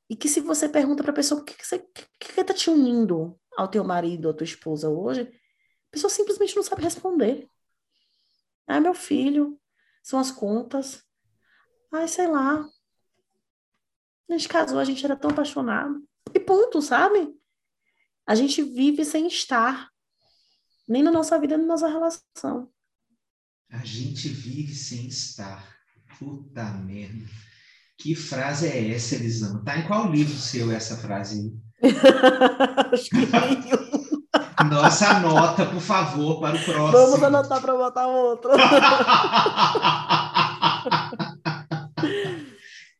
E 0.09 0.15
que 0.15 0.29
se 0.29 0.41
você 0.41 0.69
pergunta 0.69 1.03
para 1.03 1.11
a 1.11 1.15
pessoa 1.17 1.41
o 1.41 1.45
que, 1.45 1.55
que, 1.55 1.67
você, 1.67 1.81
que, 1.81 2.07
que 2.21 2.45
tá 2.45 2.55
te 2.55 2.71
unindo 2.71 3.37
ao 3.59 3.67
teu 3.67 3.83
marido, 3.83 4.31
à 4.31 4.33
tua 4.33 4.45
esposa 4.45 4.89
hoje, 4.89 5.23
a 5.23 5.91
pessoa 5.91 6.09
simplesmente 6.09 6.55
não 6.55 6.63
sabe 6.63 6.83
responder. 6.83 7.51
Ah, 8.65 8.79
meu 8.81 8.95
filho, 8.95 9.61
são 10.05 10.21
as 10.21 10.31
contas. 10.31 11.03
Ai, 11.91 12.07
sei 12.07 12.29
lá. 12.29 12.65
A 14.31 14.33
gente 14.33 14.49
casou, 14.49 14.79
a 14.79 14.85
gente 14.85 15.05
era 15.05 15.17
tão 15.17 15.33
apaixonado. 15.33 16.01
E 16.33 16.39
ponto, 16.39 16.81
sabe? 16.81 17.37
A 18.25 18.37
gente 18.37 18.63
vive 18.63 19.05
sem 19.05 19.27
estar. 19.27 19.96
Nem 20.89 21.03
na 21.03 21.11
nossa 21.11 21.39
vida, 21.39 21.57
nem 21.57 21.67
na 21.67 21.75
nossa 21.75 21.89
relação. 21.89 22.69
A 23.71 23.85
gente 23.85 24.29
vive 24.29 24.75
sem 24.75 25.07
estar. 25.07 25.77
Puta 26.19 26.65
merda. 26.73 27.27
Que 27.99 28.15
frase 28.15 28.69
é 28.69 28.93
essa, 28.93 29.15
Elisama? 29.17 29.65
Tá 29.65 29.79
em 29.79 29.87
qual 29.87 30.11
livro 30.11 30.37
seu 30.37 30.71
essa 30.71 30.97
frase? 30.97 31.59
Acho 32.93 33.11
que 33.11 33.17
nenhum. 33.17 33.97
Nossa, 34.71 35.17
anota, 35.17 35.67
por 35.67 35.81
favor, 35.81 36.41
para 36.41 36.57
o 36.57 36.65
próximo. 36.65 36.93
Vamos 36.93 37.23
anotar 37.23 37.61
para 37.61 37.77
botar 37.77 38.07
outro. 38.07 38.51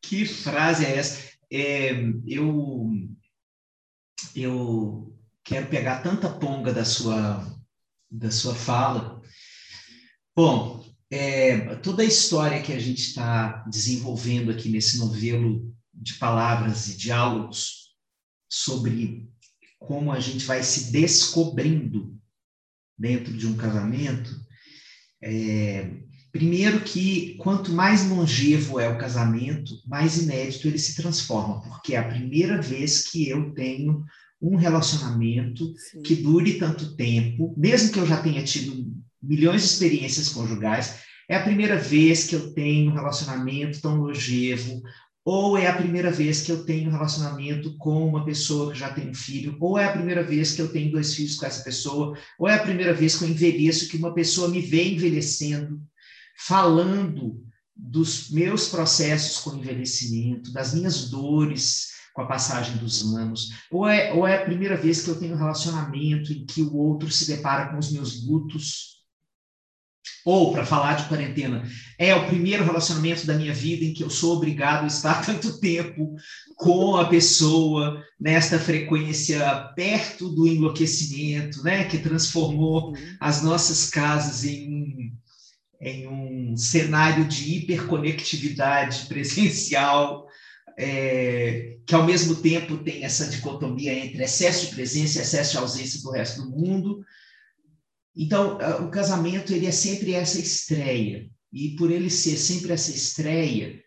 que 0.01 0.25
frase 0.25 0.85
é 0.85 0.97
essa? 0.97 1.27
é, 1.51 1.91
eu, 2.25 2.91
eu 4.35 5.15
quero 5.43 5.67
pegar 5.67 6.01
tanta 6.01 6.29
ponga 6.29 6.73
da 6.73 6.83
sua, 6.83 7.45
da 8.09 8.31
sua 8.31 8.55
fala. 8.55 9.21
Bom, 10.35 10.85
é, 11.09 11.75
toda 11.77 12.03
a 12.03 12.05
história 12.05 12.61
que 12.61 12.73
a 12.73 12.79
gente 12.79 13.01
está 13.01 13.63
desenvolvendo 13.69 14.51
aqui 14.51 14.69
nesse 14.69 14.97
novelo 14.97 15.73
de 15.93 16.13
palavras 16.15 16.87
e 16.89 16.97
diálogos 16.97 17.95
sobre 18.49 19.29
como 19.79 20.11
a 20.11 20.19
gente 20.19 20.45
vai 20.45 20.63
se 20.63 20.91
descobrindo 20.91 22.17
dentro 22.97 23.31
de 23.33 23.45
um 23.47 23.55
casamento, 23.55 24.35
é, 25.21 25.91
primeiro 26.31 26.83
que 26.83 27.35
quanto 27.35 27.71
mais 27.71 28.07
longevo 28.07 28.79
é 28.79 28.89
o 28.89 28.97
casamento, 28.97 29.73
mais 29.85 30.17
inédito 30.17 30.67
ele 30.67 30.79
se 30.79 30.95
transforma, 30.95 31.61
porque 31.61 31.95
é 31.95 31.97
a 31.97 32.07
primeira 32.07 32.61
vez 32.61 33.09
que 33.09 33.29
eu 33.29 33.53
tenho 33.53 34.03
um 34.41 34.55
relacionamento 34.55 35.73
Sim. 35.75 36.01
que 36.01 36.15
dure 36.15 36.53
tanto 36.53 36.95
tempo, 36.95 37.53
mesmo 37.57 37.91
que 37.91 37.99
eu 37.99 38.05
já 38.05 38.17
tenha 38.21 38.43
tido 38.43 38.85
milhões 39.21 39.61
de 39.61 39.67
experiências 39.67 40.29
conjugais, 40.29 40.99
é 41.29 41.35
a 41.35 41.43
primeira 41.43 41.77
vez 41.77 42.25
que 42.25 42.35
eu 42.35 42.53
tenho 42.53 42.91
um 42.91 42.93
relacionamento 42.93 43.81
tão 43.81 43.97
longevo, 43.97 44.81
ou 45.25 45.57
é 45.57 45.67
a 45.67 45.75
primeira 45.75 46.09
vez 46.09 46.41
que 46.41 46.51
eu 46.51 46.63
tenho 46.63 46.89
um 46.89 46.93
relacionamento 46.93 47.75
com 47.77 48.07
uma 48.07 48.23
pessoa 48.23 48.71
que 48.71 48.79
já 48.79 48.93
tem 48.93 49.09
um 49.09 49.13
filho, 49.13 49.57
ou 49.59 49.77
é 49.77 49.83
a 49.83 49.91
primeira 49.91 50.23
vez 50.23 50.53
que 50.53 50.61
eu 50.61 50.71
tenho 50.71 50.91
dois 50.91 51.13
filhos 51.13 51.35
com 51.35 51.45
essa 51.45 51.63
pessoa, 51.63 52.17
ou 52.39 52.47
é 52.47 52.55
a 52.55 52.63
primeira 52.63 52.93
vez 52.93 53.17
que 53.17 53.25
eu 53.25 53.29
envelheço, 53.29 53.89
que 53.89 53.97
uma 53.97 54.13
pessoa 54.13 54.47
me 54.47 54.61
vê 54.61 54.93
envelhecendo, 54.93 55.81
falando 56.37 57.43
dos 57.75 58.29
meus 58.29 58.69
processos 58.69 59.39
com 59.39 59.57
envelhecimento, 59.57 60.53
das 60.53 60.73
minhas 60.73 61.09
dores 61.09 61.96
com 62.17 62.23
a 62.23 62.25
passagem 62.25 62.77
dos 62.77 63.03
anos, 63.13 63.49
ou 63.69 63.87
é, 63.87 64.11
ou 64.11 64.25
é 64.25 64.37
a 64.37 64.43
primeira 64.43 64.75
vez 64.75 65.03
que 65.03 65.07
eu 65.11 65.19
tenho 65.19 65.35
um 65.35 65.37
relacionamento 65.37 66.33
em 66.33 66.47
que 66.47 66.63
o 66.63 66.75
outro 66.75 67.11
se 67.11 67.27
depara 67.27 67.69
com 67.69 67.77
os 67.77 67.91
meus 67.91 68.25
lutos, 68.25 68.97
ou, 70.25 70.51
para 70.51 70.65
falar 70.65 70.95
de 70.95 71.07
quarentena, 71.07 71.63
é 71.95 72.15
o 72.15 72.25
primeiro 72.25 72.63
relacionamento 72.63 73.27
da 73.27 73.35
minha 73.35 73.53
vida 73.53 73.85
em 73.85 73.93
que 73.93 74.03
eu 74.03 74.09
sou 74.09 74.35
obrigado 74.35 74.85
a 74.85 74.87
estar 74.87 75.21
tanto 75.23 75.59
tempo 75.59 76.15
com 76.55 76.97
a 76.97 77.05
pessoa 77.07 78.03
nesta 78.19 78.57
frequência 78.57 79.71
perto 79.75 80.27
do 80.29 80.47
enlouquecimento, 80.47 81.61
né, 81.61 81.83
que 81.83 81.99
transformou 81.99 82.93
as 83.21 83.43
nossas 83.43 83.91
casas 83.91 84.43
em, 84.43 85.13
em 85.79 86.07
um 86.07 86.57
cenário 86.57 87.25
de 87.25 87.57
hiperconectividade 87.57 89.05
presencial, 89.05 90.26
é, 90.77 91.77
que 91.85 91.95
ao 91.95 92.05
mesmo 92.05 92.35
tempo 92.35 92.77
tem 92.77 93.03
essa 93.03 93.27
dicotomia 93.27 93.93
entre 93.93 94.23
excesso 94.23 94.67
de 94.67 94.75
presença 94.75 95.17
e 95.17 95.21
excesso 95.21 95.51
de 95.53 95.57
ausência 95.57 96.01
do 96.01 96.11
resto 96.11 96.41
do 96.41 96.49
mundo, 96.49 97.03
então, 98.19 98.57
o 98.83 98.89
casamento 98.89 99.53
ele 99.53 99.67
é 99.67 99.71
sempre 99.71 100.15
essa 100.15 100.39
estreia. 100.39 101.29
E 101.53 101.75
por 101.75 101.91
ele 101.91 102.09
ser 102.09 102.35
sempre 102.35 102.73
essa 102.73 102.89
estreia 102.91 103.79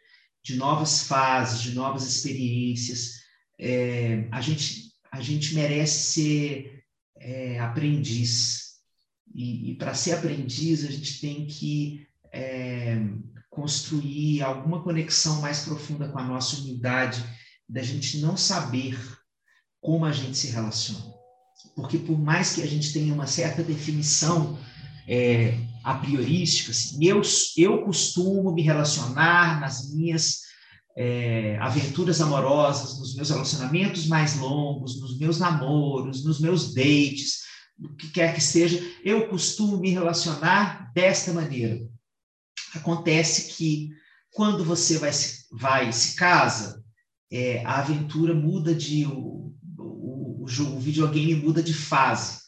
de 0.42 0.54
novas 0.54 1.02
fases, 1.02 1.60
de 1.60 1.72
novas 1.72 2.06
experiências, 2.06 3.20
é, 3.58 4.28
a, 4.30 4.40
gente, 4.40 4.92
a 5.10 5.20
gente 5.20 5.54
merece 5.54 6.12
ser 6.12 6.84
é, 7.18 7.58
aprendiz. 7.58 8.76
E, 9.34 9.72
e 9.72 9.74
para 9.74 9.94
ser 9.94 10.12
aprendiz, 10.12 10.84
a 10.84 10.90
gente 10.90 11.20
tem 11.20 11.46
que 11.46 12.06
é, 12.32 12.96
construir 13.50 14.42
alguma 14.42 14.82
conexão 14.82 15.40
mais 15.40 15.64
profunda 15.64 16.08
com 16.08 16.18
a 16.18 16.24
nossa 16.24 16.56
humildade, 16.60 17.22
da 17.68 17.82
gente 17.82 18.18
não 18.18 18.36
saber 18.36 18.98
como 19.80 20.04
a 20.04 20.12
gente 20.12 20.36
se 20.36 20.48
relaciona 20.48 21.20
porque 21.74 21.98
por 21.98 22.18
mais 22.18 22.54
que 22.54 22.62
a 22.62 22.66
gente 22.66 22.92
tenha 22.92 23.12
uma 23.12 23.26
certa 23.26 23.62
definição 23.62 24.58
é, 25.06 25.58
a 25.82 25.94
priorística, 25.94 26.70
assim, 26.70 27.04
eu, 27.04 27.20
eu 27.56 27.82
costumo 27.84 28.52
me 28.52 28.62
relacionar 28.62 29.60
nas 29.60 29.90
minhas 29.92 30.40
é, 30.96 31.56
aventuras 31.58 32.20
amorosas, 32.20 32.98
nos 32.98 33.14
meus 33.14 33.30
relacionamentos 33.30 34.06
mais 34.06 34.38
longos, 34.38 35.00
nos 35.00 35.18
meus 35.18 35.38
namoros, 35.38 36.24
nos 36.24 36.40
meus 36.40 36.74
dates, 36.74 37.40
o 37.78 37.88
que 37.96 38.08
quer 38.08 38.34
que 38.34 38.42
seja, 38.42 38.78
eu 39.04 39.28
costumo 39.28 39.78
me 39.78 39.90
relacionar 39.90 40.92
desta 40.94 41.32
maneira. 41.32 41.80
Acontece 42.74 43.54
que 43.54 43.90
quando 44.32 44.64
você 44.64 44.98
vai 44.98 45.12
se, 45.12 45.46
vai, 45.50 45.92
se 45.92 46.14
casa, 46.14 46.84
é, 47.30 47.64
a 47.64 47.78
aventura 47.78 48.34
muda 48.34 48.74
de 48.74 49.06
o, 49.06 49.54
jogo, 50.46 50.76
o 50.76 50.80
videogame 50.80 51.34
muda 51.36 51.62
de 51.62 51.72
fase. 51.72 52.40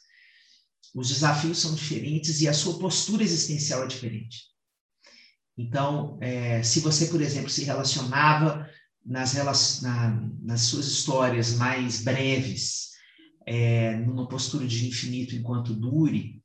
Os 0.94 1.08
desafios 1.08 1.58
são 1.58 1.74
diferentes 1.74 2.40
e 2.40 2.48
a 2.48 2.52
sua 2.52 2.78
postura 2.78 3.22
existencial 3.22 3.84
é 3.84 3.86
diferente. 3.86 4.42
Então, 5.56 6.18
é, 6.20 6.62
se 6.62 6.80
você, 6.80 7.06
por 7.06 7.20
exemplo, 7.20 7.48
se 7.48 7.64
relacionava 7.64 8.68
nas, 9.04 9.82
na, 9.82 10.28
nas 10.42 10.62
suas 10.62 10.86
histórias 10.86 11.54
mais 11.54 12.02
breves, 12.02 12.90
é, 13.46 13.96
numa 13.96 14.28
postura 14.28 14.66
de 14.66 14.86
infinito 14.86 15.34
enquanto 15.34 15.74
dure, 15.74 16.41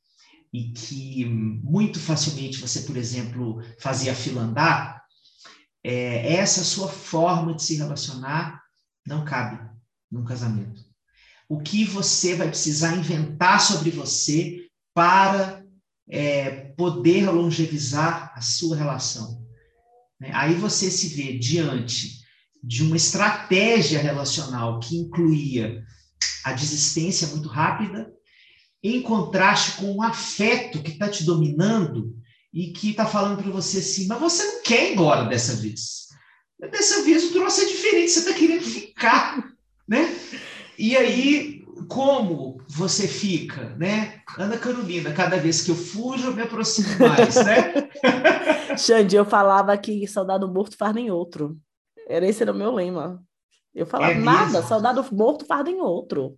e 0.53 0.71
que 0.71 1.25
muito 1.25 1.99
facilmente 1.99 2.59
você, 2.59 2.81
por 2.81 2.97
exemplo, 2.97 3.61
fazia 3.79 4.15
fila 4.15 4.41
andar, 4.41 5.03
é, 5.83 6.33
essa 6.33 6.63
sua 6.63 6.87
forma 6.87 7.53
de 7.53 7.63
se 7.63 7.75
relacionar 7.75 8.61
não 9.05 9.23
cabe 9.23 9.59
num 10.11 10.23
casamento 10.23 10.87
o 11.49 11.59
que 11.59 11.85
você 11.85 12.35
vai 12.35 12.49
precisar 12.49 12.95
inventar 12.95 13.61
sobre 13.61 13.89
você 13.89 14.67
para 14.93 15.63
é, 16.09 16.73
poder 16.75 17.29
longevizar 17.29 18.33
a 18.35 18.41
sua 18.41 18.75
relação. 18.75 19.45
Né? 20.19 20.31
Aí 20.33 20.55
você 20.55 20.91
se 20.91 21.09
vê 21.09 21.37
diante 21.37 22.17
de 22.61 22.83
uma 22.83 22.97
estratégia 22.97 23.99
relacional 23.99 24.79
que 24.79 24.97
incluía 24.97 25.83
a 26.43 26.51
desistência 26.51 27.27
muito 27.27 27.47
rápida, 27.47 28.11
em 28.83 29.01
contraste 29.01 29.77
com 29.77 29.95
o 29.95 30.03
afeto 30.03 30.81
que 30.81 30.91
está 30.91 31.09
te 31.09 31.23
dominando 31.23 32.15
e 32.53 32.71
que 32.71 32.91
está 32.91 33.05
falando 33.05 33.41
para 33.41 33.51
você 33.51 33.79
assim, 33.79 34.07
mas 34.07 34.19
você 34.19 34.43
não 34.43 34.61
quer 34.63 34.89
ir 34.89 34.93
embora 34.93 35.25
dessa 35.25 35.55
vez. 35.55 36.07
Dessa 36.59 37.03
vez 37.03 37.25
o 37.25 37.33
troço 37.33 37.61
é 37.61 37.65
diferente, 37.65 38.11
você 38.11 38.19
está 38.19 38.33
querendo 38.33 38.63
ficar, 38.63 39.43
né? 39.87 40.15
E 40.77 40.95
aí, 40.95 41.63
como 41.87 42.59
você 42.67 43.07
fica, 43.07 43.75
né? 43.77 44.21
Ana 44.37 44.57
Carolina, 44.57 45.13
cada 45.13 45.37
vez 45.37 45.61
que 45.61 45.71
eu 45.71 45.75
fujo, 45.75 46.27
eu 46.27 46.35
me 46.35 46.41
aproximo 46.41 46.87
mais, 46.99 47.35
né? 47.35 47.73
Xande, 48.77 49.15
eu 49.15 49.25
falava 49.25 49.77
que 49.77 50.07
soldado 50.07 50.47
morto 50.47 50.75
faz 50.77 50.93
nem 50.93 51.11
outro. 51.11 51.57
Era 52.07 52.27
esse 52.27 52.41
era 52.41 52.51
o 52.51 52.55
meu 52.55 52.73
lema. 52.73 53.21
Eu 53.73 53.85
falava, 53.85 54.13
é 54.13 54.15
nada, 54.15 54.63
soldado 54.63 55.05
morto 55.11 55.45
faz 55.45 55.63
nem 55.63 55.79
outro. 55.79 56.37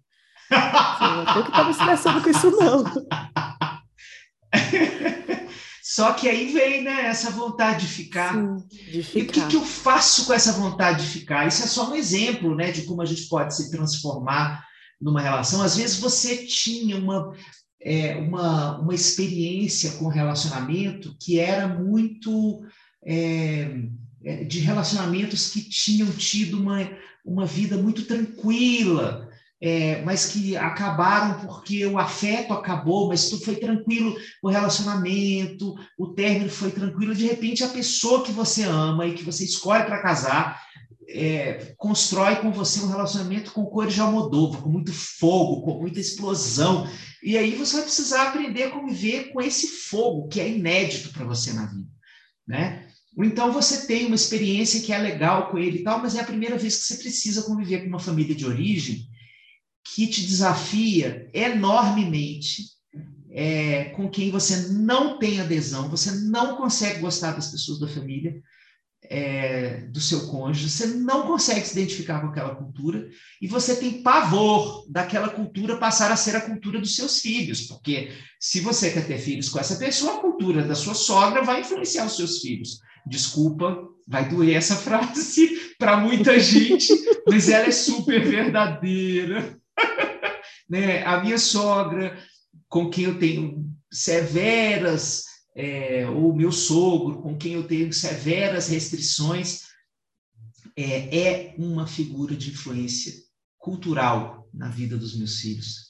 Não 0.49 1.43
que 1.43 1.49
estar 1.49 1.63
me 1.63 1.71
estressando 1.71 2.21
com 2.21 2.29
isso, 2.29 2.51
não. 2.51 2.83
Só 5.83 6.13
que 6.13 6.29
aí 6.29 6.53
vem 6.53 6.83
né, 6.83 7.07
essa 7.07 7.31
vontade 7.31 7.87
de 7.87 7.91
ficar. 7.91 8.33
Sim, 8.33 8.57
de 8.91 9.03
ficar. 9.03 9.19
E 9.19 9.23
o 9.23 9.27
que, 9.27 9.47
que, 9.47 9.55
eu 9.55 9.65
faço 9.65 10.25
com 10.25 10.33
essa 10.33 10.53
vontade 10.53 11.03
de 11.03 11.09
ficar? 11.09 11.47
Isso 11.47 11.63
é 11.63 11.67
só 11.67 11.89
um 11.89 11.95
exemplo 11.95 12.55
né, 12.55 12.71
de 12.71 12.83
como 12.83 13.01
a 13.01 13.05
gente 13.05 13.27
pode 13.27 13.55
se 13.55 13.71
transformar 13.71 14.63
numa 15.01 15.21
relação. 15.21 15.61
Às 15.61 15.77
vezes 15.77 15.99
você 15.99 16.45
tinha 16.45 16.97
uma, 16.97 17.33
é, 17.81 18.15
uma, 18.17 18.79
uma 18.79 18.93
experiência 18.93 19.91
com 19.93 20.07
relacionamento 20.07 21.15
que 21.19 21.39
era 21.39 21.67
muito. 21.67 22.61
É, 23.05 23.81
é 24.23 24.43
de 24.43 24.59
relacionamentos 24.59 25.49
que 25.49 25.61
tinham 25.61 26.11
tido 26.11 26.59
uma, 26.59 26.79
uma 27.25 27.45
vida 27.45 27.77
muito 27.77 28.03
tranquila, 28.03 29.28
é, 29.61 30.01
mas 30.03 30.27
que 30.27 30.55
acabaram 30.55 31.45
porque 31.45 31.85
o 31.85 31.97
afeto 31.97 32.53
acabou, 32.53 33.09
mas 33.09 33.29
tudo 33.29 33.43
foi 33.43 33.55
tranquilo, 33.55 34.15
o 34.41 34.49
relacionamento, 34.49 35.75
o 35.97 36.07
término 36.13 36.49
foi 36.49 36.71
tranquilo. 36.71 37.13
De 37.13 37.25
repente, 37.25 37.63
a 37.63 37.69
pessoa 37.69 38.23
que 38.23 38.31
você 38.31 38.63
ama 38.63 39.05
e 39.05 39.13
que 39.13 39.23
você 39.23 39.43
escolhe 39.43 39.83
para 39.83 40.01
casar 40.01 40.61
é, 41.09 41.73
constrói 41.75 42.35
com 42.37 42.51
você 42.51 42.79
um 42.81 42.87
relacionamento 42.87 43.51
com 43.51 43.65
cores 43.65 43.93
de 43.93 43.99
almodova, 43.99 44.61
com 44.61 44.69
muito 44.69 44.93
fogo, 44.93 45.61
com 45.61 45.79
muita 45.81 45.99
explosão. 45.99 46.87
E 47.21 47.37
aí 47.37 47.55
você 47.55 47.73
vai 47.77 47.83
precisar 47.83 48.27
aprender 48.27 48.63
a 48.63 48.71
conviver 48.71 49.33
com 49.33 49.41
esse 49.41 49.67
fogo 49.67 50.27
que 50.27 50.39
é 50.39 50.49
inédito 50.49 51.11
para 51.11 51.25
você 51.25 51.51
na 51.51 51.65
vida, 51.65 51.89
né? 52.47 52.85
Ou 53.17 53.25
então 53.25 53.51
você 53.51 53.87
tem 53.87 54.05
uma 54.05 54.15
experiência 54.15 54.81
que 54.81 54.93
é 54.93 54.97
legal 54.97 55.49
com 55.49 55.57
ele 55.57 55.79
e 55.79 55.83
tal, 55.83 55.99
mas 55.99 56.15
é 56.15 56.21
a 56.21 56.25
primeira 56.25 56.57
vez 56.57 56.77
que 56.77 56.83
você 56.83 56.95
precisa 56.95 57.41
conviver 57.41 57.81
com 57.81 57.87
uma 57.87 57.99
família 57.99 58.35
de 58.35 58.45
origem 58.45 59.08
que 59.99 60.07
te 60.07 60.25
desafia 60.25 61.29
enormemente, 61.33 62.63
é, 63.31 63.85
com 63.89 64.09
quem 64.09 64.31
você 64.31 64.69
não 64.69 65.19
tem 65.19 65.41
adesão, 65.41 65.89
você 65.89 66.11
não 66.11 66.55
consegue 66.55 67.01
gostar 67.01 67.33
das 67.33 67.49
pessoas 67.49 67.81
da 67.81 67.87
família, 67.87 68.41
é, 69.03 69.81
do 69.87 69.99
seu 69.99 70.27
cônjuge, 70.27 70.69
você 70.69 70.87
não 70.87 71.27
consegue 71.27 71.65
se 71.65 71.77
identificar 71.77 72.21
com 72.21 72.27
aquela 72.27 72.55
cultura 72.55 73.09
e 73.41 73.47
você 73.47 73.75
tem 73.75 74.01
pavor 74.01 74.85
daquela 74.89 75.27
cultura 75.27 75.77
passar 75.77 76.11
a 76.13 76.15
ser 76.15 76.35
a 76.37 76.41
cultura 76.41 76.79
dos 76.79 76.95
seus 76.95 77.19
filhos, 77.19 77.63
porque 77.63 78.09
se 78.39 78.61
você 78.61 78.91
quer 78.91 79.05
ter 79.05 79.17
filhos 79.17 79.49
com 79.49 79.59
essa 79.59 79.75
pessoa, 79.75 80.15
a 80.15 80.21
cultura 80.21 80.63
da 80.63 80.75
sua 80.75 80.93
sogra 80.93 81.43
vai 81.43 81.59
influenciar 81.59 82.05
os 82.05 82.15
seus 82.15 82.39
filhos. 82.39 82.79
Desculpa, 83.05 83.77
vai 84.07 84.29
doer 84.29 84.55
essa 84.55 84.75
frase 84.77 85.73
para 85.77 85.97
muita 85.97 86.39
gente, 86.39 86.93
mas 87.27 87.49
ela 87.49 87.67
é 87.67 87.71
super 87.71 88.25
verdadeira. 88.25 89.58
Né? 90.69 91.03
A 91.03 91.21
minha 91.21 91.37
sogra, 91.37 92.17
com 92.67 92.89
quem 92.89 93.05
eu 93.05 93.17
tenho 93.17 93.69
severas 93.91 95.25
é, 95.55 96.07
ou 96.07 96.35
meu 96.35 96.51
sogro, 96.51 97.21
com 97.21 97.37
quem 97.37 97.53
eu 97.53 97.67
tenho 97.67 97.91
severas 97.91 98.67
restrições, 98.67 99.63
é, 100.75 101.17
é 101.17 101.55
uma 101.57 101.87
figura 101.87 102.35
de 102.35 102.51
influência 102.51 103.13
cultural 103.57 104.47
na 104.53 104.69
vida 104.69 104.97
dos 104.97 105.17
meus 105.17 105.39
filhos, 105.39 105.89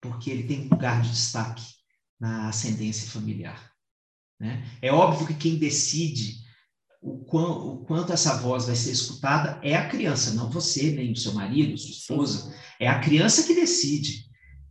porque 0.00 0.30
ele 0.30 0.42
tem 0.42 0.60
um 0.60 0.68
lugar 0.68 1.00
de 1.00 1.10
destaque 1.10 1.64
na 2.20 2.48
ascendência 2.48 3.08
familiar. 3.08 3.72
Né? 4.38 4.68
É 4.82 4.92
óbvio 4.92 5.26
que 5.26 5.34
quem 5.34 5.58
decide 5.58 6.47
o, 7.00 7.18
quão, 7.24 7.74
o, 7.74 7.84
quanto 7.84 8.12
essa 8.12 8.36
voz 8.38 8.66
vai 8.66 8.76
ser 8.76 8.90
escutada 8.90 9.60
é 9.62 9.76
a 9.76 9.88
criança, 9.88 10.34
não 10.34 10.50
você, 10.50 10.90
nem 10.90 11.12
o 11.12 11.16
seu 11.16 11.32
marido, 11.32 11.78
sua 11.78 11.90
esposa. 11.90 12.54
É 12.80 12.88
a 12.88 13.00
criança 13.00 13.44
que 13.44 13.54
decide 13.54 14.24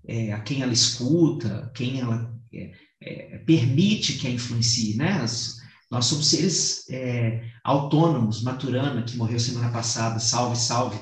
é, 0.07 0.33
a 0.33 0.39
quem 0.39 0.61
ela 0.61 0.73
escuta, 0.73 1.71
quem 1.73 1.99
ela 1.99 2.33
é, 2.53 2.71
é, 3.01 3.37
permite 3.39 4.13
que 4.13 4.27
a 4.27 4.31
influencie, 4.31 4.95
né? 4.95 5.11
As, 5.21 5.57
nós 5.89 6.05
somos 6.05 6.27
seres 6.27 6.89
é, 6.89 7.43
autônomos. 7.63 8.41
Maturana, 8.41 9.03
que 9.03 9.17
morreu 9.17 9.39
semana 9.39 9.71
passada, 9.71 10.19
salve, 10.19 10.57
salve, 10.57 10.99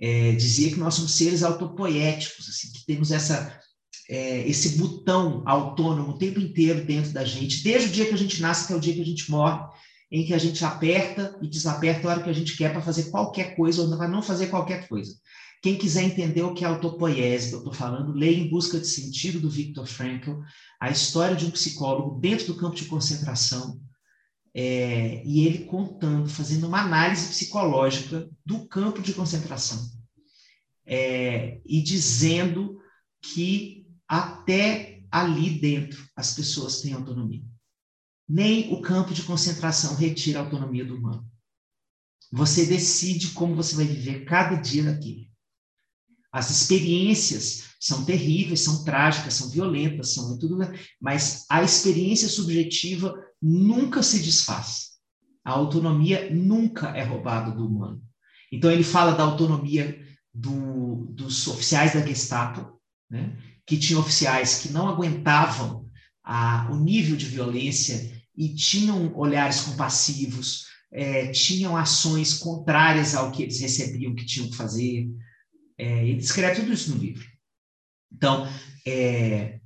é, 0.00 0.32
dizia 0.32 0.70
que 0.70 0.78
nós 0.78 0.94
somos 0.94 1.12
seres 1.12 1.42
autopoéticos, 1.42 2.48
assim, 2.48 2.72
que 2.72 2.86
temos 2.86 3.10
essa, 3.10 3.58
é, 4.08 4.46
esse 4.48 4.78
botão 4.78 5.42
autônomo 5.46 6.12
o 6.12 6.18
tempo 6.18 6.40
inteiro 6.40 6.84
dentro 6.84 7.12
da 7.12 7.24
gente, 7.24 7.62
desde 7.62 7.88
o 7.88 7.92
dia 7.92 8.06
que 8.06 8.14
a 8.14 8.18
gente 8.18 8.40
nasce 8.40 8.64
até 8.64 8.74
o 8.74 8.80
dia 8.80 8.94
que 8.94 9.02
a 9.02 9.06
gente 9.06 9.30
morre, 9.30 9.62
em 10.12 10.26
que 10.26 10.34
a 10.34 10.38
gente 10.38 10.62
aperta 10.62 11.38
e 11.40 11.48
desaperta 11.48 12.06
a 12.06 12.10
hora 12.10 12.22
que 12.22 12.28
a 12.28 12.34
gente 12.34 12.54
quer 12.54 12.70
para 12.70 12.82
fazer 12.82 13.04
qualquer 13.04 13.56
coisa 13.56 13.80
ou 13.80 13.96
para 13.96 14.06
não 14.06 14.20
fazer 14.20 14.48
qualquer 14.48 14.86
coisa. 14.86 15.16
Quem 15.62 15.78
quiser 15.78 16.02
entender 16.02 16.42
o 16.42 16.52
que 16.52 16.64
é 16.64 16.68
autopoiese 16.68 17.48
que 17.48 17.54
eu 17.54 17.60
estou 17.60 17.72
falando, 17.72 18.12
leia 18.12 18.36
Em 18.36 18.50
Busca 18.50 18.78
de 18.78 18.86
Sentido, 18.86 19.40
do 19.40 19.48
Viktor 19.48 19.86
Frankl, 19.86 20.32
a 20.78 20.90
história 20.90 21.34
de 21.34 21.46
um 21.46 21.50
psicólogo 21.50 22.20
dentro 22.20 22.48
do 22.48 22.56
campo 22.56 22.76
de 22.76 22.84
concentração, 22.84 23.80
é, 24.54 25.22
e 25.24 25.46
ele 25.46 25.64
contando, 25.64 26.28
fazendo 26.28 26.66
uma 26.66 26.82
análise 26.82 27.28
psicológica 27.28 28.28
do 28.44 28.68
campo 28.68 29.00
de 29.00 29.14
concentração, 29.14 29.88
é, 30.84 31.58
e 31.64 31.80
dizendo 31.80 32.78
que 33.22 33.86
até 34.06 35.00
ali 35.10 35.58
dentro 35.58 36.06
as 36.14 36.34
pessoas 36.34 36.82
têm 36.82 36.92
autonomia. 36.92 37.51
Nem 38.32 38.72
o 38.72 38.80
campo 38.80 39.12
de 39.12 39.24
concentração 39.24 39.94
retira 39.94 40.38
a 40.38 40.42
autonomia 40.42 40.86
do 40.86 40.96
humano. 40.96 41.30
Você 42.32 42.64
decide 42.64 43.32
como 43.32 43.54
você 43.54 43.76
vai 43.76 43.84
viver 43.84 44.24
cada 44.24 44.56
dia 44.56 44.84
daquilo. 44.84 45.26
As 46.32 46.48
experiências 46.48 47.74
são 47.78 48.06
terríveis, 48.06 48.60
são 48.60 48.84
trágicas, 48.84 49.34
são 49.34 49.50
violentas, 49.50 50.14
são 50.14 50.38
tudo, 50.38 50.56
mas 50.98 51.44
a 51.50 51.62
experiência 51.62 52.26
subjetiva 52.26 53.14
nunca 53.40 54.02
se 54.02 54.22
desfaz. 54.22 54.92
A 55.44 55.50
autonomia 55.50 56.34
nunca 56.34 56.88
é 56.96 57.04
roubada 57.04 57.50
do 57.50 57.66
humano. 57.66 58.02
Então 58.50 58.70
ele 58.70 58.82
fala 58.82 59.12
da 59.12 59.24
autonomia 59.24 60.02
do, 60.32 61.04
dos 61.10 61.46
oficiais 61.48 61.92
da 61.92 62.00
Gestapo, 62.00 62.80
né? 63.10 63.36
que 63.66 63.76
tinham 63.76 64.00
oficiais 64.00 64.62
que 64.62 64.72
não 64.72 64.88
aguentavam 64.88 65.86
a, 66.24 66.70
o 66.72 66.76
nível 66.76 67.14
de 67.14 67.26
violência 67.26 68.21
e 68.36 68.54
tinham 68.54 69.14
olhares 69.16 69.60
compassivos, 69.60 70.66
é, 70.90 71.30
tinham 71.30 71.76
ações 71.76 72.34
contrárias 72.34 73.14
ao 73.14 73.30
que 73.30 73.42
eles 73.42 73.60
recebiam 73.60 74.14
que 74.14 74.26
tinham 74.26 74.50
que 74.50 74.56
fazer, 74.56 75.08
é, 75.78 76.06
ele 76.06 76.18
descreve 76.18 76.60
tudo 76.60 76.72
isso 76.72 76.94
no 76.94 77.00
livro. 77.00 77.26
Então, 78.12 78.46
é, 78.86 79.60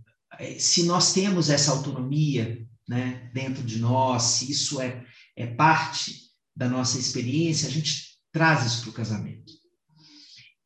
se 0.58 0.84
nós 0.84 1.12
temos 1.12 1.50
essa 1.50 1.72
autonomia 1.72 2.64
né, 2.88 3.30
dentro 3.34 3.62
de 3.62 3.78
nós, 3.78 4.22
se 4.22 4.50
isso 4.50 4.80
é, 4.80 5.04
é 5.34 5.46
parte 5.46 6.26
da 6.54 6.68
nossa 6.68 6.98
experiência, 6.98 7.68
a 7.68 7.70
gente 7.70 8.16
traz 8.32 8.66
isso 8.66 8.82
para 8.82 8.90
o 8.90 8.94
casamento. 8.94 9.52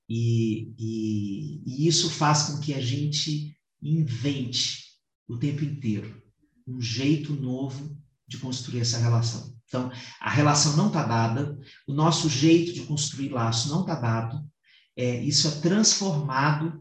E, 0.08 0.74
e, 0.78 1.62
e 1.66 1.88
isso 1.88 2.10
faz 2.10 2.42
com 2.44 2.60
que 2.60 2.74
a 2.74 2.80
gente 2.80 3.56
invente 3.82 4.84
o 5.28 5.38
tempo 5.38 5.64
inteiro 5.64 6.20
um 6.66 6.80
jeito 6.80 7.32
novo 7.34 7.96
de 8.26 8.38
construir 8.38 8.80
essa 8.80 8.98
relação. 8.98 9.54
Então, 9.66 9.90
a 10.20 10.30
relação 10.30 10.76
não 10.76 10.88
está 10.88 11.04
dada, 11.04 11.56
o 11.86 11.92
nosso 11.92 12.28
jeito 12.28 12.72
de 12.72 12.82
construir 12.82 13.28
laço 13.28 13.68
não 13.68 13.82
está 13.82 13.94
dado, 13.94 14.44
é, 14.96 15.22
isso 15.22 15.46
é 15.46 15.50
transformado 15.60 16.80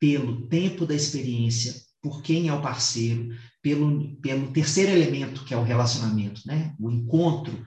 pelo 0.00 0.46
tempo 0.48 0.84
da 0.84 0.94
experiência, 0.94 1.74
por 2.02 2.22
quem 2.22 2.48
é 2.48 2.52
o 2.52 2.60
parceiro, 2.60 3.28
pelo, 3.62 4.16
pelo 4.16 4.52
terceiro 4.52 4.90
elemento, 4.90 5.44
que 5.44 5.54
é 5.54 5.56
o 5.56 5.62
relacionamento, 5.62 6.42
né? 6.44 6.74
o 6.78 6.90
encontro, 6.90 7.64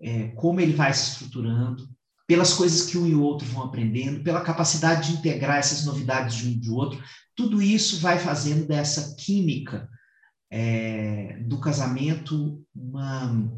é, 0.00 0.28
como 0.28 0.60
ele 0.60 0.72
vai 0.72 0.92
se 0.92 1.12
estruturando, 1.12 1.88
pelas 2.26 2.52
coisas 2.52 2.82
que 2.82 2.98
um 2.98 3.06
e 3.06 3.14
o 3.14 3.22
outro 3.22 3.46
vão 3.46 3.62
aprendendo, 3.62 4.22
pela 4.22 4.42
capacidade 4.42 5.08
de 5.08 5.18
integrar 5.18 5.56
essas 5.56 5.86
novidades 5.86 6.36
de 6.36 6.46
um 6.46 6.50
e 6.50 6.56
do 6.56 6.74
outro, 6.74 7.02
tudo 7.34 7.62
isso 7.62 8.00
vai 8.00 8.18
fazendo 8.18 8.66
dessa 8.66 9.16
química 9.16 9.88
é, 10.50 11.38
do 11.40 11.58
casamento 11.60 12.64
uma, 12.74 13.50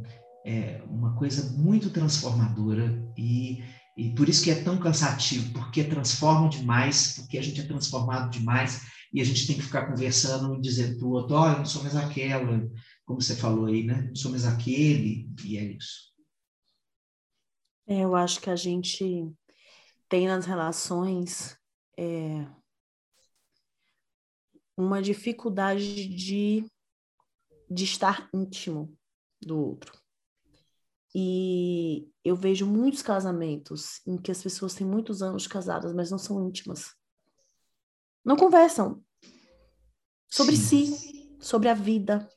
é, 0.44 0.82
uma 0.88 1.14
coisa 1.16 1.56
muito 1.56 1.90
transformadora 1.90 3.04
e 3.16 3.62
e 4.00 4.14
por 4.14 4.30
isso 4.30 4.42
que 4.42 4.50
é 4.50 4.62
tão 4.62 4.78
cansativo, 4.78 5.52
porque 5.52 5.84
transforma 5.84 6.48
demais, 6.48 7.18
porque 7.18 7.36
a 7.36 7.42
gente 7.42 7.60
é 7.60 7.66
transformado 7.66 8.30
demais 8.30 8.86
e 9.12 9.20
a 9.20 9.24
gente 9.24 9.46
tem 9.46 9.56
que 9.56 9.62
ficar 9.62 9.88
conversando 9.88 10.54
e 10.54 10.60
dizendo 10.62 10.96
para 10.96 11.06
o 11.06 11.10
outro, 11.10 11.36
olha, 11.36 11.58
não 11.58 11.66
sou 11.66 11.82
mais 11.82 11.94
aquela, 11.94 12.66
como 13.04 13.20
você 13.20 13.36
falou 13.36 13.66
aí, 13.66 13.84
né? 13.84 14.06
Não 14.08 14.14
sou 14.14 14.30
mais 14.30 14.46
aquele, 14.46 15.28
e 15.44 15.58
é 15.58 15.64
isso. 15.64 16.10
É, 17.86 18.04
eu 18.04 18.16
acho 18.16 18.40
que 18.40 18.48
a 18.48 18.56
gente 18.56 19.30
tem 20.08 20.26
nas 20.26 20.46
relações 20.46 21.58
é, 21.98 22.46
uma 24.78 25.02
dificuldade 25.02 26.08
de, 26.08 26.64
de 27.70 27.84
estar 27.84 28.28
íntimo 28.34 28.92
do 29.40 29.58
outro. 29.58 29.92
E 31.14 32.08
eu 32.24 32.36
vejo 32.36 32.66
muitos 32.66 33.02
casamentos 33.02 34.00
em 34.06 34.16
que 34.16 34.30
as 34.30 34.42
pessoas 34.42 34.74
têm 34.74 34.86
muitos 34.86 35.22
anos 35.22 35.46
casadas, 35.46 35.92
mas 35.92 36.10
não 36.10 36.18
são 36.18 36.46
íntimas. 36.46 36.94
Não 38.24 38.36
conversam 38.36 39.02
sobre 40.28 40.56
Sim. 40.56 40.86
si, 40.86 41.36
sobre 41.40 41.68
a 41.68 41.74
vida. 41.74 42.28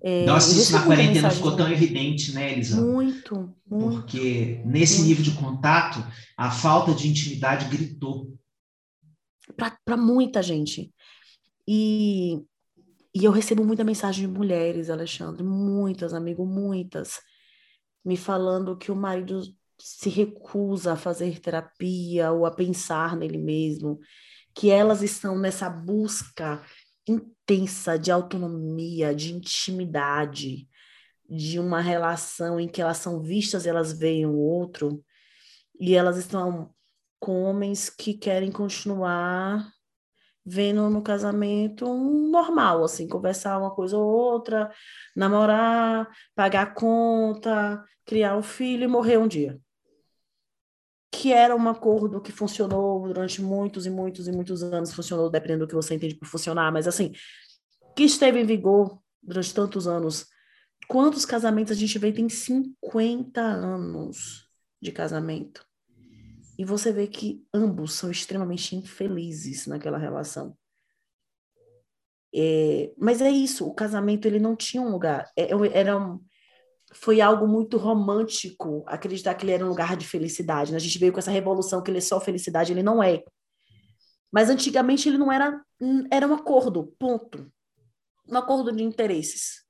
É, 0.00 0.24
Nossa, 0.24 0.52
isso 0.52 0.72
na 0.72 0.84
quarentena 0.84 1.30
ficou 1.30 1.56
tão 1.56 1.70
evidente, 1.70 2.32
né, 2.32 2.52
Elisa? 2.52 2.80
Muito, 2.80 3.54
muito. 3.66 4.00
Porque 4.00 4.62
nesse 4.64 4.98
muito. 4.98 5.08
nível 5.08 5.24
de 5.24 5.32
contato, 5.32 5.98
a 6.36 6.50
falta 6.50 6.94
de 6.94 7.08
intimidade 7.08 7.68
gritou. 7.68 8.38
Para 9.84 9.96
muita 9.96 10.42
gente. 10.42 10.94
E, 11.66 12.40
e 13.14 13.24
eu 13.24 13.30
recebo 13.30 13.64
muita 13.64 13.84
mensagem 13.84 14.26
de 14.26 14.32
mulheres, 14.32 14.90
Alexandre, 14.90 15.42
muitas, 15.42 16.12
amigo, 16.14 16.44
muitas 16.46 17.20
me 18.04 18.16
falando 18.16 18.76
que 18.76 18.90
o 18.90 18.96
marido 18.96 19.42
se 19.78 20.08
recusa 20.08 20.92
a 20.92 20.96
fazer 20.96 21.40
terapia 21.40 22.32
ou 22.32 22.46
a 22.46 22.50
pensar 22.50 23.16
nele 23.16 23.38
mesmo, 23.38 24.00
que 24.54 24.70
elas 24.70 25.02
estão 25.02 25.38
nessa 25.38 25.68
busca 25.70 26.64
intensa 27.06 27.98
de 27.98 28.10
autonomia, 28.10 29.14
de 29.14 29.32
intimidade, 29.34 30.68
de 31.28 31.58
uma 31.58 31.80
relação 31.80 32.58
em 32.58 32.66
que 32.66 32.80
elas 32.80 32.98
são 32.98 33.22
vistas, 33.22 33.66
elas 33.66 33.92
veem 33.92 34.26
o 34.26 34.36
outro, 34.36 35.04
e 35.78 35.94
elas 35.94 36.16
estão 36.16 36.74
com 37.20 37.42
homens 37.42 37.90
que 37.90 38.14
querem 38.14 38.50
continuar 38.50 39.70
vendo 40.48 40.88
no 40.90 41.02
casamento 41.02 41.86
um 41.86 42.30
normal, 42.30 42.84
assim, 42.84 43.06
conversar 43.08 43.58
uma 43.58 43.70
coisa 43.74 43.96
ou 43.96 44.06
outra, 44.06 44.72
namorar, 45.14 46.08
pagar 46.34 46.74
conta, 46.74 47.84
criar 48.04 48.36
um 48.36 48.42
filho 48.42 48.84
e 48.84 48.88
morrer 48.88 49.18
um 49.18 49.28
dia. 49.28 49.60
Que 51.10 51.32
era 51.32 51.54
um 51.54 51.68
acordo 51.68 52.20
que 52.20 52.32
funcionou 52.32 53.06
durante 53.06 53.42
muitos 53.42 53.86
e 53.86 53.90
muitos 53.90 54.28
e 54.28 54.32
muitos 54.32 54.62
anos, 54.62 54.92
funcionou 54.92 55.30
dependendo 55.30 55.66
do 55.66 55.68
que 55.68 55.74
você 55.74 55.94
entende 55.94 56.14
por 56.14 56.26
funcionar, 56.26 56.72
mas 56.72 56.86
assim, 56.88 57.12
que 57.96 58.04
esteve 58.04 58.40
em 58.40 58.46
vigor 58.46 59.00
durante 59.22 59.52
tantos 59.52 59.86
anos 59.86 60.28
Quantos 60.88 61.26
casamentos 61.26 61.72
a 61.72 61.74
gente 61.74 61.98
vê 61.98 62.10
tem 62.10 62.30
50 62.30 63.42
anos 63.42 64.48
de 64.80 64.90
casamento? 64.90 65.67
E 66.58 66.64
você 66.64 66.92
vê 66.92 67.06
que 67.06 67.46
ambos 67.54 67.94
são 67.94 68.10
extremamente 68.10 68.74
infelizes 68.74 69.66
naquela 69.66 69.96
relação. 69.96 70.58
É, 72.34 72.92
mas 72.98 73.22
é 73.22 73.30
isso, 73.30 73.66
o 73.66 73.74
casamento 73.74 74.26
ele 74.26 74.38
não 74.38 74.54
tinha 74.54 74.82
um 74.82 74.90
lugar, 74.90 75.30
é, 75.34 75.48
era 75.72 75.96
um, 75.96 76.20
foi 76.92 77.20
algo 77.20 77.46
muito 77.46 77.76
romântico 77.76 78.84
acreditar 78.86 79.34
que 79.34 79.44
ele 79.44 79.52
era 79.52 79.64
um 79.64 79.68
lugar 79.68 79.96
de 79.96 80.06
felicidade. 80.06 80.70
Né? 80.70 80.76
A 80.76 80.80
gente 80.80 80.98
veio 80.98 81.12
com 81.12 81.18
essa 81.18 81.30
revolução 81.30 81.82
que 81.82 81.90
ele 81.90 81.98
é 81.98 82.02
só 82.02 82.20
felicidade, 82.20 82.72
ele 82.72 82.82
não 82.82 83.02
é. 83.02 83.22
Mas 84.30 84.50
antigamente 84.50 85.08
ele 85.08 85.18
não 85.18 85.32
era, 85.32 85.62
era 86.10 86.26
um 86.26 86.34
acordo, 86.34 86.94
ponto. 86.98 87.50
Um 88.28 88.36
acordo 88.36 88.72
de 88.72 88.82
interesses. 88.82 89.64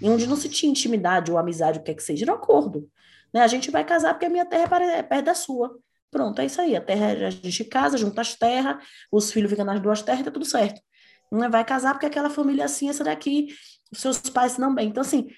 E 0.00 0.08
onde 0.08 0.26
não 0.26 0.36
se 0.36 0.48
tinha 0.48 0.70
intimidade 0.70 1.32
ou 1.32 1.38
amizade, 1.38 1.78
o 1.78 1.82
que 1.82 1.90
é 1.90 1.94
que 1.94 2.02
seja, 2.02 2.24
era 2.24 2.32
um 2.32 2.36
acordo. 2.36 2.88
Né? 3.32 3.40
A 3.40 3.46
gente 3.48 3.70
vai 3.70 3.84
casar 3.84 4.14
porque 4.14 4.26
a 4.26 4.30
minha 4.30 4.44
terra 4.44 4.84
é 4.84 5.02
perto 5.02 5.24
da 5.24 5.34
sua. 5.34 5.76
Pronto, 6.10 6.40
é 6.40 6.46
isso 6.46 6.60
aí. 6.60 6.76
A 6.76 6.80
terra 6.80 7.26
a 7.26 7.30
gente 7.30 7.64
casa, 7.64 7.98
junta 7.98 8.20
as 8.20 8.34
terras, 8.34 8.76
os 9.10 9.32
filhos 9.32 9.50
ficam 9.50 9.64
nas 9.64 9.80
duas 9.80 10.02
terras, 10.02 10.24
tá 10.24 10.30
tudo 10.30 10.44
certo. 10.44 10.80
Não 11.30 11.50
vai 11.50 11.64
casar 11.64 11.92
porque 11.92 12.06
aquela 12.06 12.30
família 12.30 12.64
assim, 12.64 12.88
essa 12.88 13.04
daqui, 13.04 13.48
os 13.92 13.98
seus 13.98 14.18
pais 14.18 14.58
não 14.58 14.74
bem. 14.74 14.88
Então, 14.88 15.00
assim, 15.00 15.28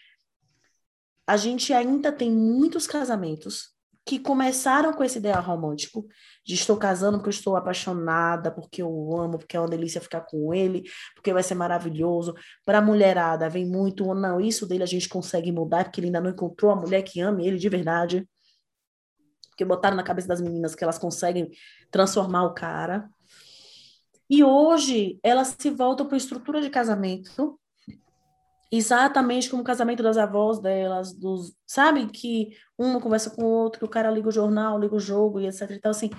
a 1.26 1.36
gente 1.36 1.72
ainda 1.72 2.12
tem 2.12 2.30
muitos 2.30 2.86
casamentos 2.86 3.74
que 4.08 4.18
começaram 4.18 4.90
com 4.94 5.04
esse 5.04 5.18
ideal 5.18 5.42
romântico 5.42 6.06
de 6.42 6.54
estou 6.54 6.78
casando 6.78 7.18
porque 7.18 7.28
eu 7.28 7.30
estou 7.30 7.56
apaixonada, 7.56 8.50
porque 8.50 8.80
eu 8.80 8.88
amo, 9.20 9.36
porque 9.36 9.54
é 9.54 9.60
uma 9.60 9.68
delícia 9.68 10.00
ficar 10.00 10.22
com 10.22 10.54
ele, 10.54 10.84
porque 11.14 11.30
vai 11.30 11.42
ser 11.42 11.54
maravilhoso. 11.54 12.34
Para 12.64 12.78
a 12.78 12.82
mulherada, 12.82 13.50
vem 13.50 13.66
muito, 13.66 14.06
não, 14.14 14.40
isso 14.40 14.66
dele 14.66 14.82
a 14.82 14.86
gente 14.86 15.10
consegue 15.10 15.52
mudar, 15.52 15.84
porque 15.84 16.00
ele 16.00 16.06
ainda 16.06 16.22
não 16.22 16.30
encontrou 16.30 16.72
a 16.72 16.76
mulher 16.76 17.02
que 17.02 17.20
ame 17.20 17.46
ele 17.46 17.58
de 17.58 17.68
verdade. 17.68 18.26
Porque 19.58 19.64
botaram 19.64 19.96
na 19.96 20.04
cabeça 20.04 20.28
das 20.28 20.40
meninas 20.40 20.76
que 20.76 20.84
elas 20.84 21.00
conseguem 21.00 21.50
transformar 21.90 22.44
o 22.44 22.54
cara. 22.54 23.10
E 24.30 24.44
hoje 24.44 25.18
elas 25.20 25.56
se 25.58 25.68
voltam 25.68 26.06
para 26.06 26.14
a 26.14 26.16
estrutura 26.16 26.60
de 26.60 26.70
casamento, 26.70 27.58
exatamente 28.70 29.50
como 29.50 29.62
o 29.62 29.64
casamento 29.64 30.00
das 30.00 30.16
avós 30.16 30.60
delas, 30.60 31.12
dos, 31.12 31.56
sabe? 31.66 32.06
Que 32.06 32.50
uma 32.78 33.00
conversa 33.00 33.30
com 33.30 33.42
o 33.42 33.48
outro, 33.48 33.80
que 33.80 33.84
o 33.84 33.90
cara 33.90 34.12
liga 34.12 34.28
o 34.28 34.32
jornal, 34.32 34.78
liga 34.78 34.94
o 34.94 35.00
jogo 35.00 35.40
e 35.40 35.48
etc. 35.48 35.72
Então, 35.72 35.90
assim, 35.90 36.10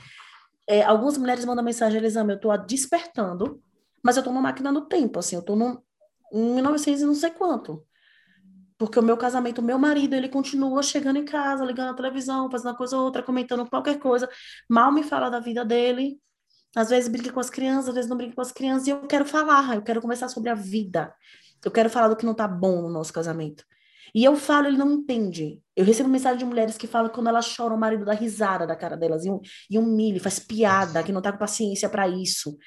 é, 0.67 0.83
algumas 0.83 1.17
mulheres 1.17 1.45
mandam 1.45 1.63
mensagem, 1.63 1.97
eles 1.97 2.17
amam, 2.17 2.31
eu 2.31 2.35
estou 2.35 2.57
despertando, 2.57 3.63
mas 4.03 4.17
eu 4.17 4.19
estou 4.19 4.33
numa 4.33 4.43
máquina 4.43 4.73
do 4.73 4.81
tempo, 4.81 5.17
assim, 5.17 5.37
eu 5.37 5.41
estou 5.41 5.55
num, 5.55 5.77
em 6.33 6.55
1900 6.55 7.01
e 7.01 7.05
não 7.05 7.15
sei 7.15 7.29
quanto. 7.29 7.85
Porque 8.79 8.97
o 8.97 9.03
meu 9.03 9.17
casamento, 9.17 9.59
o 9.59 9.63
meu 9.63 9.77
marido, 9.77 10.15
ele 10.15 10.29
continua 10.29 10.81
chegando 10.81 11.17
em 11.17 11.25
casa, 11.25 11.65
ligando 11.65 11.89
a 11.89 11.93
televisão, 11.93 12.49
fazendo 12.49 12.69
uma 12.69 12.77
coisa 12.77 12.97
ou 12.97 13.03
outra, 13.03 13.21
comentando 13.21 13.69
qualquer 13.69 13.99
coisa, 13.99 14.29
mal 14.69 14.89
me 14.91 15.03
fala 15.03 15.29
da 15.29 15.41
vida 15.41 15.65
dele, 15.65 16.17
às 16.73 16.89
vezes 16.89 17.09
brinca 17.09 17.31
com 17.31 17.41
as 17.41 17.49
crianças, 17.49 17.89
às 17.89 17.95
vezes 17.95 18.09
não 18.09 18.15
brinca 18.15 18.35
com 18.35 18.41
as 18.41 18.53
crianças, 18.53 18.87
e 18.87 18.91
eu 18.91 19.01
quero 19.01 19.25
falar, 19.25 19.75
eu 19.75 19.81
quero 19.81 20.01
conversar 20.01 20.29
sobre 20.29 20.49
a 20.49 20.55
vida. 20.55 21.13
Eu 21.63 21.69
quero 21.71 21.89
falar 21.89 22.07
do 22.07 22.15
que 22.15 22.25
não 22.25 22.33
tá 22.33 22.47
bom 22.47 22.81
no 22.81 22.89
nosso 22.89 23.11
casamento. 23.11 23.65
E 24.15 24.23
eu 24.23 24.35
falo, 24.37 24.67
ele 24.67 24.77
não 24.77 24.91
entende. 24.91 25.61
Eu 25.75 25.85
recebo 25.85 26.09
mensagem 26.09 26.39
de 26.39 26.45
mulheres 26.45 26.77
que 26.77 26.87
falam 26.87 27.09
que 27.09 27.15
quando 27.15 27.27
elas 27.27 27.45
choram, 27.45 27.75
o 27.75 27.79
marido 27.79 28.05
dá 28.05 28.13
risada 28.13 28.65
da 28.65 28.75
cara 28.75 28.95
delas 28.95 29.25
e, 29.25 29.29
um, 29.29 29.39
e 29.69 29.77
humilha, 29.77 30.21
faz 30.21 30.39
piada, 30.39 31.03
que 31.03 31.11
não 31.11 31.21
tá 31.21 31.31
com 31.31 31.37
paciência 31.37 31.89
para 31.89 32.07
isso. 32.07 32.57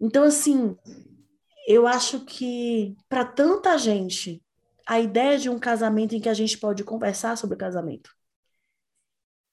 Então, 0.00 0.24
assim, 0.24 0.76
eu 1.66 1.86
acho 1.86 2.20
que 2.24 2.94
para 3.08 3.24
tanta 3.24 3.78
gente, 3.78 4.42
a 4.86 5.00
ideia 5.00 5.38
de 5.38 5.48
um 5.48 5.58
casamento 5.58 6.14
em 6.14 6.20
que 6.20 6.28
a 6.28 6.34
gente 6.34 6.58
pode 6.58 6.84
conversar 6.84 7.36
sobre 7.36 7.56
casamento, 7.56 8.10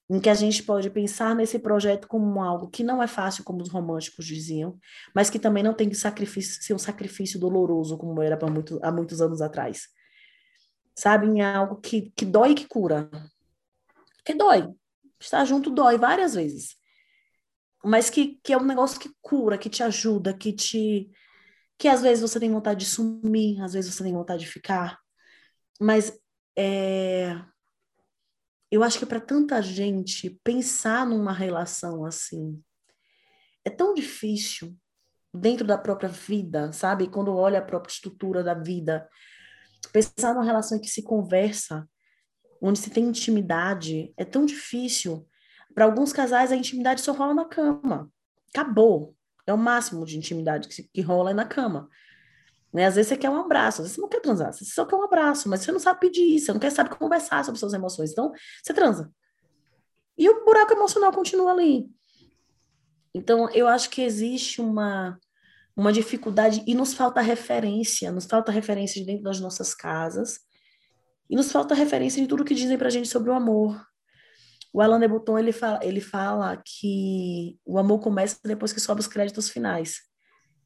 em 0.09 0.19
que 0.19 0.30
a 0.30 0.34
gente 0.34 0.63
pode 0.63 0.89
pensar 0.89 1.36
nesse 1.36 1.59
projeto 1.59 2.07
como 2.07 2.41
algo 2.41 2.69
que 2.69 2.84
não 2.84 3.01
é 3.01 3.07
fácil, 3.07 3.43
como 3.43 3.61
os 3.61 3.69
românticos 3.69 4.25
diziam, 4.25 4.77
mas 5.13 5.30
que 5.30 5.38
também 5.38 5.61
não 5.61 5.73
tem 5.73 5.88
que 5.88 5.95
ser 5.95 6.73
um 6.73 6.80
sacrifício 6.80 7.39
doloroso, 7.39 7.97
como 7.97 8.21
era 8.21 8.38
muito, 8.47 8.80
há 8.82 8.91
muitos 8.91 9.21
anos 9.21 9.41
atrás. 9.41 9.88
Sabe? 10.95 11.27
Em 11.27 11.41
algo 11.41 11.77
que, 11.77 12.11
que 12.15 12.25
dói 12.25 12.51
e 12.51 12.55
que 12.55 12.67
cura. 12.67 13.09
Que 14.25 14.34
dói. 14.34 14.67
Estar 15.19 15.45
junto 15.45 15.69
dói 15.69 15.97
várias 15.97 16.34
vezes. 16.34 16.75
Mas 17.84 18.09
que, 18.09 18.39
que 18.43 18.51
é 18.51 18.57
um 18.57 18.65
negócio 18.65 18.99
que 18.99 19.09
cura, 19.21 19.57
que 19.57 19.69
te 19.69 19.84
ajuda, 19.84 20.34
que 20.34 20.51
te. 20.51 21.09
que 21.77 21.88
às 21.88 22.01
vezes 22.01 22.21
você 22.21 22.39
tem 22.39 22.51
vontade 22.51 22.82
de 22.82 22.86
sumir, 22.86 23.61
às 23.61 23.73
vezes 23.73 23.93
você 23.93 24.03
tem 24.03 24.13
vontade 24.13 24.41
de 24.41 24.51
ficar. 24.51 24.99
Mas 25.80 26.19
é, 26.57 27.39
eu 28.69 28.84
acho 28.84 28.99
que 28.99 29.05
para 29.05 29.21
tanta 29.21 29.61
gente 29.61 30.30
pensar 30.43 31.05
numa 31.05 31.32
relação 31.32 32.05
assim 32.05 32.61
é 33.65 33.69
tão 33.69 33.93
difícil 33.93 34.75
dentro 35.34 35.65
da 35.65 35.77
própria 35.77 36.09
vida, 36.09 36.71
sabe? 36.71 37.07
Quando 37.07 37.36
olha 37.36 37.59
a 37.59 37.65
própria 37.65 37.91
estrutura 37.91 38.43
da 38.43 38.53
vida, 38.53 39.07
pensar 39.93 40.34
numa 40.34 40.43
relação 40.43 40.77
em 40.77 40.82
que 40.82 40.89
se 40.89 41.03
conversa, 41.03 41.88
onde 42.61 42.80
se 42.80 42.89
tem 42.89 43.05
intimidade, 43.05 44.13
é 44.17 44.25
tão 44.25 44.45
difícil. 44.45 45.27
Para 45.73 45.86
alguns 45.86 46.11
casais 46.11 46.51
a 46.51 46.55
intimidade 46.55 47.01
só 47.01 47.13
rola 47.13 47.34
na 47.34 47.45
cama. 47.45 48.11
Acabou. 48.53 49.15
É 49.45 49.53
o 49.53 49.57
máximo 49.57 50.05
de 50.05 50.17
intimidade 50.17 50.67
que, 50.67 50.84
que 50.84 51.01
rola 51.01 51.32
é 51.32 51.34
na 51.34 51.45
cama. 51.45 51.89
Né? 52.74 52.86
Às 52.86 52.95
vezes 52.95 53.09
você 53.09 53.17
quer 53.17 53.30
um 53.30 53.39
abraço, 53.39 53.82
às 53.82 53.88
vezes 53.88 53.95
você 53.95 54.01
não 54.01 54.09
quer 54.09 54.22
transar, 54.22 54.53
você 54.53 54.65
só 54.65 54.86
quer 54.86 54.95
um 54.95 55.03
abraço, 55.03 55.49
mas 55.49 55.61
você 55.61 55.72
não 55.72 55.80
sabe 55.80 55.99
pedir, 55.99 56.39
você 56.39 56.53
não 56.53 56.59
quer 56.59 56.72
saber 56.72 56.95
conversar 56.95 57.43
sobre 57.43 57.59
suas 57.59 57.74
emoções, 57.74 58.11
então 58.11 58.32
você 58.63 58.74
transa. 58.74 59.11
E 60.17 60.30
o 60.30 60.45
buraco 60.45 60.74
emocional 60.74 61.11
continua 61.11 61.51
ali. 61.51 61.89
Então, 63.13 63.49
eu 63.51 63.67
acho 63.67 63.89
que 63.89 64.01
existe 64.01 64.61
uma, 64.61 65.20
uma 65.76 65.91
dificuldade 65.91 66.63
e 66.67 66.76
nos 66.76 66.93
falta 66.93 67.22
referência, 67.22 68.11
nos 68.11 68.26
falta 68.26 68.51
referência 68.51 68.99
de 68.99 69.07
dentro 69.07 69.24
das 69.24 69.39
nossas 69.39 69.74
casas 69.74 70.39
e 71.30 71.36
nos 71.36 71.51
falta 71.51 71.74
referência 71.74 72.22
de 72.22 72.28
tudo 72.28 72.45
que 72.45 72.53
dizem 72.53 72.78
pra 72.78 72.89
gente 72.89 73.07
sobre 73.07 73.30
o 73.30 73.34
amor. 73.34 73.82
O 74.72 74.82
Alain 74.82 74.99
de 74.99 75.07
Botton, 75.07 75.39
ele 75.39 75.51
fala, 75.51 75.80
ele 75.82 76.01
fala 76.01 76.61
que 76.63 77.57
o 77.65 77.80
amor 77.80 77.99
começa 77.99 78.38
depois 78.43 78.72
que 78.72 78.80
sobe 78.80 79.01
os 79.01 79.07
créditos 79.07 79.49
finais. 79.49 80.09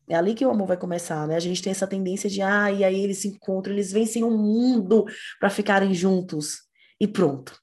É 0.07 0.15
ali 0.15 0.33
que 0.35 0.45
o 0.45 0.49
amor 0.49 0.67
vai 0.67 0.77
começar, 0.77 1.27
né? 1.27 1.35
A 1.35 1.39
gente 1.39 1.61
tem 1.61 1.71
essa 1.71 1.87
tendência 1.87 2.29
de, 2.29 2.41
ah, 2.41 2.71
e 2.71 2.83
aí 2.83 3.01
eles 3.01 3.19
se 3.19 3.27
encontram, 3.29 3.73
eles 3.73 3.91
vencem 3.91 4.23
o 4.23 4.31
mundo 4.31 5.05
para 5.39 5.49
ficarem 5.49 5.93
juntos 5.93 6.63
e 6.99 7.07
pronto. 7.07 7.57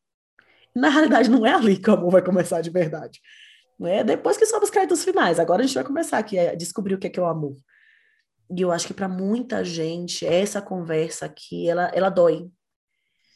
Na 0.74 0.88
realidade, 0.88 1.28
não 1.28 1.44
é 1.44 1.52
ali 1.52 1.76
que 1.76 1.90
o 1.90 1.94
amor 1.94 2.12
vai 2.12 2.24
começar 2.24 2.60
de 2.60 2.70
verdade. 2.70 3.20
Não 3.78 3.88
é 3.88 4.04
depois 4.04 4.36
que 4.36 4.46
sobe 4.46 4.64
os 4.64 4.70
créditos 4.70 5.04
finais. 5.04 5.38
Agora 5.38 5.62
a 5.62 5.66
gente 5.66 5.74
vai 5.74 5.84
começar 5.84 6.18
aqui 6.18 6.38
a 6.38 6.54
descobrir 6.54 6.94
o 6.94 6.98
que 6.98 7.06
é, 7.06 7.10
que 7.10 7.18
é 7.18 7.22
o 7.22 7.26
amor. 7.26 7.56
E 8.56 8.60
eu 8.60 8.72
acho 8.72 8.86
que 8.86 8.94
para 8.94 9.08
muita 9.08 9.64
gente, 9.64 10.26
essa 10.26 10.60
conversa 10.60 11.26
aqui, 11.26 11.68
ela, 11.68 11.90
ela 11.94 12.10
dói. 12.10 12.50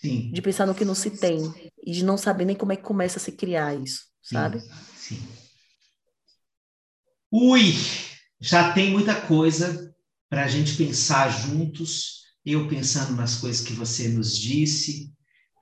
Sim. 0.01 0.31
De 0.33 0.43
pensar 0.43 0.67
no 0.67 0.75
que 0.75 0.85
não 0.85 0.95
se 0.95 1.11
tem 1.11 1.41
e 1.83 1.93
de 1.93 2.05
não 2.05 2.19
saber 2.19 2.45
nem 2.45 2.57
como 2.57 2.73
é 2.73 2.77
que 2.77 2.83
começa 2.83 3.19
a 3.19 3.23
se 3.23 3.33
criar 3.33 3.75
isso, 3.75 4.03
sabe? 4.23 4.61
Sim. 4.61 5.17
Sim. 5.17 5.29
Ui! 7.33 7.73
Já 8.45 8.75
tem 8.75 8.91
muita 8.91 9.23
coisa 9.23 9.91
para 10.29 10.45
a 10.45 10.49
gente 10.49 10.75
pensar 10.75 11.31
juntos, 11.31 12.25
eu 12.45 12.69
pensando 12.69 13.17
nas 13.17 13.37
coisas 13.37 13.67
que 13.67 13.73
você 13.73 14.09
nos 14.09 14.39
disse, 14.39 15.11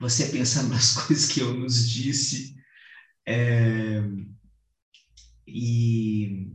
você 0.01 0.25
pensando 0.25 0.67
nas 0.67 0.91
coisas 1.07 1.31
que 1.31 1.39
eu 1.39 1.57
nos 1.57 1.89
disse, 1.89 2.53
é, 3.25 4.01
e 5.47 6.51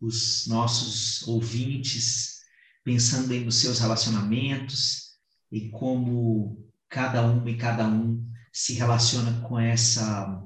os 0.00 0.46
nossos 0.46 1.28
ouvintes 1.28 2.38
pensando 2.82 3.30
aí 3.30 3.44
nos 3.44 3.56
seus 3.56 3.78
relacionamentos 3.78 5.18
e 5.50 5.68
como 5.68 6.66
cada 6.88 7.26
um 7.26 7.46
e 7.46 7.58
cada 7.58 7.86
um 7.86 8.26
se 8.50 8.72
relaciona 8.72 9.42
com 9.42 9.60
essa 9.60 10.42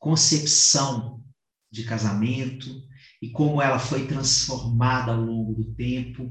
concepção 0.00 1.24
de 1.70 1.84
casamento, 1.84 2.90
e 3.22 3.30
como 3.30 3.62
ela 3.62 3.78
foi 3.78 4.04
transformada 4.04 5.12
ao 5.12 5.20
longo 5.20 5.54
do 5.54 5.72
tempo, 5.76 6.28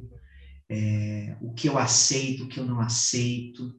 é, 0.69 1.37
o 1.41 1.53
que 1.53 1.69
eu 1.69 1.79
aceito, 1.79 2.43
o 2.43 2.49
que 2.49 2.59
eu 2.59 2.65
não 2.65 2.81
aceito, 2.81 3.73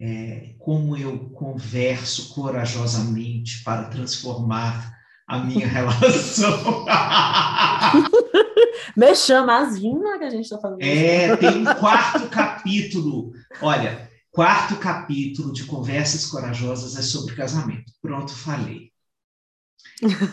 é, 0.00 0.54
como 0.60 0.96
eu 0.96 1.30
converso 1.30 2.32
corajosamente 2.32 3.64
para 3.64 3.88
transformar 3.88 4.94
a 5.26 5.40
minha 5.40 5.66
relação. 5.76 6.86
Me 8.96 9.12
chama 9.16 9.58
as 9.58 9.76
vinhas 9.76 10.18
que 10.18 10.24
a 10.24 10.30
gente 10.30 10.44
está 10.44 10.60
fazendo. 10.60 10.80
É, 10.80 11.36
tem 11.36 11.58
um 11.58 11.64
quarto 11.74 12.28
capítulo. 12.28 13.32
Olha, 13.60 14.08
quarto 14.30 14.76
capítulo 14.76 15.52
de 15.52 15.64
Conversas 15.64 16.26
Corajosas 16.26 16.96
é 16.96 17.02
sobre 17.02 17.34
casamento. 17.34 17.90
Pronto, 18.00 18.32
falei. 18.32 18.93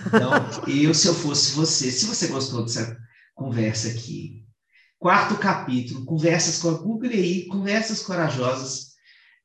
Então, 0.06 0.32
eu, 0.68 0.94
se 0.94 1.08
eu 1.08 1.14
fosse 1.14 1.54
você, 1.54 1.92
se 1.92 2.06
você 2.06 2.28
gostou 2.28 2.64
dessa 2.64 2.98
conversa 3.36 3.90
aqui, 3.90 4.46
quarto 5.00 5.38
capítulo, 5.38 6.06
conversas 6.06 6.60
com 6.60 6.70
a 6.70 6.74
Google 6.78 7.10
aí, 7.12 7.48
conversas 7.48 8.02
corajosas, 8.02 8.92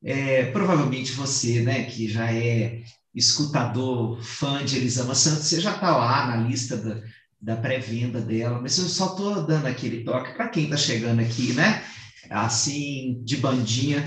É, 0.05 0.53
provavelmente 0.53 1.13
você, 1.13 1.63
né, 1.63 1.85
que 1.87 2.09
já 2.09 2.33
é 2.33 2.83
escutador, 3.15 4.23
fã 4.23 4.65
de 4.65 4.77
Elisama 4.77 5.15
Santos, 5.15 5.47
você 5.47 5.61
já 5.61 5.75
está 5.75 5.97
lá 5.97 6.27
na 6.29 6.37
lista 6.49 6.77
da, 6.77 7.03
da 7.41 7.57
pré-venda 7.57 8.21
dela, 8.21 8.61
mas 8.61 8.79
eu 8.79 8.89
só 8.89 9.07
estou 9.09 9.47
dando 9.47 9.67
aquele 9.67 10.05
toque 10.05 10.35
para 10.35 10.49
quem 10.49 10.65
está 10.65 10.77
chegando 10.77 11.21
aqui, 11.21 11.53
né? 11.55 11.83
Assim, 12.31 13.23
de 13.25 13.37
bandinha 13.39 14.03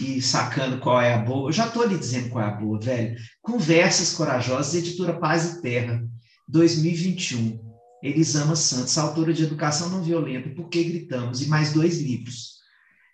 e 0.00 0.20
sacando 0.20 0.78
qual 0.78 1.00
é 1.00 1.14
a 1.14 1.18
boa. 1.18 1.48
Eu 1.48 1.52
já 1.52 1.66
estou 1.66 1.86
lhe 1.86 1.98
dizendo 1.98 2.30
qual 2.30 2.44
é 2.44 2.48
a 2.48 2.54
boa, 2.54 2.78
velho. 2.78 3.16
Conversas 3.40 4.12
Corajosas, 4.12 4.74
editora 4.74 5.18
Paz 5.18 5.54
e 5.54 5.62
Terra, 5.62 6.02
2021. 6.48 7.60
Elisama 8.02 8.56
Santos, 8.56 8.98
autora 8.98 9.32
de 9.32 9.44
Educação 9.44 9.88
Não 9.88 10.02
Violenta, 10.02 10.50
Por 10.50 10.68
que 10.68 10.82
Gritamos? 10.82 11.40
E 11.40 11.46
mais 11.46 11.72
dois 11.72 12.00
livros 12.00 12.54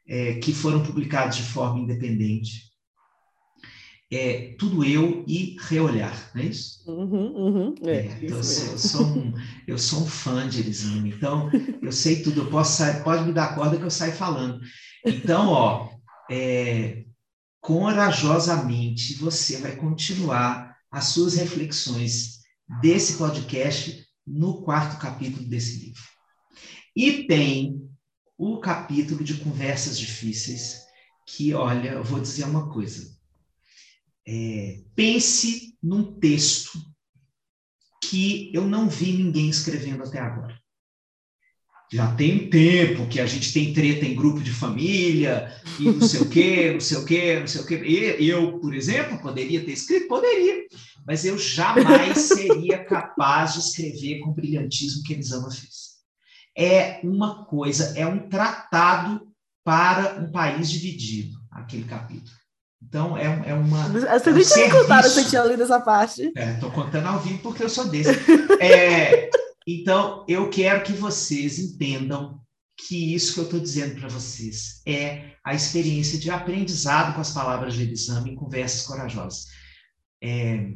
é, 0.09 0.35
que 0.35 0.53
foram 0.53 0.83
publicados 0.83 1.37
de 1.37 1.43
forma 1.43 1.79
independente 1.79 2.69
é 4.11 4.55
tudo 4.59 4.85
eu 4.85 5.23
e 5.29 5.57
reolhar, 5.61 6.31
não 6.35 6.43
é 6.43 6.47
isso? 6.47 6.83
Uhum, 6.87 7.37
uhum, 7.37 7.75
é, 7.85 7.97
é, 7.97 8.19
então, 8.23 8.39
eu, 8.39 8.43
sou, 8.43 8.73
eu, 8.73 8.79
sou, 8.79 9.07
um, 9.07 9.35
eu 9.67 9.79
sou 9.79 10.01
um 10.01 10.07
fã 10.07 10.49
de 10.49 10.61
Elisama, 10.61 11.09
então 11.09 11.51
eu 11.83 11.93
sei 11.93 12.23
tudo, 12.23 12.41
eu 12.41 12.47
posso 12.47 12.79
sair, 12.79 13.05
pode 13.05 13.25
me 13.27 13.33
dar 13.33 13.55
corda 13.55 13.77
que 13.77 13.83
eu 13.83 13.91
saio 13.91 14.15
falando. 14.15 14.61
Então, 15.05 15.49
ó, 15.49 15.91
é, 16.31 17.05
corajosamente 17.61 19.15
você 19.15 19.59
vai 19.59 19.77
continuar 19.77 20.77
as 20.91 21.07
suas 21.07 21.35
reflexões 21.35 22.39
desse 22.81 23.19
podcast 23.19 24.07
no 24.27 24.63
quarto 24.63 24.99
capítulo 25.01 25.47
desse 25.47 25.87
livro. 25.87 26.03
E 26.95 27.27
tem 27.27 27.89
o 28.37 28.61
capítulo 28.61 29.25
de 29.25 29.35
conversas 29.35 29.99
difíceis, 29.99 30.83
que, 31.27 31.55
olha, 31.55 31.91
eu 31.91 32.05
vou 32.05 32.21
dizer 32.21 32.45
uma 32.45 32.71
coisa 32.71 33.19
é, 34.29 34.83
pense 34.95 35.75
num 35.83 36.19
texto 36.21 36.79
que 38.05 38.53
eu 38.55 38.69
não 38.69 38.87
vi 38.87 39.13
ninguém 39.13 39.49
escrevendo 39.49 40.05
até 40.05 40.19
agora. 40.21 40.61
Já 41.91 42.15
tem 42.15 42.51
tempo 42.51 43.07
que 43.07 43.19
a 43.19 43.25
gente 43.25 43.53
tem 43.53 43.73
treta 43.73 44.05
em 44.05 44.15
grupo 44.15 44.41
de 44.41 44.53
família, 44.53 45.51
e 45.81 45.85
não 45.85 46.07
sei 46.07 46.21
o 46.21 46.29
quê, 46.29 46.73
não 46.73 46.81
sei 46.81 46.99
o 46.99 47.05
quê, 47.05 47.41
não 47.41 47.47
sei 47.47 47.61
o 47.63 47.67
quê. 47.67 48.17
E 48.19 48.29
eu, 48.29 48.59
por 48.59 48.75
exemplo, 48.75 49.19
poderia 49.19 49.65
ter 49.65 49.73
escrito? 49.73 50.07
Poderia, 50.07 50.67
mas 51.07 51.25
eu 51.25 51.39
jamais 51.39 52.19
seria 52.19 52.85
capaz 52.85 53.55
de 53.55 53.61
escrever 53.61 54.21
com 54.21 54.31
o 54.31 54.35
brilhantismo 54.35 55.03
que 55.03 55.15
Elisama 55.15 55.51
fez. 55.51 55.97
É 56.55 57.01
uma 57.03 57.47
coisa, 57.47 57.99
é 57.99 58.07
um 58.07 58.29
tratado 58.29 59.27
para 59.65 60.21
um 60.21 60.31
país 60.31 60.71
dividido, 60.71 61.39
aquele 61.51 61.85
capítulo. 61.85 62.37
Então, 62.83 63.17
é, 63.17 63.25
é 63.47 63.55
uma. 63.55 63.89
Você 63.89 64.07
é 64.07 64.33
um 64.33 64.43
tinha 64.43 64.71
contado 64.71 65.15
que 65.15 65.25
tinha 65.25 65.45
lido 65.45 65.63
essa 65.63 65.81
parte. 65.81 66.33
Estou 66.37 66.69
é, 66.69 66.73
contando 66.73 67.07
ao 67.07 67.21
vivo 67.21 67.39
porque 67.39 67.65
eu 67.65 67.69
sou 67.69 67.87
desse. 67.89 68.11
É, 68.61 69.31
então, 69.71 70.25
eu 70.27 70.49
quero 70.49 70.83
que 70.83 70.93
vocês 70.93 71.59
entendam 71.59 72.41
que 72.87 73.15
isso 73.15 73.35
que 73.35 73.41
eu 73.41 73.45
estou 73.45 73.61
dizendo 73.61 74.01
para 74.01 74.09
vocês 74.09 74.81
é 74.87 75.33
a 75.45 75.53
experiência 75.53 76.19
de 76.19 76.31
aprendizado 76.31 77.15
com 77.15 77.21
as 77.21 77.33
palavras 77.33 77.75
de 77.75 77.83
Elisama 77.83 78.29
em 78.29 78.35
conversas 78.35 78.87
corajosas. 78.87 79.47
É, 80.23 80.71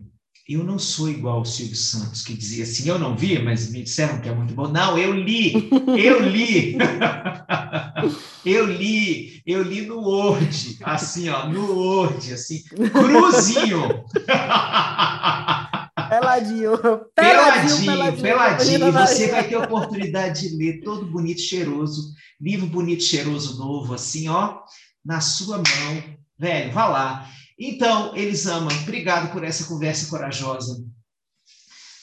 eu 0.48 0.62
não 0.64 0.78
sou 0.78 1.08
igual 1.08 1.40
o 1.40 1.44
Silvio 1.44 1.76
Santos, 1.76 2.22
que 2.22 2.34
dizia 2.34 2.64
assim, 2.64 2.88
eu 2.88 2.98
não 2.98 3.16
vi, 3.16 3.38
mas 3.40 3.70
me 3.70 3.82
disseram 3.82 4.20
que 4.20 4.28
é 4.28 4.34
muito 4.34 4.52
bom. 4.52 4.68
Não, 4.68 4.98
eu 4.98 5.12
li, 5.12 5.70
eu 5.98 6.20
li. 6.28 6.76
eu 8.44 8.66
li, 8.66 9.40
eu 9.46 9.62
li 9.62 9.82
no 9.86 10.00
Word, 10.00 10.78
assim, 10.82 11.28
ó, 11.28 11.48
no 11.48 11.72
Word, 11.72 12.32
assim, 12.32 12.62
cruzinho. 12.92 14.04
Peladinho, 16.32 16.78
peladinho, 17.14 17.84
peladinho, 17.84 18.22
peladinho. 18.22 18.92
Você 18.92 19.30
vai 19.30 19.48
ter 19.48 19.54
a 19.56 19.64
oportunidade 19.64 20.48
de 20.48 20.56
ler 20.56 20.80
todo 20.82 21.06
bonito, 21.06 21.40
cheiroso, 21.40 22.14
livro 22.40 22.66
bonito, 22.66 23.02
cheiroso, 23.02 23.58
novo, 23.58 23.94
assim, 23.94 24.28
ó, 24.28 24.62
na 25.04 25.20
sua 25.20 25.58
mão. 25.58 26.16
Velho, 26.38 26.72
vá 26.72 26.88
lá. 26.88 27.28
Então, 27.58 28.16
Elisama, 28.16 28.72
obrigado 28.82 29.32
por 29.32 29.44
essa 29.44 29.66
conversa 29.66 30.08
corajosa 30.08 30.84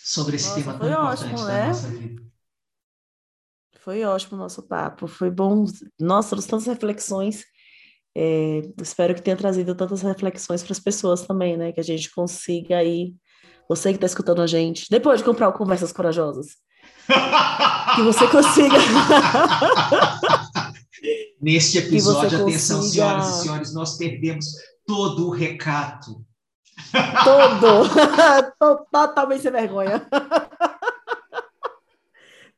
sobre 0.04 0.36
esse 0.36 0.48
nossa, 0.50 0.62
tema 0.62 0.78
tão 0.78 0.90
importante 0.90 1.24
ótimo, 1.24 1.38
da 1.38 1.46
né? 1.46 1.68
nossa 1.68 1.88
vida. 1.88 2.24
Foi 3.80 4.04
ótimo 4.04 4.38
o 4.38 4.40
nosso 4.40 4.64
papo, 4.64 5.08
foi 5.08 5.32
bom. 5.32 5.66
Nossa, 6.00 6.36
tantas 6.36 6.68
reflexões. 6.68 7.44
É, 8.16 8.62
espero 8.82 9.16
que 9.16 9.22
tenha 9.22 9.38
trazido 9.38 9.76
tantas 9.76 10.02
reflexões 10.02 10.64
para 10.64 10.74
as 10.74 10.80
pessoas 10.80 11.26
também, 11.26 11.58
né? 11.58 11.72
Que 11.72 11.80
a 11.80 11.84
gente 11.84 12.12
consiga 12.12 12.78
aí, 12.78 13.14
você 13.70 13.90
que 13.90 13.98
está 13.98 14.08
escutando 14.08 14.42
a 14.42 14.48
gente, 14.48 14.90
depois 14.90 15.20
de 15.20 15.24
comprar 15.24 15.48
o 15.48 15.54
Conversas 15.54 15.94
Corajosas, 15.94 16.58
que 17.96 18.02
você 18.02 18.28
consiga. 18.28 18.76
Neste 21.40 21.78
episódio, 21.78 22.42
atenção, 22.42 22.80
consiga... 22.80 23.06
senhoras 23.06 23.30
e 23.30 23.42
senhores, 23.44 23.74
nós 23.74 23.96
perdemos 23.96 24.48
todo 24.86 25.28
o 25.28 25.30
recato. 25.30 26.26
Todo! 27.24 27.88
Totalmente 28.92 29.44
sem 29.44 29.52
vergonha. 29.52 30.06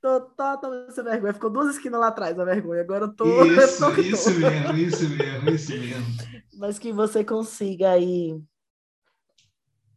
Totalmente 0.01 0.93
sem 0.93 1.03
vergonha. 1.03 1.33
Ficou 1.33 1.49
duas 1.51 1.75
esquinas 1.75 1.99
lá 1.99 2.07
atrás 2.07 2.39
a 2.39 2.45
vergonha. 2.45 2.81
Agora 2.81 3.05
eu 3.05 3.13
tô. 3.13 3.43
Isso, 3.43 3.83
eu 3.83 3.95
tô 3.95 4.01
isso 4.01 4.33
tô. 4.33 4.39
mesmo, 4.39 4.77
isso 4.77 5.09
mesmo, 5.09 5.49
isso 5.49 5.71
mesmo. 5.71 6.05
Mas 6.57 6.79
que 6.79 6.91
você 6.91 7.23
consiga 7.23 7.91
aí. 7.91 8.41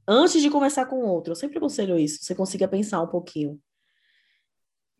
Antes 0.06 0.42
de 0.42 0.50
conversar 0.50 0.86
com 0.86 1.04
outro, 1.04 1.32
eu 1.32 1.36
sempre 1.36 1.58
aconselho 1.58 1.98
isso, 1.98 2.22
você 2.22 2.34
consiga 2.34 2.68
pensar 2.68 3.00
um 3.02 3.08
pouquinho. 3.08 3.60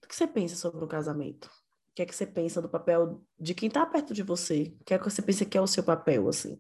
O 0.03 0.07
que 0.07 0.15
você 0.15 0.27
pensa 0.27 0.57
sobre 0.57 0.85
o 0.85 0.89
casamento? 0.89 1.47
O 1.47 1.95
que 1.95 2.03
é 2.03 2.07
que 2.07 2.15
você 2.15 2.27
pensa 2.27 2.61
do 2.61 2.69
papel 2.69 3.23
de 3.39 3.55
quem 3.55 3.69
está 3.69 3.87
perto 3.87 4.13
de 4.13 4.23
você? 4.23 4.75
O 4.81 4.85
que 4.85 4.95
é 4.95 4.99
que 4.99 5.05
você 5.05 5.23
pensa 5.23 5.45
que 5.45 5.57
é 5.57 5.61
o 5.61 5.67
seu 5.67 5.83
papel, 5.83 6.29
assim? 6.29 6.59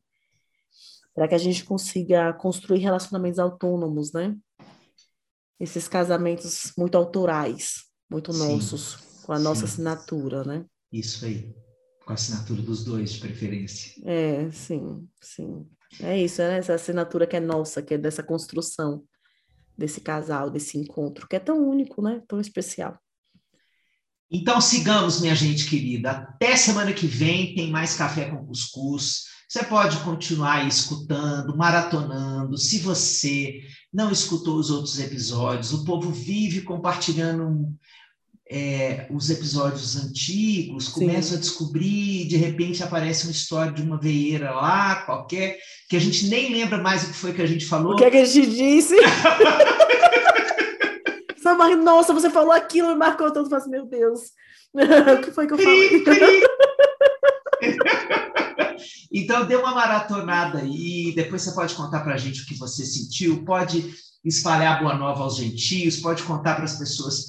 para 1.14 1.28
que 1.28 1.34
a 1.34 1.38
gente 1.38 1.64
consiga 1.64 2.32
construir 2.34 2.80
relacionamentos 2.80 3.38
autônomos, 3.38 4.12
né? 4.12 4.36
Esses 5.60 5.86
casamentos 5.86 6.72
muito 6.76 6.98
autorais, 6.98 7.84
muito 8.10 8.32
sim, 8.32 8.38
nossos, 8.38 8.96
com 9.22 9.32
a 9.32 9.38
sim. 9.38 9.44
nossa 9.44 9.64
assinatura, 9.64 10.42
né? 10.42 10.66
Isso 10.92 11.24
aí, 11.24 11.54
com 12.04 12.12
a 12.12 12.14
assinatura 12.14 12.62
dos 12.62 12.84
dois, 12.84 13.12
de 13.12 13.20
preferência. 13.20 13.92
É, 14.04 14.50
sim, 14.50 15.08
sim. 15.20 15.66
É 16.00 16.20
isso, 16.20 16.42
né? 16.42 16.58
Essa 16.58 16.74
assinatura 16.74 17.26
que 17.26 17.36
é 17.36 17.40
nossa, 17.40 17.82
que 17.82 17.94
é 17.94 17.98
dessa 17.98 18.22
construção 18.22 19.04
desse 19.76 20.00
casal, 20.00 20.50
desse 20.50 20.78
encontro, 20.78 21.26
que 21.26 21.36
é 21.36 21.40
tão 21.40 21.68
único, 21.68 22.00
né? 22.00 22.22
Tão 22.28 22.40
especial. 22.40 22.98
Então 24.30 24.60
sigamos, 24.60 25.20
minha 25.20 25.34
gente 25.34 25.68
querida. 25.68 26.10
Até 26.10 26.56
semana 26.56 26.92
que 26.92 27.06
vem 27.06 27.54
tem 27.54 27.70
mais 27.70 27.96
café 27.96 28.30
com 28.30 28.46
cuscuz. 28.46 29.24
Você 29.48 29.62
pode 29.64 29.98
continuar 29.98 30.66
escutando, 30.66 31.56
maratonando. 31.56 32.56
Se 32.56 32.78
você 32.80 33.60
não 33.92 34.10
escutou 34.10 34.56
os 34.56 34.70
outros 34.70 34.98
episódios, 34.98 35.72
o 35.72 35.84
povo 35.84 36.10
vive 36.10 36.62
compartilhando 36.62 37.72
é, 38.50 39.06
os 39.10 39.30
episódios 39.30 39.96
antigos, 39.96 40.88
começa 40.88 41.36
a 41.36 41.38
descobrir, 41.38 42.26
de 42.26 42.36
repente 42.36 42.82
aparece 42.82 43.24
uma 43.24 43.32
história 43.32 43.72
de 43.72 43.82
uma 43.82 43.98
veieira 43.98 44.50
lá, 44.50 44.96
qualquer, 45.06 45.58
que 45.88 45.96
a 45.96 46.00
gente 46.00 46.26
nem 46.28 46.52
lembra 46.52 46.78
mais 46.78 47.04
o 47.04 47.06
que 47.08 47.14
foi 47.14 47.32
que 47.32 47.42
a 47.42 47.46
gente 47.46 47.64
falou. 47.64 47.94
O 47.94 47.96
que, 47.96 48.04
é 48.04 48.10
que 48.10 48.18
a 48.18 48.24
gente 48.24 48.50
disse? 48.50 48.94
Nossa, 51.84 52.12
você 52.12 52.30
falou 52.30 52.52
aquilo, 52.52 52.88
me 52.88 52.96
marcou 52.96 53.30
tanto, 53.30 53.50
eu 53.50 53.56
assim, 53.56 53.70
meu 53.70 53.86
Deus, 53.86 54.20
o 54.74 55.22
que 55.22 55.30
foi 55.30 55.46
que 55.46 55.52
eu 55.52 55.58
falei? 55.58 56.02
Então, 59.16 59.46
dê 59.46 59.54
uma 59.54 59.72
maratonada 59.72 60.58
aí, 60.58 61.12
depois 61.14 61.40
você 61.40 61.52
pode 61.52 61.72
contar 61.74 62.00
para 62.00 62.14
a 62.14 62.16
gente 62.16 62.42
o 62.42 62.46
que 62.46 62.58
você 62.58 62.84
sentiu, 62.84 63.44
pode 63.44 63.94
espalhar 64.24 64.76
a 64.76 64.80
boa 64.80 64.94
nova 64.94 65.22
aos 65.22 65.36
gentios, 65.36 65.98
pode 65.98 66.24
contar 66.24 66.56
para 66.56 66.64
as 66.64 66.76
pessoas 66.76 67.28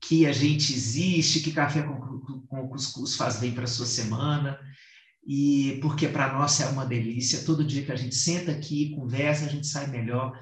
que 0.00 0.26
a 0.26 0.32
gente 0.32 0.72
existe, 0.72 1.40
que 1.40 1.52
café 1.52 1.82
com, 1.82 2.00
com 2.48 2.68
cuscuz 2.68 3.16
faz 3.16 3.38
bem 3.38 3.52
para 3.52 3.64
a 3.64 3.68
sua 3.68 3.86
semana, 3.86 4.58
e 5.26 5.78
porque 5.82 6.08
para 6.08 6.32
nós 6.32 6.60
é 6.60 6.66
uma 6.66 6.86
delícia, 6.86 7.44
todo 7.44 7.64
dia 7.64 7.84
que 7.84 7.92
a 7.92 7.96
gente 7.96 8.14
senta 8.14 8.50
aqui, 8.50 8.94
conversa, 8.96 9.44
a 9.44 9.48
gente 9.48 9.66
sai 9.66 9.86
melhor, 9.86 10.32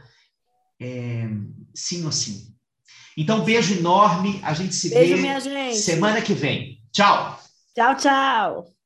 é, 0.81 1.29
sim 1.75 2.05
ou 2.05 2.13
sim. 2.13 2.55
Então, 3.17 3.45
beijo 3.45 3.75
enorme, 3.75 4.41
a 4.45 4.55
gente 4.55 4.75
se 4.75 4.91
beijo, 4.91 5.17
vê 5.17 5.21
minha 5.21 5.41
gente. 5.41 5.77
semana 5.77 6.23
que 6.23 6.33
vem. 6.33 6.81
Tchau! 6.93 7.39
Tchau, 7.75 7.97
tchau! 7.97 8.78